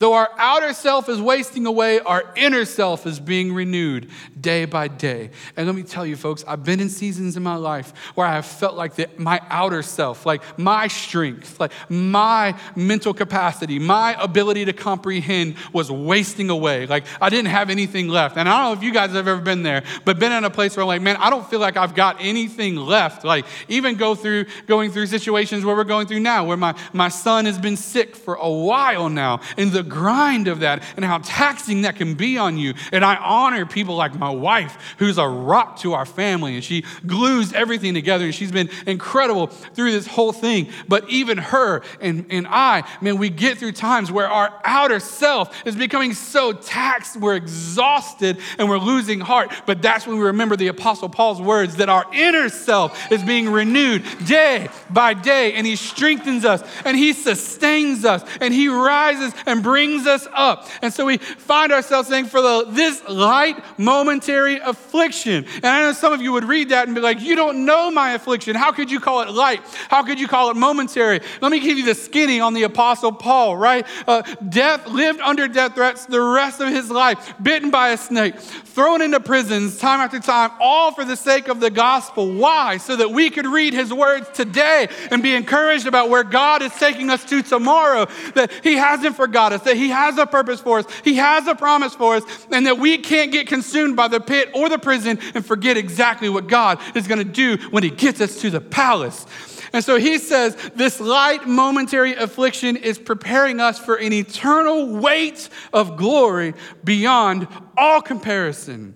Though 0.00 0.14
our 0.14 0.28
outer 0.38 0.72
self 0.72 1.08
is 1.08 1.22
wasting 1.22 1.66
away, 1.66 2.00
our 2.00 2.24
inner 2.34 2.64
self 2.64 3.06
is 3.06 3.20
being 3.20 3.54
renewed 3.54 4.10
day 4.38 4.64
by 4.64 4.88
day. 4.88 5.30
And 5.56 5.68
let 5.68 5.76
me 5.76 5.84
tell 5.84 6.04
you, 6.04 6.16
folks, 6.16 6.42
I've 6.48 6.64
been 6.64 6.80
in 6.80 6.88
seasons 6.88 7.36
in 7.36 7.44
my 7.44 7.54
life 7.54 7.92
where 8.16 8.26
I 8.26 8.34
have 8.34 8.44
felt 8.44 8.74
like 8.74 8.96
the, 8.96 9.08
my 9.18 9.40
outer 9.50 9.82
self, 9.82 10.26
like 10.26 10.42
my 10.58 10.88
strength, 10.88 11.60
like 11.60 11.70
my 11.88 12.58
mental 12.74 13.14
capacity, 13.14 13.78
my 13.78 14.16
ability 14.20 14.64
to 14.64 14.72
comprehend 14.72 15.54
was 15.72 15.92
wasting 15.92 16.50
away. 16.50 16.88
Like 16.88 17.04
I 17.20 17.28
didn't 17.30 17.50
have 17.50 17.70
anything 17.70 18.08
left. 18.08 18.36
And 18.36 18.48
I 18.48 18.58
don't 18.58 18.74
know 18.74 18.78
if 18.80 18.84
you 18.84 18.92
guys 18.92 19.12
have 19.12 19.28
ever 19.28 19.40
been 19.40 19.62
there, 19.62 19.84
but 20.04 20.18
been 20.18 20.32
in 20.32 20.42
a 20.42 20.50
place 20.50 20.76
where, 20.76 20.82
I'm 20.82 20.88
like, 20.88 21.02
man, 21.02 21.16
I 21.18 21.30
don't 21.30 21.48
feel 21.48 21.60
like 21.60 21.76
I've 21.76 21.94
got 21.94 22.16
anything 22.18 22.74
left. 22.74 23.24
Like, 23.24 23.46
even 23.68 23.94
go 23.94 24.16
through 24.16 24.46
going 24.66 24.90
through 24.90 25.06
situations 25.06 25.64
where 25.64 25.76
we're 25.76 25.84
going 25.84 26.08
through 26.08 26.20
now, 26.20 26.44
where 26.44 26.56
my, 26.56 26.74
my 26.92 27.08
son 27.08 27.44
has 27.44 27.58
been 27.58 27.76
sick 27.76 28.16
for 28.16 28.34
a 28.34 28.50
while 28.50 29.08
now. 29.08 29.40
And 29.56 29.70
the 29.70 29.83
grind 29.88 30.48
of 30.48 30.60
that 30.60 30.82
and 30.96 31.04
how 31.04 31.18
taxing 31.18 31.82
that 31.82 31.96
can 31.96 32.14
be 32.14 32.38
on 32.38 32.58
you. 32.58 32.74
And 32.92 33.04
I 33.04 33.16
honor 33.16 33.66
people 33.66 33.96
like 33.96 34.14
my 34.18 34.30
wife, 34.30 34.76
who's 34.98 35.18
a 35.18 35.26
rock 35.26 35.78
to 35.80 35.92
our 35.92 36.06
family, 36.06 36.54
and 36.54 36.64
she 36.64 36.84
glues 37.06 37.52
everything 37.52 37.94
together. 37.94 38.24
And 38.24 38.34
she's 38.34 38.52
been 38.52 38.70
incredible 38.86 39.48
through 39.48 39.92
this 39.92 40.06
whole 40.06 40.32
thing. 40.32 40.68
But 40.88 41.08
even 41.10 41.38
her 41.38 41.82
and, 42.00 42.26
and 42.30 42.46
I, 42.48 42.88
man, 43.00 43.18
we 43.18 43.30
get 43.30 43.58
through 43.58 43.72
times 43.72 44.10
where 44.10 44.28
our 44.28 44.60
outer 44.64 45.00
self 45.00 45.66
is 45.66 45.76
becoming 45.76 46.14
so 46.14 46.52
taxed, 46.52 47.16
we're 47.16 47.36
exhausted, 47.36 48.38
and 48.58 48.68
we're 48.68 48.78
losing 48.78 49.20
heart. 49.20 49.52
But 49.66 49.82
that's 49.82 50.06
when 50.06 50.18
we 50.18 50.24
remember 50.24 50.56
the 50.56 50.68
Apostle 50.68 51.08
Paul's 51.08 51.40
words 51.40 51.76
that 51.76 51.88
our 51.88 52.04
inner 52.12 52.48
self 52.48 53.12
is 53.12 53.22
being 53.22 53.50
renewed 53.50 54.04
day 54.26 54.68
by 54.90 55.14
day, 55.14 55.54
and 55.54 55.66
he 55.66 55.76
strengthens 55.76 56.44
us, 56.44 56.62
and 56.84 56.96
he 56.96 57.12
sustains 57.12 58.04
us, 58.04 58.24
and 58.40 58.52
he 58.54 58.68
rises 58.68 59.32
and 59.46 59.62
brings 59.62 59.73
brings 59.74 60.06
us 60.06 60.28
up. 60.32 60.68
And 60.82 60.94
so 60.94 61.04
we 61.04 61.16
find 61.18 61.72
ourselves 61.72 62.08
saying, 62.08 62.26
for 62.26 62.40
the, 62.40 62.66
this 62.68 63.02
light 63.08 63.60
momentary 63.76 64.58
affliction. 64.60 65.44
And 65.56 65.66
I 65.66 65.80
know 65.80 65.92
some 65.92 66.12
of 66.12 66.22
you 66.22 66.30
would 66.30 66.44
read 66.44 66.68
that 66.68 66.86
and 66.86 66.94
be 66.94 67.00
like, 67.00 67.20
you 67.20 67.34
don't 67.34 67.64
know 67.64 67.90
my 67.90 68.12
affliction. 68.12 68.54
How 68.54 68.70
could 68.70 68.88
you 68.88 69.00
call 69.00 69.22
it 69.22 69.30
light? 69.30 69.62
How 69.88 70.04
could 70.04 70.20
you 70.20 70.28
call 70.28 70.50
it 70.50 70.56
momentary? 70.56 71.22
Let 71.40 71.50
me 71.50 71.58
give 71.58 71.76
you 71.76 71.84
the 71.84 71.96
skinny 71.96 72.38
on 72.38 72.54
the 72.54 72.62
Apostle 72.62 73.10
Paul, 73.10 73.56
right? 73.56 73.84
Uh, 74.06 74.22
death, 74.48 74.86
lived 74.86 75.20
under 75.20 75.48
death 75.48 75.74
threats 75.74 76.06
the 76.06 76.20
rest 76.20 76.60
of 76.60 76.68
his 76.68 76.88
life, 76.88 77.34
bitten 77.42 77.72
by 77.72 77.88
a 77.88 77.96
snake, 77.96 78.38
thrown 78.38 79.02
into 79.02 79.18
prisons 79.18 79.76
time 79.76 79.98
after 79.98 80.20
time, 80.20 80.52
all 80.60 80.92
for 80.92 81.04
the 81.04 81.16
sake 81.16 81.48
of 81.48 81.58
the 81.58 81.70
gospel. 81.70 82.32
Why? 82.32 82.76
So 82.76 82.94
that 82.94 83.10
we 83.10 83.28
could 83.28 83.46
read 83.46 83.74
his 83.74 83.92
words 83.92 84.28
today 84.34 84.86
and 85.10 85.20
be 85.20 85.34
encouraged 85.34 85.88
about 85.88 86.10
where 86.10 86.22
God 86.22 86.62
is 86.62 86.72
taking 86.76 87.10
us 87.10 87.24
to 87.24 87.42
tomorrow, 87.42 88.06
that 88.36 88.52
he 88.62 88.76
hasn't 88.76 89.16
forgot 89.16 89.52
us, 89.52 89.63
that 89.64 89.76
he 89.76 89.88
has 89.88 90.18
a 90.18 90.26
purpose 90.26 90.60
for 90.60 90.78
us, 90.78 90.86
he 91.02 91.16
has 91.16 91.46
a 91.46 91.54
promise 91.54 91.94
for 91.94 92.16
us, 92.16 92.24
and 92.50 92.66
that 92.66 92.78
we 92.78 92.98
can't 92.98 93.32
get 93.32 93.46
consumed 93.46 93.96
by 93.96 94.08
the 94.08 94.20
pit 94.20 94.50
or 94.54 94.68
the 94.68 94.78
prison 94.78 95.18
and 95.34 95.44
forget 95.44 95.76
exactly 95.76 96.28
what 96.28 96.46
God 96.46 96.78
is 96.94 97.06
going 97.08 97.18
to 97.18 97.24
do 97.24 97.56
when 97.70 97.82
he 97.82 97.90
gets 97.90 98.20
us 98.20 98.40
to 98.40 98.50
the 98.50 98.60
palace. 98.60 99.26
And 99.72 99.84
so 99.84 99.98
he 99.98 100.18
says 100.18 100.56
this 100.76 101.00
light 101.00 101.48
momentary 101.48 102.14
affliction 102.14 102.76
is 102.76 102.96
preparing 102.96 103.58
us 103.58 103.76
for 103.76 103.96
an 103.96 104.12
eternal 104.12 104.86
weight 104.86 105.48
of 105.72 105.96
glory 105.96 106.54
beyond 106.84 107.48
all 107.76 108.00
comparison. 108.00 108.94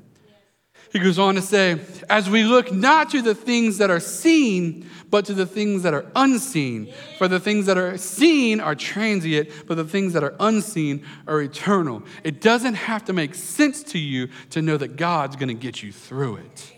He 0.92 0.98
goes 0.98 1.18
on 1.18 1.35
to 1.35 1.42
say, 1.42 1.81
as 2.09 2.31
we 2.31 2.44
look 2.44 2.72
not 2.72 3.11
to 3.11 3.20
the 3.20 3.35
things 3.35 3.79
that 3.79 3.90
are 3.90 4.01
seen, 4.01 4.88
but 5.11 5.24
to 5.27 5.35
the 5.35 5.46
things 5.46 5.83
that 5.83 5.94
are 5.94 6.07
unseen. 6.16 6.92
For 7.18 7.29
the 7.29 7.40
things 7.40 7.66
that 7.66 7.79
are 7.79 7.98
seen 7.98 8.61
are 8.61 8.74
transient, 8.74 9.51
but 9.66 9.77
the 9.77 9.85
things 9.85 10.12
that 10.14 10.24
are 10.24 10.35
unseen 10.40 11.05
are 11.27 11.40
eternal. 11.40 12.03
It 12.24 12.40
doesn't 12.40 12.74
have 12.74 13.05
to 13.07 13.12
make 13.12 13.35
sense 13.35 13.83
to 13.85 13.98
you 13.98 14.29
to 14.51 14.62
know 14.62 14.77
that 14.77 14.96
God's 14.96 15.37
going 15.37 15.48
to 15.48 15.55
get 15.55 15.83
you 15.83 15.92
through 15.92 16.37
it. 16.37 16.72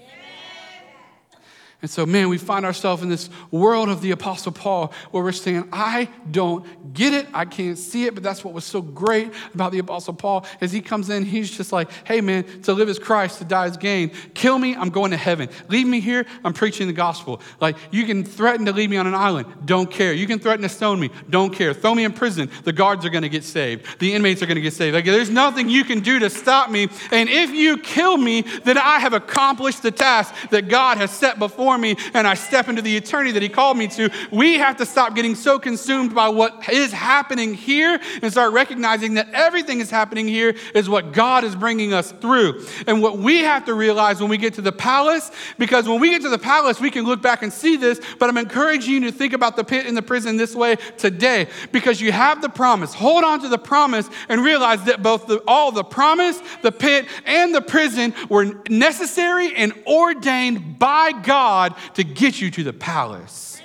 And 1.82 1.90
so, 1.90 2.04
man, 2.04 2.28
we 2.28 2.36
find 2.36 2.66
ourselves 2.66 3.02
in 3.02 3.08
this 3.08 3.30
world 3.50 3.88
of 3.88 4.02
the 4.02 4.10
Apostle 4.10 4.52
Paul 4.52 4.92
where 5.12 5.24
we're 5.24 5.32
saying, 5.32 5.68
I 5.72 6.10
don't 6.30 6.92
get 6.92 7.14
it. 7.14 7.26
I 7.32 7.46
can't 7.46 7.78
see 7.78 8.04
it. 8.04 8.14
But 8.14 8.22
that's 8.22 8.44
what 8.44 8.52
was 8.52 8.64
so 8.64 8.82
great 8.82 9.32
about 9.54 9.72
the 9.72 9.78
Apostle 9.78 10.12
Paul 10.12 10.44
is 10.60 10.72
he 10.72 10.82
comes 10.82 11.08
in, 11.08 11.24
he's 11.24 11.50
just 11.50 11.72
like, 11.72 11.90
hey, 12.04 12.20
man, 12.20 12.44
to 12.62 12.74
live 12.74 12.90
is 12.90 12.98
Christ, 12.98 13.38
to 13.38 13.44
die 13.44 13.66
is 13.66 13.78
gain. 13.78 14.10
Kill 14.34 14.58
me, 14.58 14.76
I'm 14.76 14.90
going 14.90 15.12
to 15.12 15.16
heaven. 15.16 15.48
Leave 15.68 15.86
me 15.86 16.00
here, 16.00 16.26
I'm 16.44 16.52
preaching 16.52 16.86
the 16.86 16.92
gospel. 16.92 17.40
Like, 17.60 17.76
you 17.90 18.04
can 18.04 18.24
threaten 18.24 18.66
to 18.66 18.72
leave 18.72 18.90
me 18.90 18.98
on 18.98 19.06
an 19.06 19.14
island, 19.14 19.46
don't 19.64 19.90
care. 19.90 20.12
You 20.12 20.26
can 20.26 20.38
threaten 20.38 20.62
to 20.62 20.68
stone 20.68 21.00
me, 21.00 21.10
don't 21.30 21.54
care. 21.54 21.72
Throw 21.72 21.94
me 21.94 22.04
in 22.04 22.12
prison, 22.12 22.50
the 22.64 22.72
guards 22.72 23.06
are 23.06 23.10
going 23.10 23.22
to 23.22 23.30
get 23.30 23.44
saved. 23.44 23.98
The 24.00 24.12
inmates 24.12 24.42
are 24.42 24.46
going 24.46 24.56
to 24.56 24.60
get 24.60 24.74
saved. 24.74 24.94
Like, 24.94 25.06
there's 25.06 25.30
nothing 25.30 25.70
you 25.70 25.84
can 25.84 26.00
do 26.00 26.18
to 26.18 26.28
stop 26.28 26.70
me. 26.70 26.88
And 27.10 27.28
if 27.30 27.50
you 27.50 27.78
kill 27.78 28.18
me, 28.18 28.42
then 28.42 28.76
I 28.76 28.98
have 28.98 29.14
accomplished 29.14 29.82
the 29.82 29.90
task 29.90 30.34
that 30.50 30.68
God 30.68 30.98
has 30.98 31.10
set 31.10 31.38
before 31.38 31.69
me 31.78 31.96
and 32.14 32.26
I 32.26 32.34
step 32.34 32.68
into 32.68 32.82
the 32.82 32.96
eternity 32.96 33.32
that 33.32 33.42
He 33.42 33.48
called 33.48 33.76
me 33.76 33.88
to. 33.88 34.10
We 34.30 34.58
have 34.58 34.76
to 34.78 34.86
stop 34.86 35.14
getting 35.14 35.34
so 35.34 35.58
consumed 35.58 36.14
by 36.14 36.28
what 36.28 36.68
is 36.68 36.92
happening 36.92 37.54
here 37.54 38.00
and 38.22 38.30
start 38.30 38.52
recognizing 38.52 39.14
that 39.14 39.28
everything 39.32 39.80
is 39.80 39.90
happening 39.90 40.28
here 40.28 40.54
is 40.74 40.88
what 40.88 41.12
God 41.12 41.44
is 41.44 41.54
bringing 41.54 41.92
us 41.92 42.12
through. 42.12 42.64
And 42.86 43.02
what 43.02 43.18
we 43.18 43.38
have 43.40 43.64
to 43.66 43.74
realize 43.74 44.20
when 44.20 44.30
we 44.30 44.38
get 44.38 44.54
to 44.54 44.62
the 44.62 44.72
palace, 44.72 45.30
because 45.58 45.88
when 45.88 46.00
we 46.00 46.10
get 46.10 46.22
to 46.22 46.28
the 46.28 46.38
palace, 46.38 46.80
we 46.80 46.90
can 46.90 47.04
look 47.04 47.22
back 47.22 47.42
and 47.42 47.52
see 47.52 47.76
this, 47.76 48.00
but 48.18 48.28
I'm 48.28 48.38
encouraging 48.38 48.94
you 48.94 49.00
to 49.10 49.12
think 49.12 49.32
about 49.32 49.56
the 49.56 49.64
pit 49.64 49.86
and 49.86 49.96
the 49.96 50.02
prison 50.02 50.36
this 50.36 50.54
way 50.54 50.76
today 50.98 51.48
because 51.72 52.00
you 52.00 52.12
have 52.12 52.42
the 52.42 52.48
promise. 52.48 52.94
Hold 52.94 53.24
on 53.24 53.40
to 53.40 53.48
the 53.48 53.58
promise 53.58 54.08
and 54.28 54.44
realize 54.44 54.82
that 54.84 55.02
both 55.02 55.26
the, 55.26 55.42
all 55.46 55.72
the 55.72 55.84
promise, 55.84 56.40
the 56.62 56.72
pit, 56.72 57.06
and 57.26 57.54
the 57.54 57.60
prison 57.60 58.14
were 58.28 58.46
necessary 58.68 59.54
and 59.54 59.72
ordained 59.86 60.78
by 60.78 61.12
God 61.12 61.59
God 61.60 61.76
to 61.94 62.04
get 62.04 62.40
you 62.40 62.50
to 62.50 62.64
the 62.64 62.72
palace. 62.72 63.60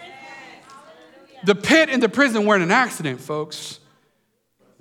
The 1.46 1.56
pit 1.56 1.90
and 1.90 2.02
the 2.02 2.10
prison 2.10 2.46
weren't 2.46 2.64
an 2.64 2.72
accident, 2.72 3.22
folks. 3.22 3.80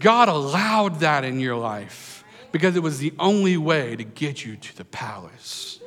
God 0.00 0.28
allowed 0.28 1.00
that 1.00 1.24
in 1.24 1.38
your 1.38 1.56
life 1.56 2.24
Because 2.50 2.76
it 2.76 2.82
was 2.82 2.98
the 2.98 3.12
only 3.18 3.56
way 3.56 3.96
to 3.96 4.04
get 4.04 4.44
you 4.44 4.56
to 4.56 4.76
the 4.76 4.84
palace. 4.84 5.80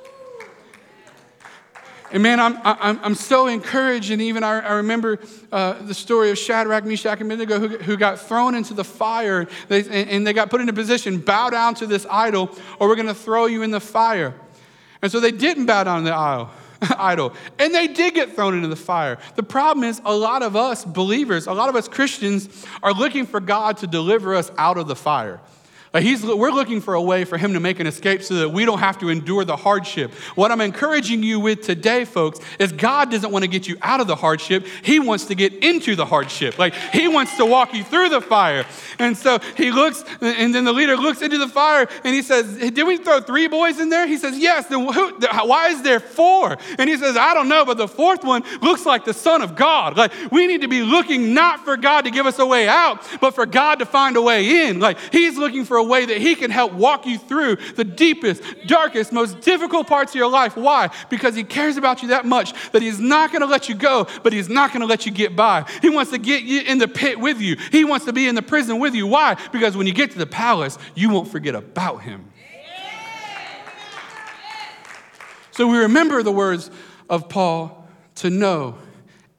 And 2.12 2.24
man, 2.24 2.40
I'm, 2.40 2.58
I'm, 2.64 3.00
I'm 3.04 3.16
so 3.16 3.48
encouraged. 3.48 4.12
And 4.12 4.22
even 4.22 4.44
I, 4.44 4.60
I 4.60 4.74
remember 4.76 5.20
uh, 5.52 5.74
the 5.82 5.94
story 5.94 6.30
of 6.32 6.38
Shadrach, 6.38 6.86
Meshach, 6.86 7.20
and 7.20 7.30
Abednego 7.30 7.60
who, 7.60 7.78
who 7.78 7.98
got 7.98 8.20
thrown 8.20 8.56
into 8.56 8.74
the 8.74 8.84
fire 8.84 9.48
they, 9.68 9.82
and, 9.82 10.10
and 10.10 10.28
they 10.28 10.34
got 10.34 10.50
put 10.50 10.62
in 10.62 10.70
a 10.70 10.74
position 10.74 11.20
bow 11.20 11.50
down 11.50 11.76
to 11.76 11.88
this 11.88 12.06
idol, 12.10 12.50
or 12.80 12.88
we're 12.88 12.96
going 12.96 13.08
to 13.08 13.14
throw 13.14 13.46
you 13.48 13.62
in 13.64 13.72
the 13.72 13.82
fire. 13.82 14.34
And 15.02 15.12
so 15.12 15.20
they 15.20 15.32
didn't 15.32 15.66
bow 15.66 15.84
down 15.84 16.04
to 16.04 16.10
the 16.10 16.16
idol. 16.16 16.50
idol. 16.98 17.34
And 17.60 17.74
they 17.74 17.88
did 17.88 18.14
get 18.14 18.34
thrown 18.34 18.56
into 18.56 18.68
the 18.68 18.76
fire. 18.76 19.18
The 19.36 19.44
problem 19.44 19.84
is, 19.84 20.02
a 20.06 20.16
lot 20.16 20.44
of 20.44 20.56
us 20.56 20.86
believers, 20.86 21.48
a 21.48 21.54
lot 21.54 21.70
of 21.70 21.76
us 21.76 21.88
Christians, 21.88 22.66
are 22.84 22.94
looking 22.94 23.26
for 23.26 23.40
God 23.40 23.78
to 23.78 23.88
deliver 23.88 24.36
us 24.36 24.52
out 24.58 24.78
of 24.78 24.88
the 24.88 24.96
fire. 24.96 25.40
He's, 26.02 26.24
we're 26.24 26.52
looking 26.52 26.82
for 26.82 26.94
a 26.94 27.02
way 27.02 27.26
for 27.26 27.38
him 27.38 27.54
to 27.54 27.60
make 27.60 27.80
an 27.80 27.88
escape 27.88 28.24
so 28.24 28.36
that 28.36 28.50
we 28.50 28.66
don't 28.66 28.80
have 28.80 28.98
to 29.00 29.10
endure 29.10 29.46
the 29.46 29.56
hardship. 29.56 30.14
What 30.36 30.52
I'm 30.52 30.62
encouraging 30.62 31.24
you 31.24 31.40
with 31.40 31.62
today, 31.62 32.06
folks, 32.06 32.40
is 32.60 32.72
God 32.72 33.12
doesn't 33.12 33.32
want 33.32 33.44
to 33.44 33.48
get 33.48 33.68
you 33.68 33.78
out 33.82 34.02
of 34.02 34.08
the 34.08 34.16
hardship. 34.16 34.66
He 34.84 35.00
wants 35.00 35.26
to 35.26 35.36
get 35.36 35.54
into 35.64 35.96
the 35.96 36.06
hardship. 36.06 36.58
Like 36.58 36.74
he 36.94 37.08
wants 37.08 37.38
to 37.38 37.46
walk 37.46 37.74
you 37.74 37.84
through 37.84 38.10
the 38.10 38.22
fire. 38.22 38.66
And 39.00 39.18
so 39.18 39.40
he 39.56 39.72
looks, 39.72 40.04
and 40.22 40.54
then 40.54 40.64
the 40.64 40.74
leader 40.74 40.96
looks 40.96 41.22
into 41.22 41.38
the 41.38 41.48
fire 41.48 41.88
and 42.04 42.16
he 42.16 42.22
says, 42.22 42.58
Did 42.58 42.88
we 42.88 42.98
throw 42.98 43.20
three 43.20 43.48
boys 43.48 43.80
in 43.80 43.90
there? 43.90 44.08
He 44.08 44.18
says, 44.18 44.38
Yes. 44.38 44.68
Then 44.68 44.88
who, 44.92 45.12
why 45.46 45.70
is 45.70 45.82
there 45.82 46.00
four? 46.00 46.58
And 46.78 46.90
he 46.90 46.98
says, 46.98 47.18
I 47.18 47.34
don't 47.34 47.50
know, 47.50 47.66
but 47.66 47.78
the 47.78 47.88
fourth 47.88 48.24
one 48.24 48.44
looks 48.62 48.86
like 48.86 49.06
the 49.06 49.14
Son 49.14 49.42
of 49.42 49.56
God. 49.56 49.98
Like 49.98 50.12
we 50.32 50.48
need 50.48 50.62
to 50.62 50.68
be 50.68 50.82
looking 50.82 51.34
not 51.34 51.64
for 51.64 51.78
God 51.78 52.06
to 52.06 52.12
give 52.12 52.26
us 52.26 52.40
a 52.40 52.46
way 52.46 52.68
out, 52.68 53.06
but 53.22 53.36
for 53.36 53.46
God 53.46 53.80
to 53.80 53.86
find 53.86 54.18
a 54.18 54.22
way 54.22 54.68
in. 54.68 54.80
Like 54.80 54.98
he's 55.12 55.38
looking 55.38 55.66
for 55.66 55.78
a 55.78 55.84
way 55.88 56.06
that 56.06 56.18
He 56.18 56.36
can 56.36 56.52
help 56.52 56.74
walk 56.74 57.06
you 57.06 57.18
through 57.18 57.58
the 57.76 57.84
deepest, 57.84 58.44
darkest, 58.66 59.12
most 59.12 59.42
difficult 59.42 59.88
parts 59.88 60.12
of 60.12 60.16
your 60.16 60.30
life. 60.30 60.56
Why? 60.56 60.90
Because 61.10 61.36
He 61.36 61.44
cares 61.44 61.78
about 61.78 62.02
you 62.02 62.10
that 62.10 62.26
much 62.26 62.54
that 62.72 62.82
He's 62.82 63.00
not 63.00 63.32
going 63.32 63.42
to 63.42 63.48
let 63.48 63.70
you 63.70 63.76
go, 63.76 64.08
but 64.24 64.34
He's 64.34 64.50
not 64.50 64.72
going 64.72 64.82
to 64.82 64.88
let 64.88 65.06
you 65.06 65.12
get 65.12 65.36
by. 65.36 65.66
He 65.82 65.90
wants 65.90 66.12
to 66.12 66.18
get 66.18 66.44
you 66.44 66.62
in 66.62 66.78
the 66.78 66.88
pit 66.88 67.20
with 67.20 67.42
you, 67.42 67.58
He 67.72 67.84
wants 67.84 68.06
to 68.06 68.14
be 68.14 68.28
in 68.28 68.36
the 68.36 68.42
prison 68.42 68.80
with 68.80 68.94
you. 68.94 69.08
Why? 69.08 69.38
Because 69.52 69.76
when 69.76 69.88
you 69.88 69.94
get 69.94 70.12
to 70.12 70.18
the 70.18 70.28
palace, 70.28 70.78
you 70.96 71.10
won't 71.10 71.30
forget 71.30 71.56
about 71.56 72.04
Him. 72.04 72.32
So 75.52 75.66
we 75.66 75.80
remember 75.80 76.22
the 76.22 76.32
words 76.32 76.70
of 77.10 77.30
Paul 77.30 77.88
to 78.16 78.30
know 78.30 78.78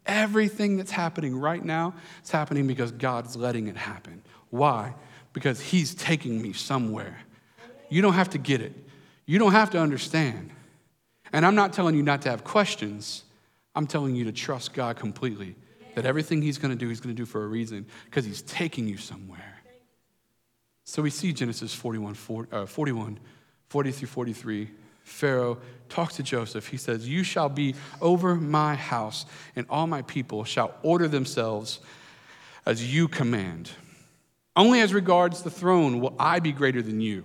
everything 0.04 0.76
that's 0.76 0.90
happening 0.90 1.36
right 1.36 1.64
now 1.64 1.94
is 2.24 2.30
happening 2.30 2.66
because 2.66 2.90
God's 2.90 3.36
letting 3.36 3.68
it 3.68 3.76
happen. 3.76 4.22
Why? 4.50 4.94
Because 5.32 5.60
He's 5.60 5.94
taking 5.94 6.40
me 6.40 6.52
somewhere. 6.52 7.18
You 7.88 8.02
don't 8.02 8.14
have 8.14 8.30
to 8.30 8.38
get 8.38 8.60
it, 8.60 8.72
you 9.26 9.38
don't 9.38 9.52
have 9.52 9.70
to 9.70 9.78
understand. 9.78 10.50
And 11.32 11.44
I'm 11.44 11.54
not 11.54 11.74
telling 11.74 11.94
you 11.94 12.02
not 12.02 12.22
to 12.22 12.30
have 12.30 12.42
questions, 12.42 13.24
I'm 13.74 13.86
telling 13.86 14.14
you 14.14 14.24
to 14.24 14.32
trust 14.32 14.72
God 14.72 14.96
completely. 14.96 15.56
That 15.94 16.06
everything 16.06 16.42
He's 16.42 16.58
gonna 16.58 16.76
do, 16.76 16.88
He's 16.88 17.00
gonna 17.00 17.14
do 17.14 17.26
for 17.26 17.44
a 17.44 17.46
reason 17.46 17.86
because 18.04 18.24
He's 18.24 18.42
taking 18.42 18.86
you 18.86 18.96
somewhere. 18.96 19.62
So 20.84 21.02
we 21.02 21.10
see 21.10 21.32
Genesis 21.32 21.74
41, 21.74 22.14
40, 22.14 22.52
uh, 22.52 22.66
41 22.66 23.18
40 23.68 23.92
through 23.92 24.08
43. 24.08 24.70
Pharaoh 25.02 25.58
talks 25.88 26.16
to 26.16 26.22
Joseph. 26.22 26.68
He 26.68 26.76
says, 26.76 27.08
You 27.08 27.22
shall 27.22 27.48
be 27.48 27.74
over 28.00 28.34
my 28.34 28.74
house, 28.74 29.26
and 29.56 29.66
all 29.70 29.86
my 29.86 30.02
people 30.02 30.44
shall 30.44 30.74
order 30.82 31.08
themselves 31.08 31.80
as 32.66 32.92
you 32.92 33.08
command. 33.08 33.70
Only 34.58 34.80
as 34.80 34.92
regards 34.92 35.42
the 35.42 35.52
throne 35.52 36.00
will 36.00 36.16
I 36.18 36.40
be 36.40 36.50
greater 36.50 36.82
than 36.82 37.00
you. 37.00 37.24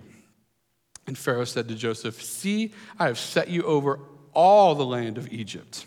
And 1.08 1.18
Pharaoh 1.18 1.44
said 1.44 1.66
to 1.66 1.74
Joseph, 1.74 2.22
See, 2.22 2.72
I 2.96 3.08
have 3.08 3.18
set 3.18 3.48
you 3.48 3.64
over 3.64 3.98
all 4.32 4.76
the 4.76 4.86
land 4.86 5.18
of 5.18 5.30
Egypt. 5.32 5.84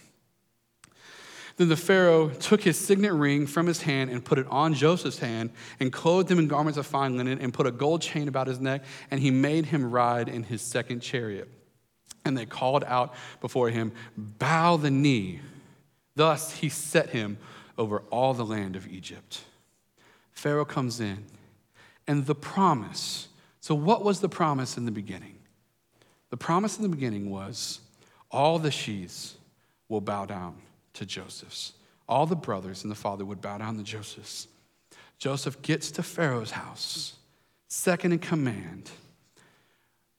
Then 1.55 1.69
the 1.69 1.77
Pharaoh 1.77 2.29
took 2.29 2.62
his 2.62 2.77
signet 2.77 3.13
ring 3.13 3.47
from 3.47 3.65
his 3.65 3.81
hand 3.81 4.10
and 4.10 4.23
put 4.23 4.38
it 4.38 4.45
on 4.49 4.73
Joseph's 4.73 5.19
hand 5.19 5.51
and 5.79 5.91
clothed 5.91 6.29
him 6.29 6.38
in 6.38 6.49
garments 6.49 6.77
of 6.77 6.86
fine 6.86 7.15
linen 7.15 7.39
and 7.39 7.53
put 7.53 7.65
a 7.65 7.71
gold 7.71 8.01
chain 8.01 8.27
about 8.27 8.47
his 8.47 8.60
neck, 8.60 8.83
and 9.10 9.21
he 9.21 9.31
made 9.31 9.67
him 9.67 9.89
ride 9.89 10.27
in 10.27 10.43
his 10.43 10.62
second 10.62 10.99
chariot. 10.99 11.49
And 12.25 12.38
they 12.38 12.45
called 12.45 12.83
out 12.83 13.13
before 13.39 13.69
him, 13.69 13.93
Bow 14.17 14.75
the 14.75 14.91
knee. 14.91 15.39
Thus 16.13 16.55
he 16.55 16.67
set 16.67 17.12
him 17.12 17.38
over 17.77 17.99
all 18.12 18.33
the 18.33 18.45
land 18.45 18.75
of 18.75 18.86
Egypt. 18.86 19.45
Pharaoh 20.33 20.65
comes 20.65 20.99
in 20.99 21.23
and 22.08 22.26
the 22.26 22.36
promise. 22.36 23.28
So, 23.60 23.76
what 23.76 24.04
was 24.04 24.20
the 24.20 24.30
promise 24.30 24.78
in 24.78 24.86
the 24.86 24.91
beginning? 24.91 25.36
The 26.30 26.38
promise 26.38 26.78
in 26.78 26.84
the 26.84 26.89
beginning 26.89 27.30
was 27.30 27.80
all 28.32 28.60
the 28.60 28.72
she's 28.72 29.36
will 29.89 30.02
bow 30.02 30.26
down 30.26 30.56
to 30.93 31.06
Joseph's. 31.06 31.74
All 32.08 32.26
the 32.26 32.36
brothers 32.36 32.84
and 32.84 32.91
the 32.91 32.96
father 32.96 33.26
would 33.26 33.41
bow 33.41 33.58
down 33.58 33.78
to 33.78 33.84
Joseph's. 33.84 34.48
Joseph 35.17 35.62
gets 35.62 35.91
to 35.91 36.04
Pharaoh's 36.04 36.52
house, 36.52 37.15
second 37.67 38.12
in 38.12 38.20
command. 38.20 38.89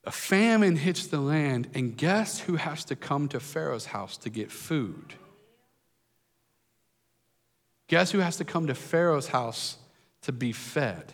A 0.05 0.11
famine 0.11 0.77
hits 0.77 1.07
the 1.07 1.21
land, 1.21 1.69
and 1.75 1.97
guess 1.97 2.41
who 2.41 2.57
has 2.57 2.85
to 2.87 2.97
come 2.97 3.29
to 3.29 3.41
Pharaoh's 3.41 3.87
house 3.87 4.17
to 4.19 4.31
get 4.31 4.51
food? 4.51 5.15
Guess 7.89 8.11
who 8.11 8.19
has 8.19 8.37
to 8.37 8.45
come 8.45 8.67
to 8.67 8.75
Pharaoh's 8.75 9.29
house 9.29 9.77
to 10.23 10.33
be 10.33 10.53
fed? 10.53 11.13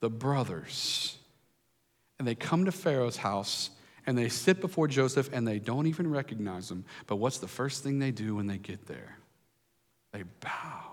The 0.00 0.10
brothers. 0.10 1.16
And 2.18 2.26
they 2.26 2.34
come 2.34 2.64
to 2.64 2.72
Pharaoh's 2.72 3.16
house 3.16 3.70
and 4.06 4.16
they 4.16 4.28
sit 4.28 4.60
before 4.60 4.88
Joseph 4.88 5.30
and 5.32 5.46
they 5.46 5.58
don't 5.58 5.86
even 5.86 6.10
recognize 6.10 6.70
him. 6.70 6.84
But 7.06 7.16
what's 7.16 7.38
the 7.38 7.48
first 7.48 7.82
thing 7.82 7.98
they 7.98 8.10
do 8.10 8.36
when 8.36 8.46
they 8.46 8.58
get 8.58 8.86
there? 8.86 9.18
They 10.12 10.24
bow. 10.40 10.88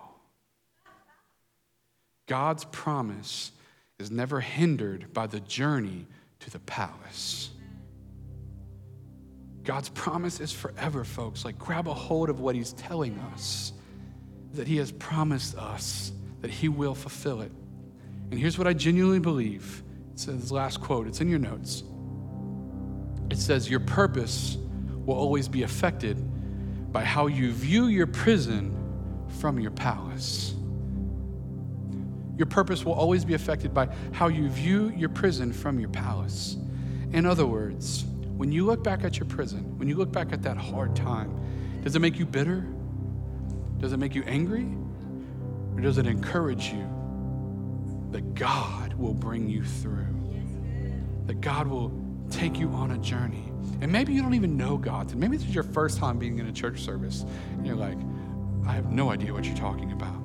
God's 2.27 2.65
promise 2.65 3.51
is 3.99 4.11
never 4.11 4.39
hindered 4.41 5.13
by 5.13 5.27
the 5.27 5.39
journey 5.39 6.05
to 6.39 6.49
the 6.49 6.59
palace. 6.59 7.51
God's 9.63 9.89
promise 9.89 10.39
is 10.39 10.51
forever, 10.51 11.03
folks. 11.03 11.43
Like, 11.43 11.57
grab 11.57 11.87
a 11.87 11.93
hold 11.93 12.29
of 12.29 12.39
what 12.39 12.55
He's 12.55 12.73
telling 12.73 13.17
us 13.33 13.73
that 14.53 14.67
He 14.67 14.77
has 14.77 14.91
promised 14.91 15.57
us 15.57 16.11
that 16.41 16.51
He 16.51 16.69
will 16.69 16.95
fulfill 16.95 17.41
it. 17.41 17.51
And 18.31 18.39
here's 18.39 18.57
what 18.57 18.67
I 18.67 18.73
genuinely 18.73 19.19
believe. 19.19 19.83
It 20.13 20.19
says, 20.19 20.41
this 20.41 20.51
last 20.51 20.81
quote, 20.81 21.07
it's 21.07 21.21
in 21.21 21.29
your 21.29 21.39
notes. 21.39 21.83
It 23.29 23.37
says, 23.37 23.69
Your 23.69 23.79
purpose 23.79 24.57
will 25.05 25.15
always 25.15 25.47
be 25.47 25.63
affected 25.63 26.17
by 26.91 27.03
how 27.03 27.27
you 27.27 27.51
view 27.51 27.87
your 27.87 28.07
prison 28.07 28.75
from 29.39 29.59
your 29.59 29.71
palace. 29.71 30.55
Your 32.37 32.45
purpose 32.47 32.83
will 32.83 32.93
always 32.93 33.23
be 33.23 33.33
affected 33.33 33.73
by 33.73 33.89
how 34.11 34.27
you 34.27 34.49
view 34.49 34.89
your 34.95 35.09
prison 35.09 35.53
from 35.53 35.79
your 35.79 35.89
palace. 35.89 36.57
In 37.13 37.25
other 37.25 37.45
words, 37.45 38.05
when 38.37 38.51
you 38.51 38.65
look 38.65 38.83
back 38.83 39.03
at 39.03 39.17
your 39.17 39.27
prison, 39.27 39.77
when 39.77 39.87
you 39.87 39.95
look 39.95 40.11
back 40.11 40.33
at 40.33 40.41
that 40.43 40.57
hard 40.57 40.95
time, 40.95 41.33
does 41.83 41.95
it 41.95 41.99
make 41.99 42.19
you 42.19 42.25
bitter? 42.25 42.65
Does 43.79 43.93
it 43.93 43.97
make 43.97 44.15
you 44.15 44.23
angry? 44.23 44.67
Or 45.75 45.81
does 45.81 45.97
it 45.97 46.07
encourage 46.07 46.71
you 46.71 46.94
that 48.15 48.33
God 48.33 48.93
will 48.93 49.13
bring 49.13 49.49
you 49.49 49.61
through, 49.61 50.07
that 51.25 51.41
God 51.41 51.67
will 51.67 51.91
take 52.31 52.57
you 52.57 52.69
on 52.69 52.91
a 52.91 52.97
journey. 52.99 53.51
And 53.81 53.91
maybe 53.91 54.13
you 54.13 54.21
don't 54.21 54.35
even 54.35 54.55
know 54.55 54.77
God. 54.77 55.13
Maybe 55.13 55.35
this 55.35 55.45
is 55.45 55.53
your 55.53 55.65
first 55.65 55.97
time 55.97 56.17
being 56.17 56.39
in 56.39 56.47
a 56.47 56.51
church 56.53 56.79
service. 56.79 57.25
And 57.57 57.67
you're 57.67 57.75
like, 57.75 57.97
I 58.65 58.71
have 58.71 58.89
no 58.89 59.11
idea 59.11 59.33
what 59.33 59.43
you're 59.43 59.57
talking 59.57 59.91
about. 59.91 60.15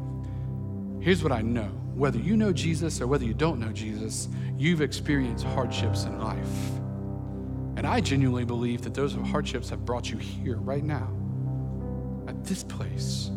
Here's 1.00 1.24
what 1.24 1.32
I 1.32 1.42
know 1.42 1.66
whether 1.96 2.20
you 2.20 2.36
know 2.36 2.52
Jesus 2.52 3.00
or 3.00 3.08
whether 3.08 3.24
you 3.24 3.34
don't 3.34 3.58
know 3.58 3.72
Jesus, 3.72 4.28
you've 4.56 4.82
experienced 4.82 5.44
hardships 5.44 6.04
in 6.04 6.20
life. 6.20 6.70
And 7.76 7.84
I 7.84 8.00
genuinely 8.00 8.44
believe 8.44 8.82
that 8.82 8.94
those 8.94 9.14
hardships 9.14 9.68
have 9.70 9.84
brought 9.84 10.08
you 10.08 10.16
here 10.16 10.58
right 10.58 10.84
now, 10.84 11.10
at 12.28 12.44
this 12.44 12.62
place, 12.62 13.32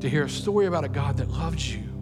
to 0.00 0.10
hear 0.10 0.24
a 0.24 0.28
story 0.28 0.66
about 0.66 0.84
a 0.84 0.90
God 0.90 1.16
that 1.16 1.30
loved 1.30 1.62
you 1.62 1.95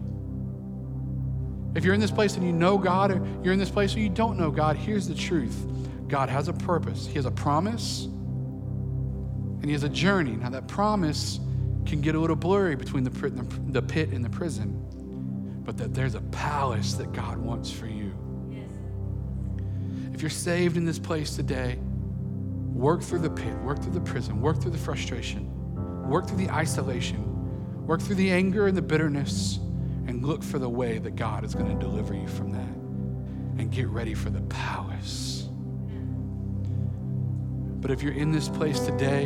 if 1.75 1.83
you're 1.83 1.93
in 1.93 1.99
this 1.99 2.11
place 2.11 2.35
and 2.37 2.45
you 2.45 2.53
know 2.53 2.77
God, 2.77 3.11
or 3.11 3.27
you're 3.43 3.53
in 3.53 3.59
this 3.59 3.69
place 3.69 3.95
or 3.95 3.99
you 3.99 4.09
don't 4.09 4.37
know 4.37 4.49
God, 4.49 4.77
here's 4.77 5.07
the 5.07 5.13
truth 5.13 5.67
God 6.07 6.29
has 6.29 6.47
a 6.47 6.53
purpose, 6.53 7.05
He 7.05 7.15
has 7.15 7.25
a 7.25 7.31
promise, 7.31 8.05
and 8.05 9.65
He 9.65 9.73
has 9.73 9.83
a 9.83 9.89
journey. 9.89 10.31
Now, 10.31 10.49
that 10.51 10.67
promise 10.67 11.39
can 11.85 12.01
get 12.01 12.15
a 12.15 12.19
little 12.19 12.35
blurry 12.35 12.75
between 12.75 13.03
the 13.03 13.11
pit 13.81 14.09
and 14.09 14.23
the 14.23 14.29
prison, 14.29 15.61
but 15.65 15.77
that 15.77 15.93
there's 15.93 16.15
a 16.15 16.21
palace 16.21 16.93
that 16.95 17.11
God 17.11 17.37
wants 17.37 17.71
for 17.71 17.87
you. 17.87 18.13
If 20.13 20.21
you're 20.21 20.29
saved 20.29 20.77
in 20.77 20.85
this 20.85 20.97
place 20.97 21.35
today, 21.35 21.77
work 22.73 23.01
through 23.01 23.19
the 23.19 23.29
pit, 23.29 23.53
work 23.57 23.81
through 23.81 23.91
the 23.91 23.99
prison, 23.99 24.39
work 24.39 24.61
through 24.61 24.71
the 24.71 24.77
frustration, 24.77 26.07
work 26.07 26.25
through 26.25 26.37
the 26.37 26.49
isolation, 26.49 27.85
work 27.85 28.01
through 28.01 28.15
the 28.15 28.31
anger 28.31 28.67
and 28.67 28.77
the 28.77 28.81
bitterness 28.81 29.59
and 30.07 30.25
look 30.25 30.43
for 30.43 30.59
the 30.59 30.69
way 30.69 30.97
that 30.99 31.15
God 31.15 31.43
is 31.43 31.53
going 31.55 31.67
to 31.67 31.79
deliver 31.85 32.13
you 32.13 32.27
from 32.27 32.51
that. 32.51 32.69
and 33.57 33.71
get 33.71 33.87
ready 33.87 34.13
for 34.13 34.29
the 34.29 34.41
palace. 34.41 35.47
But 37.81 37.91
if 37.91 38.01
you're 38.03 38.13
in 38.13 38.31
this 38.31 38.49
place 38.49 38.79
today, 38.79 39.25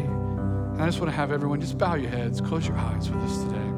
I 0.77 0.86
just 0.86 0.99
want 0.99 1.11
to 1.11 1.15
have 1.15 1.32
everyone 1.32 1.61
just 1.61 1.77
bow 1.77 1.95
your 1.95 2.09
heads, 2.09 2.41
close 2.41 2.67
your 2.67 2.77
eyes 2.77 3.09
with 3.09 3.19
us 3.23 3.43
today. 3.43 3.71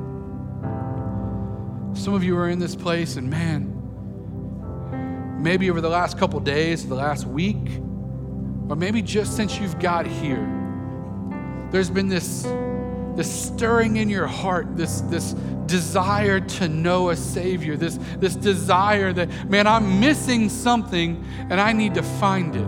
Some 1.93 2.13
of 2.13 2.23
you 2.23 2.37
are 2.37 2.49
in 2.49 2.59
this 2.59 2.75
place, 2.75 3.15
and 3.15 3.29
man, 3.29 3.73
maybe 5.41 5.69
over 5.69 5.81
the 5.81 5.89
last 5.89 6.17
couple 6.17 6.39
days, 6.39 6.87
the 6.87 6.95
last 6.95 7.25
week, 7.25 7.79
or 8.69 8.75
maybe 8.75 9.01
just 9.01 9.35
since 9.35 9.59
you've 9.59 9.79
got 9.79 10.05
here, 10.07 10.47
there's 11.71 11.89
been 11.89 12.07
this, 12.07 12.45
this 13.15 13.31
stirring 13.31 13.97
in 13.97 14.09
your 14.09 14.27
heart, 14.27 14.75
this, 14.77 15.01
this 15.01 15.33
desire 15.65 16.39
to 16.39 16.67
know 16.67 17.09
a 17.09 17.15
Savior, 17.15 17.77
this, 17.77 17.99
this 18.17 18.35
desire 18.35 19.13
that, 19.13 19.49
man, 19.49 19.67
I'm 19.67 19.99
missing 19.99 20.49
something 20.49 21.25
and 21.49 21.59
I 21.59 21.73
need 21.73 21.93
to 21.95 22.03
find 22.03 22.55
it. 22.55 22.67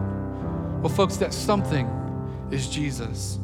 Well, 0.81 0.93
folks, 0.93 1.17
that 1.17 1.33
something 1.33 1.87
is 2.51 2.67
Jesus. 2.67 3.39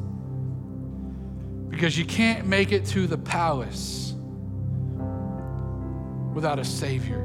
Because 1.69 1.97
you 1.97 2.05
can't 2.05 2.45
make 2.47 2.71
it 2.71 2.85
to 2.87 3.07
the 3.07 3.17
palace 3.17 4.13
without 6.33 6.59
a 6.59 6.65
Savior. 6.65 7.19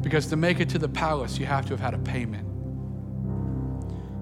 Because 0.00 0.26
to 0.26 0.36
make 0.36 0.60
it 0.60 0.68
to 0.70 0.78
the 0.78 0.88
palace, 0.88 1.38
you 1.38 1.46
have 1.46 1.66
to 1.66 1.72
have 1.72 1.80
had 1.80 1.94
a 1.94 1.98
payment. 1.98 2.46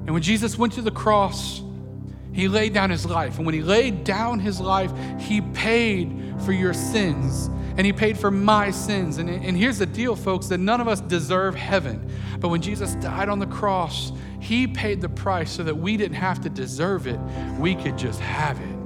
And 0.06 0.11
when 0.11 0.22
Jesus 0.22 0.59
went 0.59 0.72
to 0.72 0.82
the 0.82 0.90
cross, 0.90 1.62
he 2.33 2.49
laid 2.49 2.72
down 2.72 2.91
his 2.91 3.07
life. 3.07 3.37
And 3.37 3.47
when 3.47 3.55
he 3.55 3.62
laid 3.62 4.05
down 4.05 4.39
his 4.41 4.61
life, 4.61 4.93
he 5.20 5.41
paid 5.41 6.35
for 6.45 6.53
your 6.53 6.74
sins 6.74 7.49
and 7.79 7.87
he 7.87 7.93
paid 7.93 8.18
for 8.18 8.31
my 8.31 8.72
sins. 8.72 9.18
And, 9.18 9.31
and 9.31 9.57
here's 9.57 9.79
the 9.79 9.87
deal, 9.87 10.16
folks, 10.16 10.49
that 10.49 10.59
none 10.59 10.81
of 10.81 10.89
us 10.89 11.01
deserve 11.01 11.55
heaven. 11.55 12.11
But 12.41 12.49
when 12.49 12.61
Jesus 12.61 12.97
died 12.97 13.29
on 13.29 13.39
the 13.39 13.47
cross, 13.47 14.11
he 14.41 14.66
paid 14.66 15.01
the 15.01 15.09
price 15.09 15.51
so 15.51 15.62
that 15.62 15.76
we 15.76 15.97
didn't 15.97 16.16
have 16.16 16.41
to 16.41 16.51
deserve 16.51 17.07
it, 17.07 17.20
we 17.59 17.76
could 17.76 17.97
just 17.97 18.18
have 18.18 18.59
it. 18.61 18.79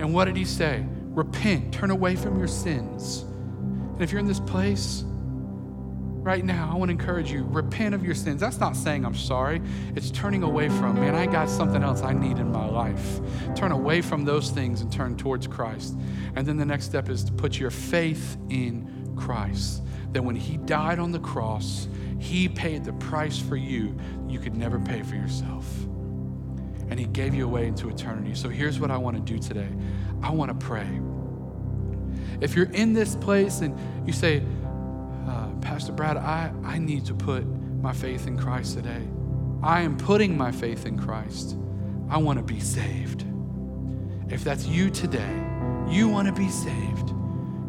And 0.00 0.12
what 0.12 0.24
did 0.24 0.36
he 0.36 0.44
say? 0.44 0.84
Repent, 1.10 1.72
turn 1.72 1.90
away 1.90 2.16
from 2.16 2.36
your 2.36 2.48
sins. 2.48 3.20
And 3.20 4.02
if 4.02 4.10
you're 4.10 4.20
in 4.20 4.26
this 4.26 4.40
place, 4.40 5.04
right 6.22 6.44
now, 6.44 6.70
I 6.70 6.76
want 6.76 6.90
to 6.90 6.92
encourage 6.92 7.30
you 7.30 7.44
repent 7.44 7.94
of 7.94 8.04
your 8.04 8.14
sins. 8.14 8.40
That's 8.40 8.60
not 8.60 8.76
saying 8.76 9.04
I'm 9.04 9.14
sorry, 9.14 9.62
it's 9.96 10.10
turning 10.10 10.42
away 10.42 10.68
from, 10.68 10.94
man, 10.94 11.14
I 11.14 11.26
got 11.26 11.48
something 11.48 11.82
else 11.82 12.02
I 12.02 12.12
need 12.12 12.38
in 12.38 12.52
my 12.52 12.66
life. 12.66 13.20
Turn 13.54 13.72
away 13.72 14.02
from 14.02 14.24
those 14.24 14.50
things 14.50 14.82
and 14.82 14.92
turn 14.92 15.16
towards 15.16 15.46
Christ. 15.46 15.96
And 16.36 16.46
then 16.46 16.56
the 16.56 16.66
next 16.66 16.84
step 16.84 17.08
is 17.08 17.24
to 17.24 17.32
put 17.32 17.58
your 17.58 17.70
faith 17.70 18.36
in 18.50 19.14
Christ. 19.16 19.82
That 20.12 20.22
when 20.22 20.36
He 20.36 20.58
died 20.58 20.98
on 20.98 21.12
the 21.12 21.20
cross, 21.20 21.88
He 22.18 22.48
paid 22.48 22.84
the 22.84 22.92
price 22.94 23.38
for 23.38 23.56
you 23.56 23.96
you 24.28 24.38
could 24.38 24.56
never 24.56 24.78
pay 24.78 25.02
for 25.02 25.14
yourself. 25.14 25.66
And 26.90 26.98
He 26.98 27.06
gave 27.06 27.34
you 27.34 27.46
a 27.46 27.48
way 27.48 27.66
into 27.66 27.88
eternity. 27.88 28.34
So 28.34 28.48
here's 28.48 28.78
what 28.78 28.90
I 28.90 28.96
want 28.96 29.16
to 29.16 29.22
do 29.22 29.38
today 29.38 29.68
I 30.22 30.30
want 30.30 30.50
to 30.50 30.66
pray. 30.66 31.00
If 32.40 32.54
you're 32.54 32.70
in 32.72 32.94
this 32.94 33.16
place 33.16 33.60
and 33.60 33.78
you 34.06 34.12
say, 34.12 34.42
Pastor 35.60 35.92
Brad, 35.92 36.16
I, 36.16 36.52
I 36.64 36.78
need 36.78 37.06
to 37.06 37.14
put 37.14 37.44
my 37.46 37.92
faith 37.92 38.26
in 38.26 38.38
Christ 38.38 38.74
today. 38.74 39.02
I 39.62 39.82
am 39.82 39.96
putting 39.96 40.36
my 40.36 40.52
faith 40.52 40.86
in 40.86 40.98
Christ. 40.98 41.56
I 42.08 42.16
want 42.18 42.38
to 42.38 42.44
be 42.44 42.60
saved. 42.60 43.24
If 44.28 44.44
that's 44.44 44.66
you 44.66 44.90
today, 44.90 45.44
you 45.88 46.08
want 46.08 46.28
to 46.28 46.32
be 46.32 46.48
saved. 46.48 47.12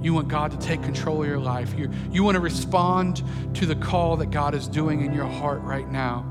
You 0.01 0.13
want 0.13 0.29
God 0.29 0.51
to 0.51 0.57
take 0.57 0.81
control 0.81 1.21
of 1.21 1.27
your 1.27 1.39
life. 1.39 1.77
You, 1.77 1.91
you 2.11 2.23
want 2.23 2.35
to 2.35 2.41
respond 2.41 3.23
to 3.55 3.65
the 3.65 3.75
call 3.75 4.17
that 4.17 4.31
God 4.31 4.55
is 4.55 4.67
doing 4.67 5.05
in 5.05 5.13
your 5.13 5.27
heart 5.27 5.61
right 5.61 5.89
now. 5.89 6.25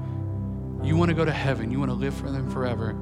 You 0.83 0.97
want 0.97 1.11
to 1.11 1.15
go 1.15 1.25
to 1.25 1.33
heaven. 1.33 1.71
You 1.71 1.79
want 1.79 1.91
to 1.91 1.95
live 1.97 2.15
for 2.15 2.31
them 2.31 2.51
forever. 2.51 2.95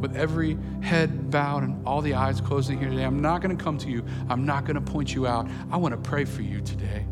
With 0.00 0.16
every 0.16 0.58
head 0.82 1.30
bowed 1.30 1.62
and 1.62 1.86
all 1.86 2.02
the 2.02 2.14
eyes 2.14 2.40
closing 2.40 2.78
here 2.78 2.90
today, 2.90 3.04
I'm 3.04 3.20
not 3.20 3.40
going 3.40 3.56
to 3.56 3.62
come 3.62 3.78
to 3.78 3.88
you. 3.88 4.04
I'm 4.28 4.44
not 4.44 4.64
going 4.64 4.74
to 4.74 4.80
point 4.80 5.14
you 5.14 5.26
out. 5.26 5.48
I 5.70 5.76
want 5.76 5.92
to 5.92 6.10
pray 6.10 6.24
for 6.24 6.42
you 6.42 6.60
today. 6.60 7.06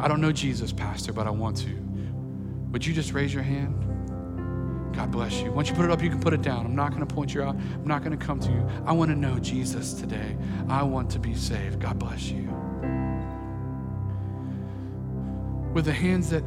I 0.00 0.08
don't 0.08 0.20
know 0.20 0.32
Jesus, 0.32 0.72
Pastor, 0.72 1.12
but 1.12 1.26
I 1.26 1.30
want 1.30 1.56
to. 1.58 1.88
Would 2.72 2.86
you 2.86 2.94
just 2.94 3.12
raise 3.12 3.32
your 3.32 3.42
hand? 3.42 3.74
God 4.94 5.10
bless 5.10 5.40
you. 5.40 5.52
Once 5.52 5.68
you 5.68 5.74
put 5.74 5.84
it 5.84 5.90
up, 5.90 6.02
you 6.02 6.10
can 6.10 6.20
put 6.20 6.32
it 6.32 6.42
down. 6.42 6.66
I'm 6.66 6.74
not 6.74 6.90
going 6.90 7.06
to 7.06 7.14
point 7.14 7.34
you 7.34 7.42
out. 7.42 7.54
I'm 7.54 7.86
not 7.86 8.02
going 8.04 8.16
to 8.16 8.24
come 8.24 8.40
to 8.40 8.50
you. 8.50 8.68
I 8.84 8.92
want 8.92 9.10
to 9.10 9.16
know 9.16 9.38
Jesus 9.38 9.92
today. 9.94 10.36
I 10.68 10.82
want 10.82 11.10
to 11.10 11.18
be 11.18 11.34
saved. 11.34 11.80
God 11.80 11.98
bless 11.98 12.30
you. 12.30 12.48
With 15.72 15.84
the 15.84 15.92
hands 15.92 16.30
that 16.30 16.42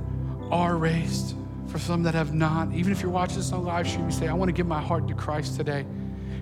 are 0.49 0.75
raised, 0.75 1.35
for 1.67 1.79
some 1.79 2.03
that 2.03 2.13
have 2.13 2.33
not, 2.33 2.73
even 2.73 2.91
if 2.91 3.01
you're 3.01 3.11
watching 3.11 3.37
this 3.37 3.51
on 3.53 3.63
live 3.63 3.87
stream, 3.87 4.05
you 4.05 4.11
say, 4.11 4.27
I 4.27 4.33
want 4.33 4.49
to 4.49 4.53
give 4.53 4.67
my 4.67 4.81
heart 4.81 5.07
to 5.07 5.13
Christ 5.13 5.55
today. 5.55 5.85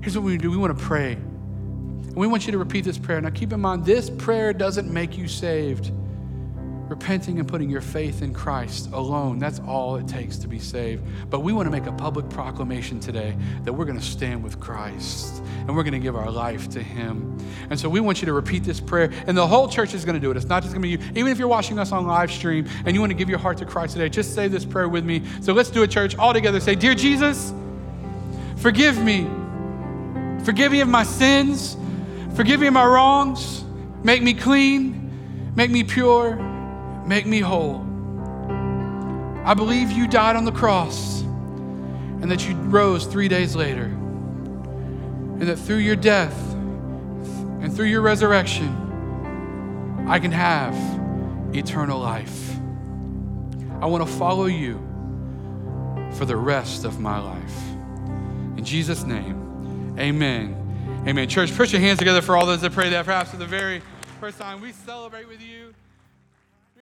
Here's 0.02 0.18
what 0.18 0.24
we 0.24 0.38
do 0.38 0.50
we 0.50 0.58
want 0.58 0.78
to 0.78 0.84
pray. 0.84 1.14
And 1.14 2.16
we 2.16 2.26
want 2.26 2.48
you 2.48 2.52
to 2.52 2.58
repeat 2.58 2.86
this 2.86 2.98
prayer. 2.98 3.22
Now, 3.22 3.30
keep 3.30 3.54
in 3.54 3.60
mind, 3.60 3.86
this 3.86 4.10
prayer 4.10 4.54
doesn't 4.54 4.92
make 4.92 5.18
you 5.18 5.28
saved 5.28 5.92
repenting 6.90 7.40
and 7.40 7.48
putting 7.48 7.70
your 7.70 7.82
faith 7.82 8.24
in 8.24 8.34
Christ 8.34 8.92
alone. 8.92 9.38
That's 9.38 9.60
all 9.60 9.96
it 9.98 10.08
takes 10.08 10.38
to 10.40 10.48
be 10.48 10.58
saved. 10.58 11.04
But 11.30 11.42
we 11.42 11.54
want 11.54 11.68
to 11.68 11.72
make 11.72 11.86
a 11.86 11.92
public 11.92 12.28
proclamation 12.30 13.00
today 13.00 13.38
that 13.64 13.72
we're 13.72 13.86
going 13.86 14.00
to 14.00 14.04
stand 14.04 14.44
with 14.44 14.60
Christ 14.60 15.44
and 15.68 15.76
we're 15.76 15.84
going 15.84 15.94
to 15.94 16.00
give 16.00 16.16
our 16.16 16.32
life 16.32 16.68
to 16.72 16.82
Him. 16.82 17.38
And 17.70 17.80
so 17.80 17.88
we 17.88 18.00
want 18.00 18.22
you 18.22 18.26
to 18.26 18.34
repeat 18.34 18.64
this 18.64 18.80
prayer, 18.80 19.12
and 19.28 19.38
the 19.38 19.46
whole 19.46 19.68
church 19.68 19.94
is 19.94 20.04
going 20.04 20.16
to 20.16 20.20
do 20.20 20.32
it. 20.32 20.38
It's 20.38 20.48
not 20.48 20.64
just 20.64 20.74
going 20.74 20.82
to 20.82 20.98
be 20.98 21.04
you. 21.04 21.12
Even 21.12 21.28
if 21.28 21.38
you're 21.38 21.48
watching 21.48 21.78
us 21.78 21.92
on 21.92 22.08
live 22.08 22.32
stream 22.32 22.68
and 22.86 22.96
you 22.96 23.00
want 23.00 23.12
to 23.12 23.18
give 23.18 23.30
your 23.30 23.38
heart 23.38 23.60
to 23.60 23.66
Christ 23.66 23.94
today, 23.94 24.10
just 24.10 24.34
say 24.34 24.48
this 24.48 24.66
prayer 24.66 24.90
with 24.90 25.06
me. 25.06 25.22
So 25.42 25.54
let's 25.54 25.70
do 25.70 25.84
it, 25.84 25.92
church, 25.92 26.18
all 26.18 26.34
together. 26.34 26.60
Say, 26.60 26.74
Dear 26.74 26.96
Jesus, 26.96 27.54
forgive 28.58 29.00
me. 29.00 29.28
Forgive 30.44 30.72
me 30.72 30.82
of 30.82 30.88
my 30.88 31.04
sins. 31.04 31.78
Forgive 32.36 32.62
me 32.62 32.68
of 32.68 32.74
my 32.74 32.86
wrongs. 32.86 33.64
Make 34.04 34.24
me 34.24 34.34
clean. 34.34 35.54
Make 35.56 35.70
me 35.70 35.84
pure. 35.84 36.49
Make 37.06 37.26
me 37.26 37.40
whole. 37.40 37.86
I 39.46 39.54
believe 39.54 39.92
you 39.92 40.08
died 40.08 40.36
on 40.36 40.46
the 40.46 40.52
cross 40.52 41.22
and 41.22 42.30
that 42.30 42.48
you 42.48 42.56
rose 42.56 43.06
three 43.06 43.28
days 43.28 43.56
later. 43.56 43.86
And 43.86 45.44
that 45.44 45.58
through 45.58 45.78
your 45.78 45.96
death 45.96 46.38
and 46.54 47.74
through 47.74 47.88
your 47.88 48.02
resurrection, 48.02 50.06
I 50.08 50.20
can 50.20 50.32
have 50.32 50.76
eternal 51.56 52.00
life. 52.00 52.56
I 53.82 53.86
want 53.86 54.06
to 54.06 54.14
follow 54.14 54.46
you 54.46 54.78
for 56.14 56.26
the 56.26 56.36
rest 56.36 56.84
of 56.84 57.00
my 57.00 57.20
life. 57.20 57.58
In 58.58 58.66
Jesus' 58.66 59.04
name, 59.04 59.96
amen. 59.98 60.56
Amen. 61.08 61.30
Church, 61.30 61.56
put 61.56 61.72
your 61.72 61.80
hands 61.80 62.00
together 62.00 62.22
for 62.22 62.36
all 62.36 62.46
those 62.46 62.62
that 62.62 62.74
pray 62.74 62.90
that 62.90 63.06
perhaps 63.06 63.32
for 63.32 63.38
the 63.38 63.46
very 63.46 63.82
first 64.20 64.38
time. 64.38 64.60
We 64.60 64.74
celebrate 64.74 65.30
with 65.30 65.42
you. 65.42 65.74